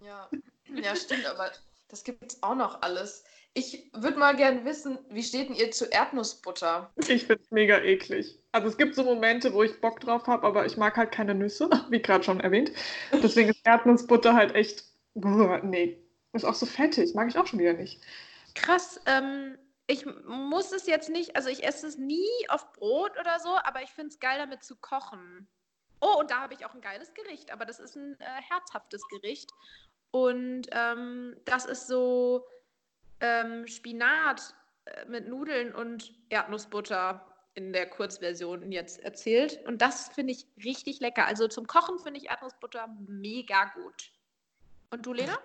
Ja. 0.00 0.30
ja, 0.74 0.96
stimmt, 0.96 1.26
aber 1.26 1.50
das 1.88 2.02
gibt's 2.02 2.42
auch 2.42 2.54
noch 2.54 2.80
alles. 2.80 3.24
Ich 3.52 3.90
würde 3.92 4.18
mal 4.18 4.36
gern 4.36 4.64
wissen, 4.64 4.98
wie 5.10 5.22
steht 5.22 5.48
denn 5.48 5.56
ihr 5.56 5.70
zu 5.70 5.86
Erdnussbutter? 5.86 6.90
Ich 7.08 7.26
finde 7.26 7.42
es 7.42 7.50
mega 7.50 7.78
eklig. 7.78 8.38
Also 8.52 8.68
es 8.68 8.76
gibt 8.76 8.94
so 8.94 9.04
Momente, 9.04 9.52
wo 9.52 9.62
ich 9.62 9.80
Bock 9.80 10.00
drauf 10.00 10.26
habe, 10.26 10.46
aber 10.46 10.64
ich 10.64 10.76
mag 10.76 10.96
halt 10.96 11.12
keine 11.12 11.34
Nüsse, 11.34 11.68
wie 11.90 12.00
gerade 12.00 12.24
schon 12.24 12.40
erwähnt. 12.40 12.72
Deswegen 13.12 13.50
ist 13.50 13.60
Erdnussbutter 13.64 14.34
halt 14.34 14.54
echt. 14.54 14.84
Nee. 15.14 15.98
Ist 16.32 16.44
auch 16.44 16.54
so 16.54 16.66
fettig, 16.66 17.14
mag 17.14 17.28
ich 17.28 17.36
auch 17.36 17.46
schon 17.46 17.58
wieder 17.58 17.72
nicht. 17.72 18.00
Krass, 18.58 19.00
ähm, 19.06 19.56
ich 19.86 20.04
muss 20.26 20.72
es 20.72 20.86
jetzt 20.86 21.08
nicht, 21.08 21.36
also 21.36 21.48
ich 21.48 21.64
esse 21.64 21.86
es 21.86 21.96
nie 21.96 22.28
auf 22.48 22.72
Brot 22.72 23.18
oder 23.18 23.38
so, 23.38 23.56
aber 23.62 23.82
ich 23.82 23.90
finde 23.90 24.08
es 24.10 24.18
geil, 24.18 24.38
damit 24.38 24.64
zu 24.64 24.76
kochen. 24.76 25.48
Oh, 26.00 26.18
und 26.18 26.30
da 26.30 26.40
habe 26.40 26.54
ich 26.54 26.66
auch 26.66 26.74
ein 26.74 26.80
geiles 26.80 27.14
Gericht, 27.14 27.52
aber 27.52 27.64
das 27.64 27.78
ist 27.78 27.96
ein 27.96 28.18
äh, 28.20 28.42
herzhaftes 28.48 29.02
Gericht. 29.08 29.50
Und 30.10 30.66
ähm, 30.72 31.36
das 31.44 31.66
ist 31.66 31.86
so 31.86 32.46
ähm, 33.20 33.66
Spinat 33.66 34.54
äh, 34.84 35.04
mit 35.06 35.28
Nudeln 35.28 35.74
und 35.74 36.12
Erdnussbutter 36.28 37.24
in 37.54 37.72
der 37.72 37.88
Kurzversion 37.88 38.70
jetzt 38.72 39.00
erzählt. 39.00 39.64
Und 39.66 39.82
das 39.82 40.08
finde 40.08 40.32
ich 40.32 40.46
richtig 40.64 41.00
lecker. 41.00 41.26
Also 41.26 41.48
zum 41.48 41.66
Kochen 41.66 41.98
finde 41.98 42.20
ich 42.20 42.28
Erdnussbutter 42.28 42.88
mega 43.06 43.66
gut. 43.74 44.12
Und 44.90 45.06
du, 45.06 45.12
Lena? 45.12 45.38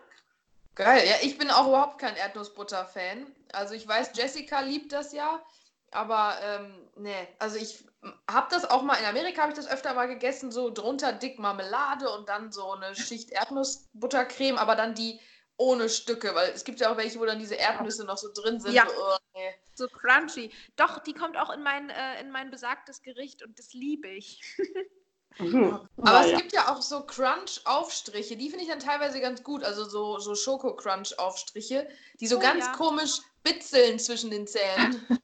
Geil, 0.76 1.08
ja, 1.08 1.16
ich 1.22 1.38
bin 1.38 1.52
auch 1.52 1.68
überhaupt 1.68 2.00
kein 2.00 2.16
Erdnussbutter-Fan. 2.16 3.28
Also 3.52 3.76
ich 3.76 3.88
weiß, 3.88 4.12
Jessica 4.16 4.62
liebt 4.62 4.92
das 4.92 5.14
ja, 5.14 5.44
aber 5.92 6.36
ähm, 6.42 6.90
nee, 6.96 7.28
also 7.38 7.58
ich 7.58 7.86
habe 8.30 8.48
das 8.50 8.70
auch 8.70 8.82
mal, 8.82 8.96
in 8.96 9.06
Amerika 9.06 9.44
habe 9.44 9.52
ich 9.52 9.58
das 9.58 9.70
öfter 9.70 9.94
mal 9.94 10.08
gegessen, 10.08 10.52
so 10.52 10.70
drunter 10.70 11.14
dick 11.14 11.40
Marmelade 11.40 12.10
und 12.10 12.28
dann 12.28 12.52
so 12.52 12.72
eine 12.72 12.96
Schicht 12.96 13.32
Erdnussbuttercreme, 13.32 14.58
aber 14.58 14.76
dann 14.76 14.96
die 14.96 15.20
ohne 15.58 15.88
Stücke, 15.88 16.34
weil 16.34 16.52
es 16.52 16.64
gibt 16.64 16.80
ja 16.80 16.92
auch 16.92 16.98
welche, 16.98 17.20
wo 17.20 17.26
dann 17.26 17.40
diese 17.40 17.56
Erdnüsse 17.56 18.06
noch 18.06 18.18
so 18.18 18.30
drin 18.34 18.60
sind. 18.60 18.74
Ja. 18.74 18.88
So, 18.88 18.94
oh, 18.98 19.18
nee. 19.36 19.54
So 19.76 19.88
crunchy. 19.88 20.52
Doch, 20.76 21.00
die 21.00 21.14
kommt 21.14 21.38
auch 21.38 21.52
in 21.52 21.62
mein, 21.62 21.90
äh, 21.90 22.20
in 22.20 22.32
mein 22.32 22.50
besagtes 22.50 23.02
Gericht 23.04 23.44
und 23.44 23.60
das 23.60 23.74
liebe 23.74 24.08
ich. 24.08 24.42
Mhm. 25.40 25.88
Aber 25.98 26.20
es 26.22 26.26
Naja. 26.28 26.38
gibt 26.38 26.54
ja 26.54 26.72
auch 26.74 26.82
so 26.82 27.02
Crunch-Aufstriche, 27.06 28.38
die 28.38 28.50
finde 28.50 28.66
ich 28.66 28.70
dann 28.70 28.80
teilweise 28.80 29.20
ganz 29.20 29.44
gut, 29.44 29.64
also 29.64 29.84
so, 29.86 30.20
so 30.20 30.36
Schoko-Crunch-Aufstriche, 30.36 31.88
die 32.20 32.28
so 32.28 32.38
Oh, 32.38 32.40
ganz 32.40 32.66
ja. 32.66 32.72
komisch 32.74 33.20
bitzeln 33.44 34.00
zwischen 34.00 34.32
den 34.32 34.48
Zähnen. 34.48 35.06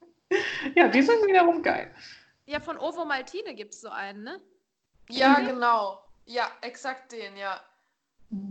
Ja, 0.76 0.88
die 0.88 1.02
sind 1.02 1.26
wiederum 1.26 1.64
geil. 1.64 1.92
Ja, 2.46 2.60
von 2.60 2.78
Ovo 2.78 3.04
Maltine 3.04 3.56
gibt 3.56 3.74
es 3.74 3.82
so 3.82 3.90
einen, 3.90 4.24
ne? 4.24 4.40
Ja, 5.10 5.40
Mhm. 5.40 5.46
genau. 5.48 6.04
Ja, 6.26 6.52
exakt 6.62 7.12
den, 7.12 7.36
ja. 7.36 7.60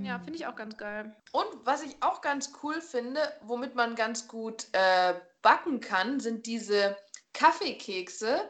Ja, 0.03 0.19
finde 0.19 0.35
ich 0.35 0.47
auch 0.49 0.57
ganz 0.57 0.77
geil. 0.77 1.15
Und 1.31 1.47
was 1.65 1.83
ich 1.85 2.03
auch 2.03 2.21
ganz 2.21 2.53
cool 2.65 2.81
finde, 2.81 3.21
womit 3.43 3.77
man 3.77 3.95
ganz 3.95 4.27
gut 4.27 4.67
äh, 4.73 5.15
backen 5.41 5.81
kann, 5.81 6.19
sind 6.19 6.47
diese 6.47 6.97
Kaffeekekse. 7.33 8.41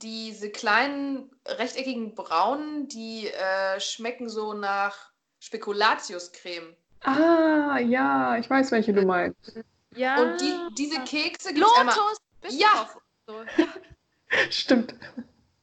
Diese 0.00 0.50
kleinen 0.50 1.30
rechteckigen 1.46 2.14
braunen, 2.14 2.88
die 2.88 3.28
äh, 3.28 3.80
schmecken 3.80 4.28
so 4.28 4.52
nach 4.52 5.10
Spekulatiuscreme. 5.40 6.76
Ah, 7.00 7.78
ja, 7.78 8.36
ich 8.38 8.48
weiß, 8.48 8.70
welche 8.72 8.92
du 8.92 9.02
meinst. 9.02 9.58
Ja. 9.94 10.20
Und 10.22 10.40
die, 10.40 10.54
diese 10.76 11.00
Kekse 11.00 11.52
gibt 11.52 11.66
es. 11.66 11.96
Lotus! 11.96 12.18
Ja. 12.50 12.88
So. 13.26 13.44
Stimmt. 14.50 14.94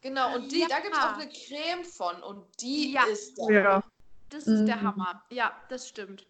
Genau, 0.01 0.35
und 0.35 0.51
die, 0.51 0.59
Ja. 0.61 0.67
da 0.69 0.79
gibt 0.79 0.93
es 0.95 1.01
auch 1.01 1.13
eine 1.17 1.29
Creme 1.29 1.83
von 1.85 2.21
und 2.23 2.45
die 2.61 2.93
Ja. 2.93 3.03
ist 3.05 3.37
Ja. 3.49 3.83
Das 4.29 4.47
ist 4.47 4.65
der 4.65 4.77
Mhm. 4.77 4.83
Hammer. 4.83 5.23
Ja, 5.29 5.53
das 5.69 5.87
stimmt. 5.87 6.25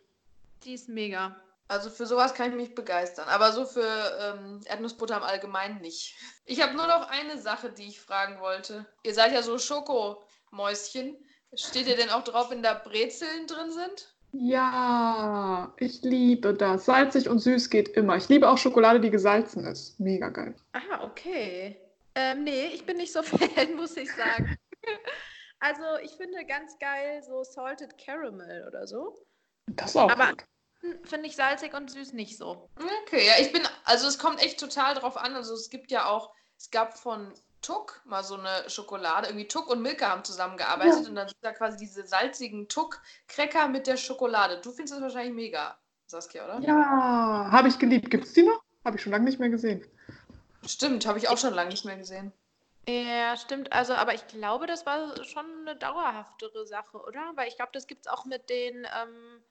Die 0.64 0.74
ist 0.74 0.90
mega. 0.90 1.36
Also 1.68 1.90
für 1.90 2.06
sowas 2.06 2.36
kann 2.36 2.52
ich 2.52 2.56
mich 2.56 2.76
begeistern, 2.76 3.28
aber 3.28 3.52
so 3.52 3.66
für 3.66 3.82
ähm, 4.20 4.62
Erdnussbutter 4.66 5.18
im 5.18 5.24
Allgemeinen 5.24 5.82
nicht. 5.82 6.16
Ich 6.46 6.62
habe 6.62 6.76
nur 6.76 6.86
noch 6.88 7.10
eine 7.10 7.42
Sache, 7.42 7.72
die 7.72 7.88
ich 7.88 8.00
fragen 8.00 8.40
wollte. 8.40 8.86
Ihr 9.04 9.16
seid 9.16 9.34
ja 9.34 9.42
so 9.42 9.58
Schokomäuschen. 9.58 11.18
Steht 11.56 11.88
ihr 11.88 11.96
denn 11.96 12.10
auch 12.10 12.24
drauf, 12.24 12.52
wenn 12.52 12.62
da 12.62 12.74
Brezeln 12.76 13.48
drin 13.48 13.72
sind? 13.72 14.16
Ja, 14.38 15.74
ich 15.78 16.02
liebe 16.04 16.54
das. 16.54 16.86
Salzig 16.86 17.30
und 17.30 17.40
süß 17.40 17.70
geht 17.70 17.90
immer. 17.90 18.18
Ich 18.18 18.28
liebe 18.28 18.50
auch 18.50 18.58
Schokolade, 18.58 19.00
die 19.00 19.10
gesalzen 19.10 19.66
ist. 19.66 20.00
Mega 20.00 20.30
geil. 20.30 20.54
Ah, 20.74 21.04
okay. 21.04 21.80
Ähm, 22.16 22.44
nee, 22.44 22.68
ich 22.68 22.86
bin 22.86 22.98
nicht 22.98 23.14
so 23.14 23.24
Fan, 23.24 23.76
muss 23.76 23.96
ich 23.98 24.14
sagen. 24.14 24.58
also, 25.60 25.84
ich 26.04 26.12
finde 26.12 26.46
ganz 26.46 26.78
geil 26.80 27.24
so 27.24 27.44
Salted 27.44 27.98
Caramel 27.98 28.68
oder 28.68 28.86
so. 28.86 29.16
Das 29.68 29.92
ist 29.92 29.96
auch 29.96 30.12
Aber 30.12 30.30
gut. 30.30 30.46
Finde 31.04 31.28
ich 31.28 31.36
salzig 31.36 31.74
und 31.74 31.90
süß 31.92 32.14
nicht 32.14 32.38
so. 32.38 32.70
Okay, 33.04 33.26
ja, 33.26 33.34
ich 33.40 33.52
bin, 33.52 33.62
also 33.84 34.08
es 34.08 34.20
kommt 34.20 34.42
echt 34.42 34.60
total 34.60 34.96
drauf 34.96 35.18
an. 35.18 35.36
Also 35.36 35.54
es 35.54 35.70
gibt 35.70 35.92
ja 35.92 36.06
auch, 36.08 36.32
es 36.58 36.72
gab 36.72 36.98
von 36.98 37.34
Tuck 37.62 38.02
mal 38.06 38.24
so 38.24 38.36
eine 38.36 38.70
Schokolade, 38.70 39.28
irgendwie 39.28 39.48
Tuck 39.48 39.70
und 39.70 39.82
Milka 39.82 40.10
haben 40.10 40.24
zusammengearbeitet 40.24 41.04
Ja. 41.04 41.10
und 41.10 41.16
dann 41.16 41.28
sind 41.28 41.38
da 41.42 41.52
quasi 41.52 41.78
diese 41.78 42.06
salzigen 42.06 42.68
Tuck-Cracker 42.68 43.68
mit 43.68 43.88
der 43.88 43.98
Schokolade. 43.98 44.62
Du 44.62 44.72
findest 44.72 44.94
das 44.94 45.02
wahrscheinlich 45.02 45.34
mega, 45.34 45.78
Saskia, 46.06 46.46
oder? 46.46 46.60
Ja, 46.60 47.50
habe 47.52 47.68
ich 47.68 47.80
geliebt. 47.80 48.10
Gibt 48.12 48.26
es 48.26 48.34
die 48.34 48.44
noch? 48.44 48.62
Habe 48.84 48.98
ich 48.98 49.02
schon 49.04 49.12
lange 49.12 49.26
nicht 49.26 49.40
mehr 49.40 49.50
gesehen. 49.50 49.84
Stimmt, 50.68 51.06
habe 51.08 51.18
ich 51.18 51.28
auch 51.30 51.38
schon 51.40 51.54
lange 51.54 51.72
nicht 51.72 51.86
mehr 51.86 51.98
gesehen. 51.98 52.32
Ja, 52.88 53.36
stimmt. 53.36 53.74
Also, 53.74 53.94
aber 53.96 54.14
ich 54.14 54.28
glaube, 54.28 54.68
das 54.68 54.86
war 54.86 55.24
schon 55.24 55.46
eine 55.62 55.76
dauerhaftere 55.76 56.68
Sache, 56.68 56.98
oder? 56.98 57.32
Weil 57.34 57.48
ich 57.48 57.56
glaube, 57.56 57.72
das 57.74 57.88
gibt 57.88 58.06
es 58.06 58.12
auch 58.12 58.26
mit 58.26 58.48
den, 58.52 58.86
ähm, 59.02 59.44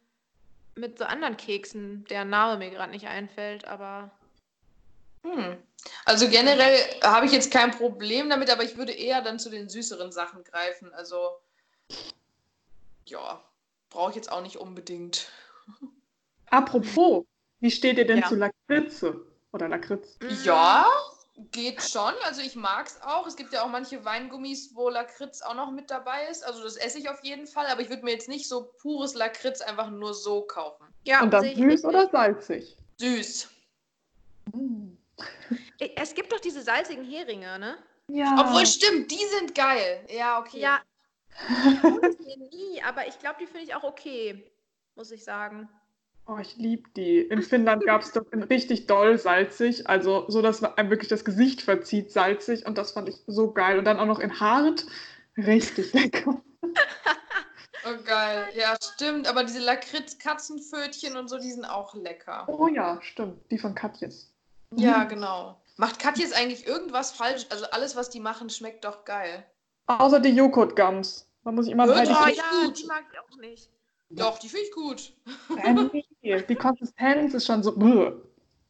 mit 0.76 0.98
so 0.98 1.04
anderen 1.04 1.36
Keksen, 1.36 2.04
deren 2.06 2.30
Name 2.30 2.58
mir 2.58 2.70
gerade 2.70 2.90
nicht 2.92 3.06
einfällt, 3.06 3.66
aber. 3.66 4.10
Hm. 5.22 5.56
Also 6.04 6.28
generell 6.28 6.76
habe 7.02 7.26
ich 7.26 7.32
jetzt 7.32 7.50
kein 7.50 7.70
Problem 7.70 8.30
damit, 8.30 8.50
aber 8.50 8.62
ich 8.62 8.76
würde 8.76 8.92
eher 8.92 9.22
dann 9.22 9.38
zu 9.38 9.50
den 9.50 9.68
süßeren 9.68 10.12
Sachen 10.12 10.44
greifen. 10.44 10.92
Also 10.94 11.38
ja, 13.06 13.42
brauche 13.90 14.10
ich 14.10 14.16
jetzt 14.16 14.32
auch 14.32 14.42
nicht 14.42 14.56
unbedingt. 14.56 15.30
Apropos, 16.46 17.24
wie 17.60 17.70
steht 17.70 17.98
ihr 17.98 18.06
denn 18.06 18.18
Ja. 18.18 18.28
zu 18.28 18.36
Lakritze? 18.36 19.26
Oder 19.52 19.68
Lakritz? 19.68 20.18
Ja, 20.44 20.86
geht 21.36 21.82
schon. 21.82 22.12
Also 22.24 22.40
ich 22.40 22.54
mag 22.54 22.86
es 22.86 23.00
auch. 23.02 23.26
Es 23.26 23.36
gibt 23.36 23.52
ja 23.52 23.62
auch 23.62 23.68
manche 23.68 24.04
Weingummis, 24.04 24.74
wo 24.74 24.88
Lakritz 24.88 25.42
auch 25.42 25.54
noch 25.54 25.70
mit 25.70 25.90
dabei 25.90 26.26
ist. 26.28 26.44
Also 26.44 26.62
das 26.62 26.76
esse 26.76 26.98
ich 26.98 27.08
auf 27.08 27.22
jeden 27.24 27.46
Fall, 27.46 27.66
aber 27.66 27.80
ich 27.80 27.88
würde 27.88 28.04
mir 28.04 28.12
jetzt 28.12 28.28
nicht 28.28 28.48
so 28.48 28.72
pures 28.80 29.14
Lakritz 29.14 29.60
einfach 29.60 29.90
nur 29.90 30.14
so 30.14 30.42
kaufen. 30.42 30.86
Ja, 31.04 31.22
Und 31.22 31.32
dann 31.32 31.44
süß 31.44 31.84
oder 31.84 32.08
salzig? 32.08 32.76
Süß. 32.98 33.48
Mm. 34.52 34.92
Es 35.96 36.14
gibt 36.14 36.32
doch 36.32 36.40
diese 36.40 36.62
salzigen 36.62 37.04
Heringe, 37.04 37.58
ne? 37.58 37.78
Ja. 38.08 38.36
Obwohl, 38.38 38.66
stimmt, 38.66 39.10
die 39.10 39.26
sind 39.38 39.54
geil. 39.54 40.06
Ja, 40.08 40.38
okay. 40.38 40.60
Ja. 40.60 40.80
Ich 41.48 42.18
mir 42.20 42.36
nie, 42.36 42.82
aber 42.82 43.08
ich 43.08 43.18
glaube, 43.18 43.36
die 43.40 43.46
finde 43.46 43.64
ich 43.64 43.74
auch 43.74 43.82
okay, 43.82 44.52
muss 44.94 45.10
ich 45.10 45.24
sagen. 45.24 45.68
Oh, 46.26 46.38
ich 46.38 46.56
liebe 46.56 46.88
die. 46.96 47.18
In 47.20 47.42
Finnland 47.42 47.84
gab 47.84 48.00
es 48.00 48.12
doch 48.12 48.24
in 48.32 48.42
richtig 48.42 48.86
doll 48.86 49.18
salzig, 49.18 49.88
also 49.88 50.24
so, 50.28 50.40
dass 50.40 50.62
einem 50.62 50.88
wirklich 50.88 51.08
das 51.08 51.24
Gesicht 51.24 51.60
verzieht, 51.60 52.10
salzig. 52.10 52.64
Und 52.64 52.78
das 52.78 52.92
fand 52.92 53.08
ich 53.08 53.16
so 53.26 53.52
geil. 53.52 53.78
Und 53.78 53.84
dann 53.84 53.98
auch 53.98 54.06
noch 54.06 54.20
in 54.20 54.40
hart. 54.40 54.86
Richtig 55.36 55.92
lecker. 55.92 56.42
Oh, 57.86 58.02
geil. 58.04 58.48
Ja, 58.54 58.76
stimmt. 58.80 59.28
Aber 59.28 59.44
diese 59.44 59.60
Lakritz-Katzenpfötchen 59.60 61.16
und 61.16 61.28
so, 61.28 61.38
die 61.38 61.50
sind 61.50 61.66
auch 61.66 61.94
lecker. 61.94 62.46
Oh 62.48 62.68
ja, 62.68 62.98
stimmt. 63.02 63.50
Die 63.50 63.58
von 63.58 63.74
Katjes. 63.74 64.32
Ja, 64.70 65.04
genau. 65.04 65.60
Macht 65.76 65.98
Katjes 65.98 66.32
eigentlich 66.32 66.66
irgendwas 66.66 67.12
falsch? 67.12 67.46
Also 67.50 67.66
alles, 67.66 67.96
was 67.96 68.08
die 68.08 68.20
machen, 68.20 68.48
schmeckt 68.48 68.84
doch 68.84 69.04
geil. 69.04 69.44
Außer 69.86 70.20
die 70.20 70.30
Joghurt-Gums. 70.30 71.28
Da 71.44 71.52
muss 71.52 71.66
ich 71.66 71.72
immer 71.72 71.86
Oh 71.86 71.92
ich 71.92 72.08
ja, 72.08 72.70
die 72.70 72.86
mag 72.86 73.04
ich 73.12 73.18
auch 73.18 73.36
nicht. 73.38 73.68
Doch, 74.10 74.38
die 74.38 74.48
finde 74.48 74.64
ich 74.66 74.72
gut. 74.72 75.12
äh, 76.22 76.42
die 76.46 76.54
Konsistenz 76.56 77.34
ist 77.34 77.46
schon 77.46 77.62
so. 77.62 77.72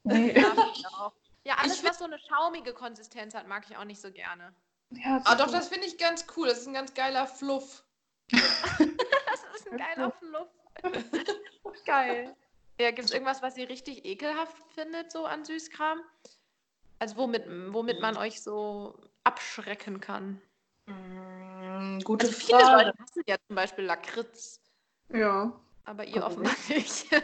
Nee. 0.05 0.39
Ja, 0.39 0.53
auch. 0.99 1.13
Ja, 1.47 1.57
alles, 1.57 1.79
find- 1.79 1.91
was 1.91 1.99
so 1.99 2.05
eine 2.05 2.19
schaumige 2.19 2.73
Konsistenz 2.73 3.35
hat, 3.35 3.47
mag 3.49 3.65
ich 3.69 3.77
auch 3.77 3.85
nicht 3.85 4.01
so 4.01 4.11
gerne. 4.11 4.55
Ja, 4.91 5.21
Ah, 5.25 5.35
doch, 5.35 5.51
das 5.51 5.69
finde 5.69 5.87
ich 5.87 5.99
ganz 5.99 6.25
cool. 6.37 6.47
Das 6.49 6.59
ist 6.59 6.67
ein 6.69 6.75
ganz 6.75 6.95
geiler 6.95 7.27
Fluff. 7.27 7.85
Das 8.31 9.61
ist 9.61 9.71
ein 9.73 9.79
geiler 9.79 10.11
Fluff. 10.13 10.49
Geil. 11.87 12.35
Ja, 12.81 12.91
gibt 12.91 13.07
es 13.09 13.13
irgendwas, 13.13 13.43
was 13.43 13.57
ihr 13.57 13.69
richtig 13.69 14.05
ekelhaft 14.05 14.57
findet, 14.75 15.11
so 15.13 15.27
an 15.27 15.45
Süßkram? 15.45 16.01
Also 16.99 17.17
womit, 17.17 17.45
womit 17.73 18.01
man 18.01 18.17
euch 18.17 18.41
so 18.43 18.99
abschrecken 19.25 20.01
kann? 20.01 20.41
Mm, 20.87 22.01
gute 22.01 22.27
Also 22.27 22.39
viele 22.39 22.59
Frage. 22.61 22.85
Leute 22.87 22.99
hassen 22.99 23.23
ja 23.27 23.37
zum 23.47 23.57
Beispiel 23.57 23.85
Lakritz, 23.85 24.61
Ja. 25.13 25.53
aber 25.85 26.05
ihr 26.05 26.25
offenbar 26.25 26.55
nicht. 26.69 27.07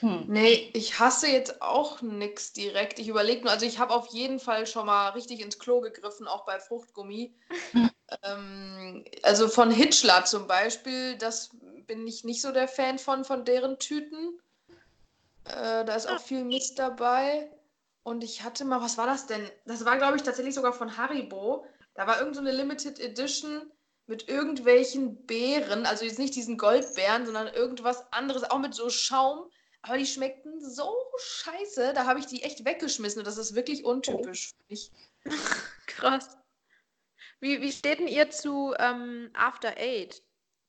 Hm. 0.00 0.24
Nee, 0.28 0.70
ich 0.74 0.98
hasse 0.98 1.28
jetzt 1.28 1.62
auch 1.62 2.02
nichts 2.02 2.52
direkt. 2.52 2.98
Ich 2.98 3.08
überlege 3.08 3.42
nur, 3.42 3.50
also 3.50 3.64
ich 3.64 3.78
habe 3.78 3.94
auf 3.94 4.08
jeden 4.08 4.38
Fall 4.38 4.66
schon 4.66 4.86
mal 4.86 5.10
richtig 5.10 5.40
ins 5.40 5.58
Klo 5.58 5.80
gegriffen, 5.80 6.28
auch 6.28 6.44
bei 6.44 6.60
Fruchtgummi. 6.60 7.34
ähm, 8.22 9.04
also 9.22 9.48
von 9.48 9.70
Hitchler 9.70 10.24
zum 10.24 10.46
Beispiel, 10.46 11.16
das 11.16 11.50
bin 11.86 12.06
ich 12.06 12.24
nicht 12.24 12.42
so 12.42 12.52
der 12.52 12.68
Fan 12.68 12.98
von, 12.98 13.24
von 13.24 13.44
deren 13.44 13.78
Tüten. 13.78 14.38
Äh, 15.44 15.84
da 15.84 15.94
ist 15.94 16.08
auch 16.08 16.20
viel 16.20 16.44
Mist 16.44 16.78
dabei. 16.78 17.50
Und 18.02 18.22
ich 18.22 18.42
hatte 18.42 18.64
mal, 18.64 18.82
was 18.82 18.98
war 18.98 19.06
das 19.06 19.26
denn? 19.26 19.50
Das 19.64 19.84
war, 19.84 19.96
glaube 19.96 20.16
ich, 20.16 20.22
tatsächlich 20.22 20.54
sogar 20.54 20.72
von 20.72 20.96
Haribo. 20.96 21.64
Da 21.94 22.06
war 22.06 22.18
irgend 22.18 22.34
so 22.36 22.40
eine 22.40 22.52
Limited 22.52 23.00
Edition 23.00 23.72
mit 24.06 24.28
irgendwelchen 24.28 25.26
Beeren, 25.26 25.84
also 25.86 26.04
jetzt 26.04 26.18
nicht 26.18 26.34
diesen 26.36 26.58
Goldbeeren, 26.58 27.26
sondern 27.26 27.48
irgendwas 27.48 28.10
anderes, 28.12 28.44
auch 28.44 28.58
mit 28.58 28.74
so 28.74 28.88
Schaum. 28.88 29.50
Aber 29.82 29.98
die 29.98 30.06
schmeckten 30.06 30.60
so 30.60 30.92
scheiße, 31.18 31.92
da 31.94 32.06
habe 32.06 32.18
ich 32.18 32.26
die 32.26 32.42
echt 32.42 32.64
weggeschmissen 32.64 33.20
und 33.20 33.26
das 33.26 33.38
ist 33.38 33.54
wirklich 33.54 33.84
untypisch 33.84 34.48
für 34.56 34.64
mich. 34.68 34.90
Krass. 35.86 36.36
Wie, 37.40 37.60
wie 37.60 37.70
steht 37.72 38.00
denn 38.00 38.08
ihr 38.08 38.30
zu 38.30 38.74
ähm, 38.78 39.30
After 39.34 39.76
Eight? 39.76 40.22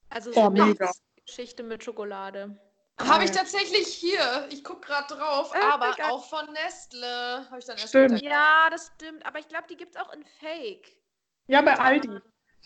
Also 0.10 0.32
Oh, 0.32 0.46
so 0.46 0.50
mega. 0.50 0.92
Geschichte 1.26 1.64
mit 1.64 1.84
Schokolade. 1.84 2.58
Habe 3.00 3.26
ich 3.26 3.32
tatsächlich 3.32 3.88
hier. 3.88 4.48
Ich 4.52 4.64
gucke 4.64 4.88
gerade 4.88 5.14
drauf, 5.14 5.54
Äh, 5.54 5.60
aber 5.60 5.94
geil. 5.96 6.08
auch 6.10 6.28
von 6.30 6.52
Nestle. 6.54 7.46
Habe 7.50 7.60
ich 7.60 7.66
dann 7.66 7.78
erst 7.78 7.90
Stimmt. 7.90 8.22
Ja, 8.22 8.70
das 8.72 8.92
stimmt. 8.96 9.26
Aber 9.26 9.40
ich 9.40 9.48
glaube, 9.48 9.66
die 9.70 9.78
gibt 9.78 9.96
es 9.96 10.02
auch 10.02 10.12
in 10.14 10.26
Fake. 10.40 10.98
Ja, 11.48 11.62
bei 11.62 11.78
Aldi. 11.78 12.20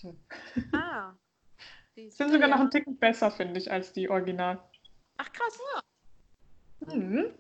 Ah. 0.74 1.14
Sind 1.96 2.32
sogar 2.32 2.48
noch 2.48 2.56
ja. 2.58 2.62
einen 2.62 2.72
Ticken 2.72 2.98
besser, 2.98 3.30
finde 3.32 3.60
ich, 3.60 3.70
als 3.72 3.92
die 3.94 4.10
Original. 4.10 4.64
Ach 5.18 5.32
krass. 5.32 5.60
Mhm. 6.88 7.36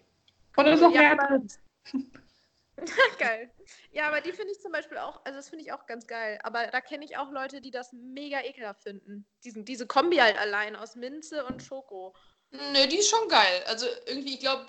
Und 0.55 0.65
da 0.65 0.73
ist 0.73 0.83
auch 0.83 0.91
Ja, 0.91 1.01
mehr 1.01 1.11
aber- 1.13 1.41
geil. 3.17 3.51
Ja, 3.91 4.07
aber 4.07 4.21
die 4.21 4.33
finde 4.33 4.51
ich 4.51 4.59
zum 4.59 4.71
Beispiel 4.71 4.97
auch, 4.97 5.23
also 5.25 5.37
das 5.37 5.49
finde 5.49 5.63
ich 5.63 5.71
auch 5.71 5.85
ganz 5.85 6.05
geil. 6.05 6.39
Aber 6.43 6.67
da 6.67 6.81
kenne 6.81 7.05
ich 7.05 7.17
auch 7.17 7.31
Leute, 7.31 7.61
die 7.61 7.71
das 7.71 7.93
mega 7.93 8.41
ekelhaft 8.43 8.83
finden. 8.83 9.25
Diesen, 9.43 9.65
diese 9.65 9.87
Kombi 9.87 10.17
halt 10.17 10.37
allein 10.37 10.75
aus 10.75 10.95
Minze 10.95 11.45
und 11.45 11.63
Schoko. 11.63 12.13
Nö, 12.51 12.87
die 12.87 12.97
ist 12.97 13.09
schon 13.09 13.29
geil. 13.29 13.63
Also 13.67 13.87
irgendwie, 14.05 14.33
ich 14.33 14.39
glaube, 14.41 14.65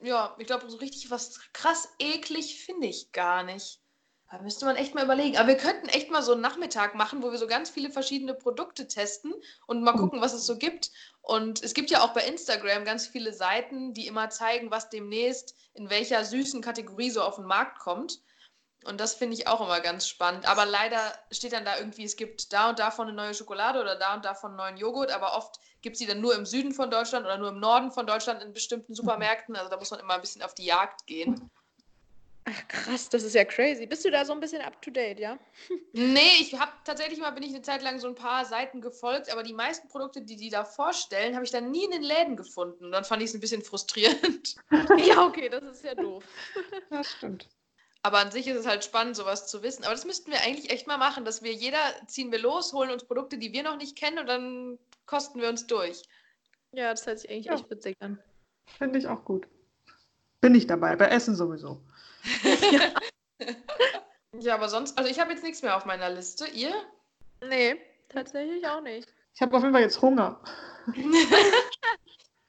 ja, 0.00 0.34
ich 0.38 0.46
glaube, 0.46 0.70
so 0.70 0.78
richtig 0.78 1.10
was 1.10 1.38
krass 1.52 1.92
eklig 1.98 2.64
finde 2.64 2.86
ich 2.86 3.12
gar 3.12 3.42
nicht. 3.42 3.81
Da 4.32 4.38
müsste 4.38 4.64
man 4.64 4.76
echt 4.76 4.94
mal 4.94 5.04
überlegen. 5.04 5.36
Aber 5.36 5.48
wir 5.48 5.58
könnten 5.58 5.90
echt 5.90 6.10
mal 6.10 6.22
so 6.22 6.32
einen 6.32 6.40
Nachmittag 6.40 6.94
machen, 6.94 7.22
wo 7.22 7.30
wir 7.30 7.38
so 7.38 7.46
ganz 7.46 7.68
viele 7.68 7.90
verschiedene 7.90 8.32
Produkte 8.32 8.88
testen 8.88 9.34
und 9.66 9.82
mal 9.82 9.92
gucken, 9.92 10.22
was 10.22 10.32
es 10.32 10.46
so 10.46 10.56
gibt. 10.56 10.90
Und 11.20 11.62
es 11.62 11.74
gibt 11.74 11.90
ja 11.90 12.00
auch 12.00 12.14
bei 12.14 12.22
Instagram 12.22 12.86
ganz 12.86 13.06
viele 13.06 13.34
Seiten, 13.34 13.92
die 13.92 14.06
immer 14.06 14.30
zeigen, 14.30 14.70
was 14.70 14.88
demnächst 14.88 15.54
in 15.74 15.90
welcher 15.90 16.24
süßen 16.24 16.62
Kategorie 16.62 17.10
so 17.10 17.20
auf 17.20 17.36
den 17.36 17.44
Markt 17.44 17.78
kommt. 17.78 18.22
Und 18.84 19.00
das 19.00 19.12
finde 19.12 19.36
ich 19.36 19.48
auch 19.48 19.60
immer 19.60 19.80
ganz 19.80 20.08
spannend. 20.08 20.48
Aber 20.48 20.64
leider 20.64 20.98
steht 21.30 21.52
dann 21.52 21.66
da 21.66 21.76
irgendwie, 21.76 22.04
es 22.04 22.16
gibt 22.16 22.54
da 22.54 22.70
und 22.70 22.78
davon 22.78 23.08
eine 23.08 23.16
neue 23.16 23.34
Schokolade 23.34 23.82
oder 23.82 23.96
da 23.96 24.14
und 24.14 24.24
davon 24.24 24.52
einen 24.52 24.56
neuen 24.56 24.76
Joghurt, 24.78 25.12
aber 25.12 25.36
oft 25.36 25.60
gibt 25.82 25.96
es 25.96 25.98
die 26.00 26.06
dann 26.06 26.22
nur 26.22 26.34
im 26.34 26.46
Süden 26.46 26.72
von 26.72 26.90
Deutschland 26.90 27.26
oder 27.26 27.36
nur 27.36 27.50
im 27.50 27.60
Norden 27.60 27.92
von 27.92 28.06
Deutschland 28.06 28.42
in 28.42 28.54
bestimmten 28.54 28.94
Supermärkten. 28.94 29.56
Also 29.56 29.68
da 29.68 29.76
muss 29.76 29.90
man 29.90 30.00
immer 30.00 30.14
ein 30.14 30.22
bisschen 30.22 30.42
auf 30.42 30.54
die 30.54 30.64
Jagd 30.64 31.06
gehen. 31.06 31.50
Krass, 32.72 33.10
das 33.10 33.22
ist 33.22 33.34
ja 33.34 33.44
crazy. 33.44 33.84
Bist 33.86 34.02
du 34.04 34.10
da 34.10 34.24
so 34.24 34.32
ein 34.32 34.40
bisschen 34.40 34.62
up 34.62 34.80
to 34.80 34.90
date, 34.90 35.20
ja? 35.20 35.38
Nee, 35.92 36.40
ich 36.40 36.58
habe 36.58 36.72
tatsächlich 36.84 37.18
mal, 37.20 37.30
bin 37.30 37.42
ich 37.42 37.50
eine 37.50 37.60
Zeit 37.60 37.82
lang 37.82 38.00
so 38.00 38.08
ein 38.08 38.14
paar 38.14 38.46
Seiten 38.46 38.80
gefolgt, 38.80 39.30
aber 39.30 39.42
die 39.42 39.52
meisten 39.52 39.88
Produkte, 39.88 40.22
die 40.22 40.36
die 40.36 40.48
da 40.48 40.64
vorstellen, 40.64 41.34
habe 41.34 41.44
ich 41.44 41.50
dann 41.50 41.70
nie 41.70 41.84
in 41.84 41.90
den 41.90 42.02
Läden 42.02 42.34
gefunden. 42.34 42.86
Und 42.86 42.92
dann 42.92 43.04
fand 43.04 43.22
ich 43.22 43.28
es 43.28 43.34
ein 43.34 43.40
bisschen 43.40 43.62
frustrierend. 43.62 44.56
ja, 45.06 45.22
okay, 45.26 45.50
das 45.50 45.62
ist 45.64 45.84
ja 45.84 45.94
doof. 45.94 46.24
Das 46.88 47.10
stimmt. 47.12 47.46
Aber 48.02 48.18
an 48.20 48.30
sich 48.32 48.48
ist 48.48 48.56
es 48.56 48.66
halt 48.66 48.82
spannend, 48.84 49.16
sowas 49.16 49.46
zu 49.48 49.62
wissen. 49.62 49.84
Aber 49.84 49.92
das 49.92 50.06
müssten 50.06 50.32
wir 50.32 50.40
eigentlich 50.40 50.70
echt 50.70 50.86
mal 50.86 50.96
machen, 50.98 51.26
dass 51.26 51.42
wir 51.42 51.52
jeder 51.52 51.78
ziehen 52.06 52.32
wir 52.32 52.38
los, 52.38 52.72
holen 52.72 52.90
uns 52.90 53.04
Produkte, 53.04 53.36
die 53.36 53.52
wir 53.52 53.62
noch 53.64 53.76
nicht 53.76 53.96
kennen 53.98 54.18
und 54.18 54.26
dann 54.26 54.78
kosten 55.04 55.40
wir 55.42 55.50
uns 55.50 55.66
durch. 55.66 56.02
Ja, 56.72 56.90
das 56.90 57.06
hört 57.06 57.18
sich 57.18 57.30
eigentlich 57.30 57.46
Ja. 57.46 57.54
echt 57.54 57.68
witzig 57.70 57.96
an. 58.00 58.18
Finde 58.78 58.98
ich 58.98 59.06
auch 59.08 59.24
gut. 59.26 59.46
Bin 60.40 60.54
ich 60.54 60.66
dabei, 60.66 60.96
bei 60.96 61.06
Essen 61.08 61.36
sowieso. 61.36 61.82
Ja, 64.38 64.54
aber 64.54 64.68
sonst, 64.68 64.96
also 64.96 65.10
ich 65.10 65.20
habe 65.20 65.32
jetzt 65.32 65.42
nichts 65.42 65.62
mehr 65.62 65.76
auf 65.76 65.84
meiner 65.84 66.08
Liste. 66.08 66.46
Ihr? 66.46 66.72
Nee, 67.46 67.76
tatsächlich 68.08 68.66
auch 68.66 68.80
nicht. 68.80 69.12
Ich 69.34 69.42
habe 69.42 69.56
auf 69.56 69.62
jeden 69.62 69.74
Fall 69.74 69.82
jetzt 69.82 70.00
Hunger. 70.00 70.40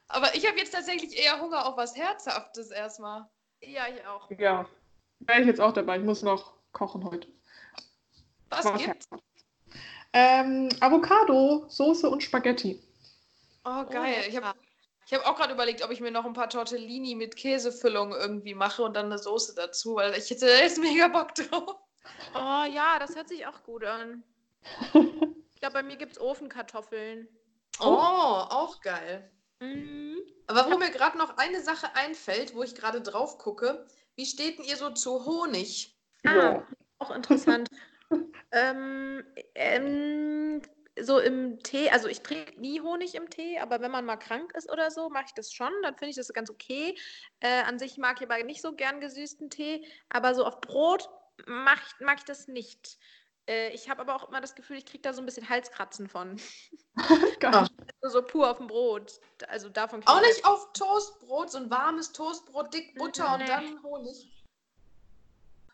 Aber 0.08 0.34
ich 0.34 0.46
habe 0.46 0.58
jetzt 0.58 0.72
tatsächlich 0.72 1.18
eher 1.18 1.40
Hunger 1.40 1.66
auf 1.66 1.76
was 1.76 1.96
Herzhaftes 1.96 2.70
erstmal. 2.70 3.28
Ja, 3.60 3.84
ich 3.88 4.06
auch. 4.06 4.30
Ja, 4.38 4.68
wäre 5.20 5.40
ich 5.40 5.46
jetzt 5.46 5.60
auch 5.60 5.72
dabei. 5.72 5.98
Ich 5.98 6.04
muss 6.04 6.22
noch 6.22 6.52
kochen 6.72 7.04
heute. 7.04 7.26
Was 8.50 8.64
Was 8.64 8.80
gibt's? 8.80 9.08
Ähm, 10.12 10.68
Avocado, 10.78 11.64
Soße 11.68 12.08
und 12.08 12.22
Spaghetti. 12.22 12.80
Oh, 13.64 13.84
geil. 13.86 14.24
Ich 14.28 14.36
habe 14.36 14.56
ich 15.06 15.14
hab 15.14 15.26
auch 15.26 15.36
gerade 15.36 15.52
überlegt, 15.52 15.82
ob 15.84 15.90
ich 15.90 16.00
mir 16.00 16.10
noch 16.10 16.24
ein 16.24 16.32
paar 16.32 16.48
Tortellini 16.48 17.14
mit 17.14 17.36
Käsefüllung 17.36 18.12
irgendwie 18.12 18.54
mache 18.54 18.82
und 18.82 18.94
dann 18.94 19.06
eine 19.06 19.18
Soße 19.18 19.54
dazu, 19.54 19.96
weil 19.96 20.14
ich 20.14 20.30
hätte 20.30 20.46
jetzt 20.46 20.78
mega 20.80 21.08
Bock 21.08 21.34
drauf. 21.34 21.76
Oh 22.34 22.64
ja, 22.72 22.98
das 22.98 23.14
hört 23.14 23.28
sich 23.28 23.46
auch 23.46 23.62
gut 23.62 23.84
an. 23.84 24.22
Ich 25.54 25.60
glaube, 25.60 25.74
bei 25.74 25.82
mir 25.82 25.96
gibt 25.96 26.12
es 26.12 26.20
Ofenkartoffeln. 26.20 27.28
Oh, 27.80 27.84
auch 27.84 28.80
geil. 28.80 29.30
Mhm. 29.60 30.18
Aber 30.46 30.70
wo 30.70 30.78
mir 30.78 30.90
gerade 30.90 31.18
noch 31.18 31.36
eine 31.38 31.62
Sache 31.62 31.94
einfällt, 31.94 32.54
wo 32.54 32.62
ich 32.62 32.74
gerade 32.74 33.00
drauf 33.00 33.38
gucke, 33.38 33.86
wie 34.16 34.26
steht 34.26 34.58
denn 34.58 34.64
ihr 34.64 34.76
so 34.76 34.90
zu 34.90 35.24
Honig? 35.24 35.96
Ah, 36.26 36.62
auch 36.98 37.10
interessant. 37.10 37.68
ähm, 38.52 39.24
ähm, 39.54 40.43
so 41.04 41.18
im 41.18 41.62
Tee, 41.62 41.90
also 41.90 42.08
ich 42.08 42.22
trinke 42.22 42.58
nie 42.60 42.80
Honig 42.80 43.14
im 43.14 43.30
Tee, 43.30 43.58
aber 43.58 43.80
wenn 43.80 43.90
man 43.90 44.04
mal 44.04 44.16
krank 44.16 44.52
ist 44.54 44.70
oder 44.70 44.90
so, 44.90 45.08
mache 45.10 45.26
ich 45.28 45.34
das 45.34 45.52
schon. 45.52 45.72
Dann 45.82 45.94
finde 45.96 46.10
ich 46.10 46.16
das 46.16 46.28
ganz 46.32 46.50
okay. 46.50 46.96
Äh, 47.40 47.62
an 47.62 47.78
sich 47.78 47.96
mag 47.98 48.20
ich 48.20 48.28
aber 48.30 48.42
nicht 48.44 48.62
so 48.62 48.74
gern 48.74 49.00
gesüßten 49.00 49.50
Tee, 49.50 49.86
aber 50.08 50.34
so 50.34 50.44
auf 50.44 50.60
Brot 50.60 51.08
mach 51.46 51.80
ich, 51.86 52.04
mag 52.04 52.18
ich 52.18 52.24
das 52.24 52.48
nicht. 52.48 52.98
Äh, 53.46 53.70
ich 53.74 53.90
habe 53.90 54.00
aber 54.00 54.14
auch 54.16 54.28
immer 54.28 54.40
das 54.40 54.54
Gefühl, 54.54 54.78
ich 54.78 54.86
kriege 54.86 55.02
da 55.02 55.12
so 55.12 55.20
ein 55.20 55.26
bisschen 55.26 55.48
Halskratzen 55.48 56.08
von. 56.08 56.40
Ah. 57.42 57.66
So 58.00 58.22
pur 58.22 58.50
auf 58.50 58.56
dem 58.56 58.68
Brot. 58.68 59.20
Also 59.48 59.68
davon 59.68 60.00
Auch 60.06 60.20
ich- 60.22 60.28
nicht 60.28 60.44
auf 60.46 60.72
Toastbrot, 60.72 61.50
so 61.50 61.58
ein 61.58 61.68
warmes 61.70 62.10
Toastbrot, 62.12 62.72
dick 62.72 62.94
Butter 62.96 63.34
und 63.34 63.40
Nee. 63.40 63.46
dann 63.46 63.82
Honig. 63.82 64.44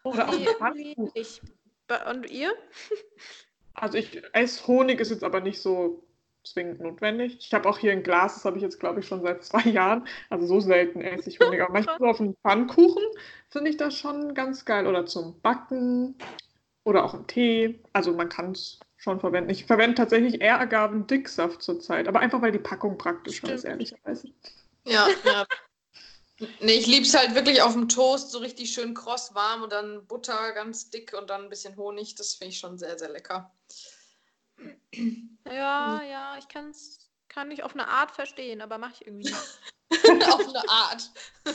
Oder 0.03 0.29
auch 0.29 0.33
Nee, 0.75 0.97
nicht. 1.15 1.43
Ba- 1.87 2.11
Und 2.11 2.29
ihr? 2.29 2.53
Also 3.75 3.99
ich 3.99 4.23
esse 4.33 4.67
Honig, 4.67 5.01
ist 5.01 5.11
jetzt 5.11 5.25
aber 5.25 5.41
nicht 5.41 5.61
so 5.61 6.05
zwingend 6.45 6.81
notwendig. 6.81 7.39
Ich 7.41 7.53
habe 7.53 7.69
auch 7.69 7.79
hier 7.79 7.93
ein 7.93 8.03
Glas, 8.03 8.35
das 8.35 8.45
habe 8.45 8.57
ich 8.57 8.63
jetzt, 8.63 8.81
glaube 8.81 9.01
ich, 9.01 9.07
schon 9.07 9.23
seit 9.23 9.43
zwei 9.45 9.69
Jahren. 9.69 10.07
Also 10.29 10.47
so 10.47 10.61
selten 10.61 11.01
esse 11.01 11.29
ich 11.29 11.41
Honig. 11.41 11.61
Aber 11.61 11.73
manchmal 11.73 11.99
so 11.99 12.07
auf 12.07 12.21
einen 12.21 12.37
Pfannkuchen 12.37 13.03
finde 13.49 13.71
ich 13.71 13.77
das 13.77 13.97
schon 13.97 14.35
ganz 14.35 14.65
geil. 14.65 14.87
Oder 14.87 15.07
zum 15.07 15.41
Backen 15.41 16.17
oder 16.85 17.05
auch 17.05 17.15
im 17.15 17.27
Tee. 17.27 17.81
Also 17.93 18.13
man 18.13 18.29
kann 18.29 18.53
es 18.53 18.81
schon 18.97 19.21
verwenden. 19.21 19.51
Ich 19.51 19.65
verwende 19.65 19.95
tatsächlich 19.95 20.41
eher 20.41 20.61
Agavendicksaft 20.61 21.63
zurzeit. 21.63 22.09
Aber 22.09 22.21
einfach, 22.21 22.43
weil 22.43 22.53
die 22.53 22.59
Packung 22.59 22.99
praktischer 22.99 23.53
ist, 23.53 23.65
ehrlicherweise. 23.65 24.29
Ja, 24.87 25.09
ja. 25.25 25.47
Nee, 26.61 26.73
ich 26.73 26.87
lieb's 26.87 27.15
halt 27.15 27.35
wirklich 27.35 27.61
auf 27.61 27.75
dem 27.75 27.89
Toast, 27.89 28.31
so 28.31 28.39
richtig 28.39 28.73
schön 28.73 28.95
kross 28.95 29.35
warm 29.35 29.63
und 29.63 29.73
dann 29.73 30.07
Butter 30.07 30.53
ganz 30.53 30.89
dick 30.91 31.13
und 31.13 31.29
dann 31.29 31.45
ein 31.45 31.49
bisschen 31.51 31.77
Honig. 31.77 32.15
Das 32.15 32.35
finde 32.35 32.53
ich 32.53 32.59
schon 32.59 32.79
sehr, 32.79 32.99
sehr 32.99 33.11
lecker. 33.11 33.53
Ja, 35.47 36.03
ja, 36.03 36.37
ich 36.39 36.49
kann's, 36.49 37.11
kann 37.29 37.51
ich 37.51 37.63
auf 37.63 37.75
eine 37.75 37.89
Art 37.89 38.11
verstehen, 38.13 38.63
aber 38.63 38.79
mache 38.79 38.95
ich 38.95 39.07
irgendwie 39.07 39.31
nicht. 39.31 39.61
auf 40.33 40.49
eine 40.49 40.69
Art. 40.69 41.11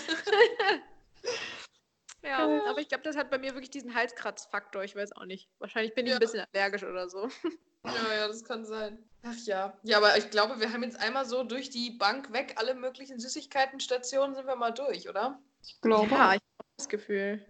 Ja, 2.22 2.40
aber 2.68 2.80
ich 2.80 2.88
glaube, 2.88 3.04
das 3.04 3.16
hat 3.16 3.30
bei 3.30 3.38
mir 3.38 3.54
wirklich 3.54 3.70
diesen 3.70 3.94
Halskratzfaktor. 3.94 4.84
Ich 4.84 4.96
weiß 4.96 5.12
auch 5.16 5.26
nicht. 5.26 5.48
Wahrscheinlich 5.60 5.94
bin 5.94 6.08
ich 6.08 6.10
Ja. 6.10 6.18
ein 6.18 6.20
bisschen 6.20 6.44
allergisch 6.54 6.84
oder 6.84 7.08
so. 7.08 7.30
Ja, 7.86 8.14
ja, 8.14 8.28
das 8.28 8.44
kann 8.44 8.66
sein. 8.66 8.98
Ach 9.24 9.36
ja. 9.46 9.78
Ja, 9.84 9.98
aber 9.98 10.18
ich 10.18 10.30
glaube, 10.30 10.60
wir 10.60 10.72
haben 10.72 10.84
jetzt 10.84 11.00
einmal 11.00 11.26
so 11.26 11.44
durch 11.44 11.70
die 11.70 11.92
Bank 11.92 12.32
weg, 12.32 12.54
alle 12.58 12.76
möglichen 12.76 13.20
Süßigkeitenstationen 13.20 14.36
sind 14.36 14.46
wir 14.48 14.56
mal 14.56 14.72
durch, 14.72 15.10
oder? 15.10 15.40
Ich 15.64 15.82
glaube. 15.82 16.10
Ja, 16.12 16.34
ich 16.36 16.42
habe 16.42 16.70
das 16.78 16.90
Gefühl. 16.90 17.44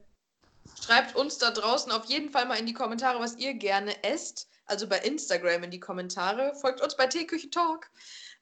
Schreibt 0.81 1.15
uns 1.15 1.37
da 1.37 1.51
draußen 1.51 1.91
auf 1.91 2.05
jeden 2.05 2.29
Fall 2.29 2.45
mal 2.45 2.57
in 2.57 2.65
die 2.65 2.73
Kommentare, 2.73 3.19
was 3.19 3.37
ihr 3.37 3.53
gerne 3.53 4.03
esst. 4.03 4.47
Also 4.65 4.87
bei 4.87 4.97
Instagram 4.99 5.63
in 5.63 5.71
die 5.71 5.79
Kommentare. 5.79 6.55
Folgt 6.55 6.81
uns 6.81 6.95
bei 6.95 7.07
Teeküche 7.07 7.49
Talk. 7.49 7.89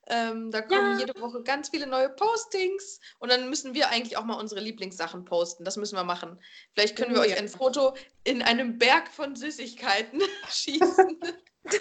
Ähm, 0.07 0.51
da 0.51 0.61
kommen 0.61 0.93
Ja. 0.93 0.99
jede 0.99 1.19
Woche 1.21 1.41
ganz 1.43 1.69
viele 1.69 1.87
neue 1.87 2.09
Postings. 2.09 2.99
Und 3.19 3.31
dann 3.31 3.49
müssen 3.49 3.73
wir 3.73 3.89
eigentlich 3.89 4.15
auch 4.17 4.23
mal 4.25 4.39
unsere 4.39 4.61
Lieblingssachen 4.61 5.25
posten. 5.25 5.63
Das 5.65 5.75
müssen 5.75 5.95
wir 5.95 6.03
machen. 6.03 6.39
Vielleicht 6.73 6.95
können 6.95 7.13
wir 7.13 7.21
euch 7.21 7.37
ein 7.37 7.49
Foto 7.49 7.95
in 8.23 8.41
einem 8.41 8.77
Berg 8.77 9.09
von 9.09 9.35
Süßigkeiten 9.35 10.21
schießen. 10.49 11.19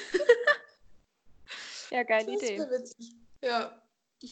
Ja, 1.91 2.03
geile 2.05 2.33
Das 2.33 2.43
Idee. 2.43 2.59
witzig. 2.59 3.15
Ja. 3.43 3.83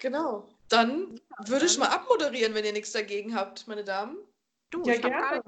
Genau. 0.00 0.48
Dann 0.68 1.20
würde 1.46 1.66
ich 1.66 1.78
mal 1.78 1.88
abmoderieren, 1.88 2.54
wenn 2.54 2.64
ihr 2.64 2.72
nichts 2.72 2.92
dagegen 2.92 3.34
habt, 3.34 3.66
meine 3.66 3.82
Damen. 3.82 4.16
Du, 4.70 4.84
Ja, 4.84 4.96
gerne. 4.96 5.42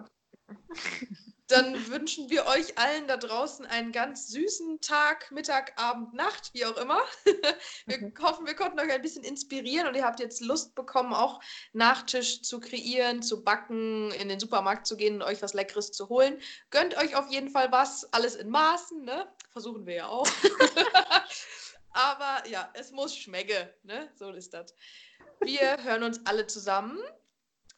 Dann 1.49 1.87
wünschen 1.89 2.29
wir 2.29 2.47
euch 2.47 2.77
allen 2.77 3.07
da 3.07 3.17
draußen 3.17 3.67
einen 3.67 3.93
ganz 3.93 4.29
süßen 4.29 4.81
Tag, 4.81 5.31
Mittag, 5.31 5.81
Abend, 5.81 6.13
Nacht, 6.13 6.51
wie 6.55 6.65
auch 6.65 6.77
immer. 6.77 7.01
Wir 7.87 7.99
Mhm. 7.99 8.15
hoffen, 8.21 8.47
wir 8.47 8.55
konnten 8.55 8.81
euch 8.81 8.91
ein 8.91 9.01
bisschen 9.03 9.23
inspirieren 9.23 9.87
und 9.87 9.95
ihr 9.95 10.05
habt 10.05 10.19
jetzt 10.19 10.41
Lust 10.41 10.75
bekommen, 10.75 11.15
auch 11.15 11.41
Nachtisch 11.73 12.43
zu 12.43 12.59
kreieren, 12.59 13.23
zu 13.23 13.45
backen, 13.45 14.11
in 14.13 14.29
den 14.29 14.41
Supermarkt 14.41 14.87
zu 14.89 14.97
gehen 14.97 15.17
und 15.17 15.23
euch 15.23 15.41
was 15.41 15.55
Leckeres 15.55 15.93
zu 15.93 16.09
holen. 16.09 16.41
Gönnt 16.71 16.97
euch 16.97 17.15
auf 17.15 17.31
jeden 17.31 17.49
Fall 17.51 17.71
was, 17.71 18.13
alles 18.13 18.35
in 18.35 18.51
Maßen, 18.51 19.05
ne? 19.05 19.29
Versuchen 19.53 19.87
wir 19.87 19.95
ja 19.95 20.09
auch. 20.09 20.27
Aber 21.91 22.47
ja, 22.49 22.69
es 22.75 22.91
muss 22.91 23.17
schmecken, 23.17 23.69
ne? 23.85 24.11
So 24.19 24.31
ist 24.33 24.53
das. 24.53 24.75
Wir 25.41 25.83
hören 25.83 26.03
uns 26.03 26.21
alle 26.27 26.47
zusammen. 26.47 26.99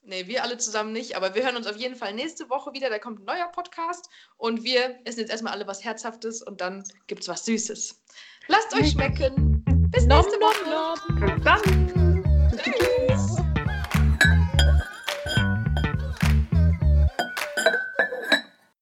Nee, 0.09 0.27
wir 0.27 0.43
alle 0.43 0.57
zusammen 0.57 0.93
nicht, 0.95 1.17
aber 1.17 1.35
wir 1.35 1.45
hören 1.45 1.57
uns 1.57 1.67
auf 1.67 1.77
jeden 1.77 1.95
Fall 1.95 2.15
nächste 2.15 2.49
Woche 2.49 2.73
wieder. 2.73 2.89
Da 2.89 2.99
kommt 2.99 3.21
ein 3.21 3.25
neuer 3.27 3.49
Podcast 3.49 4.09
und 4.39 4.65
wir 4.65 4.99
essen 5.05 5.21
jetzt 5.21 5.31
erstmal 5.31 5.53
alle 5.53 5.67
was 5.67 5.85
Herzhaftes 5.85 6.41
und 6.41 6.63
dann 6.63 6.83
gibt's 7.09 7.29
was 7.29 7.45
Süßes. 7.45 8.01
Lasst 8.47 8.75
euch 8.75 8.93
schmecken. 8.93 9.63
Bis 9.91 10.07
Nom, 10.07 10.25
nächste 10.25 10.39
nom, 10.41 10.49
Woche. 10.49 11.11
nom. 11.11 11.37
Bis 11.37 11.45
dann. 11.45 11.88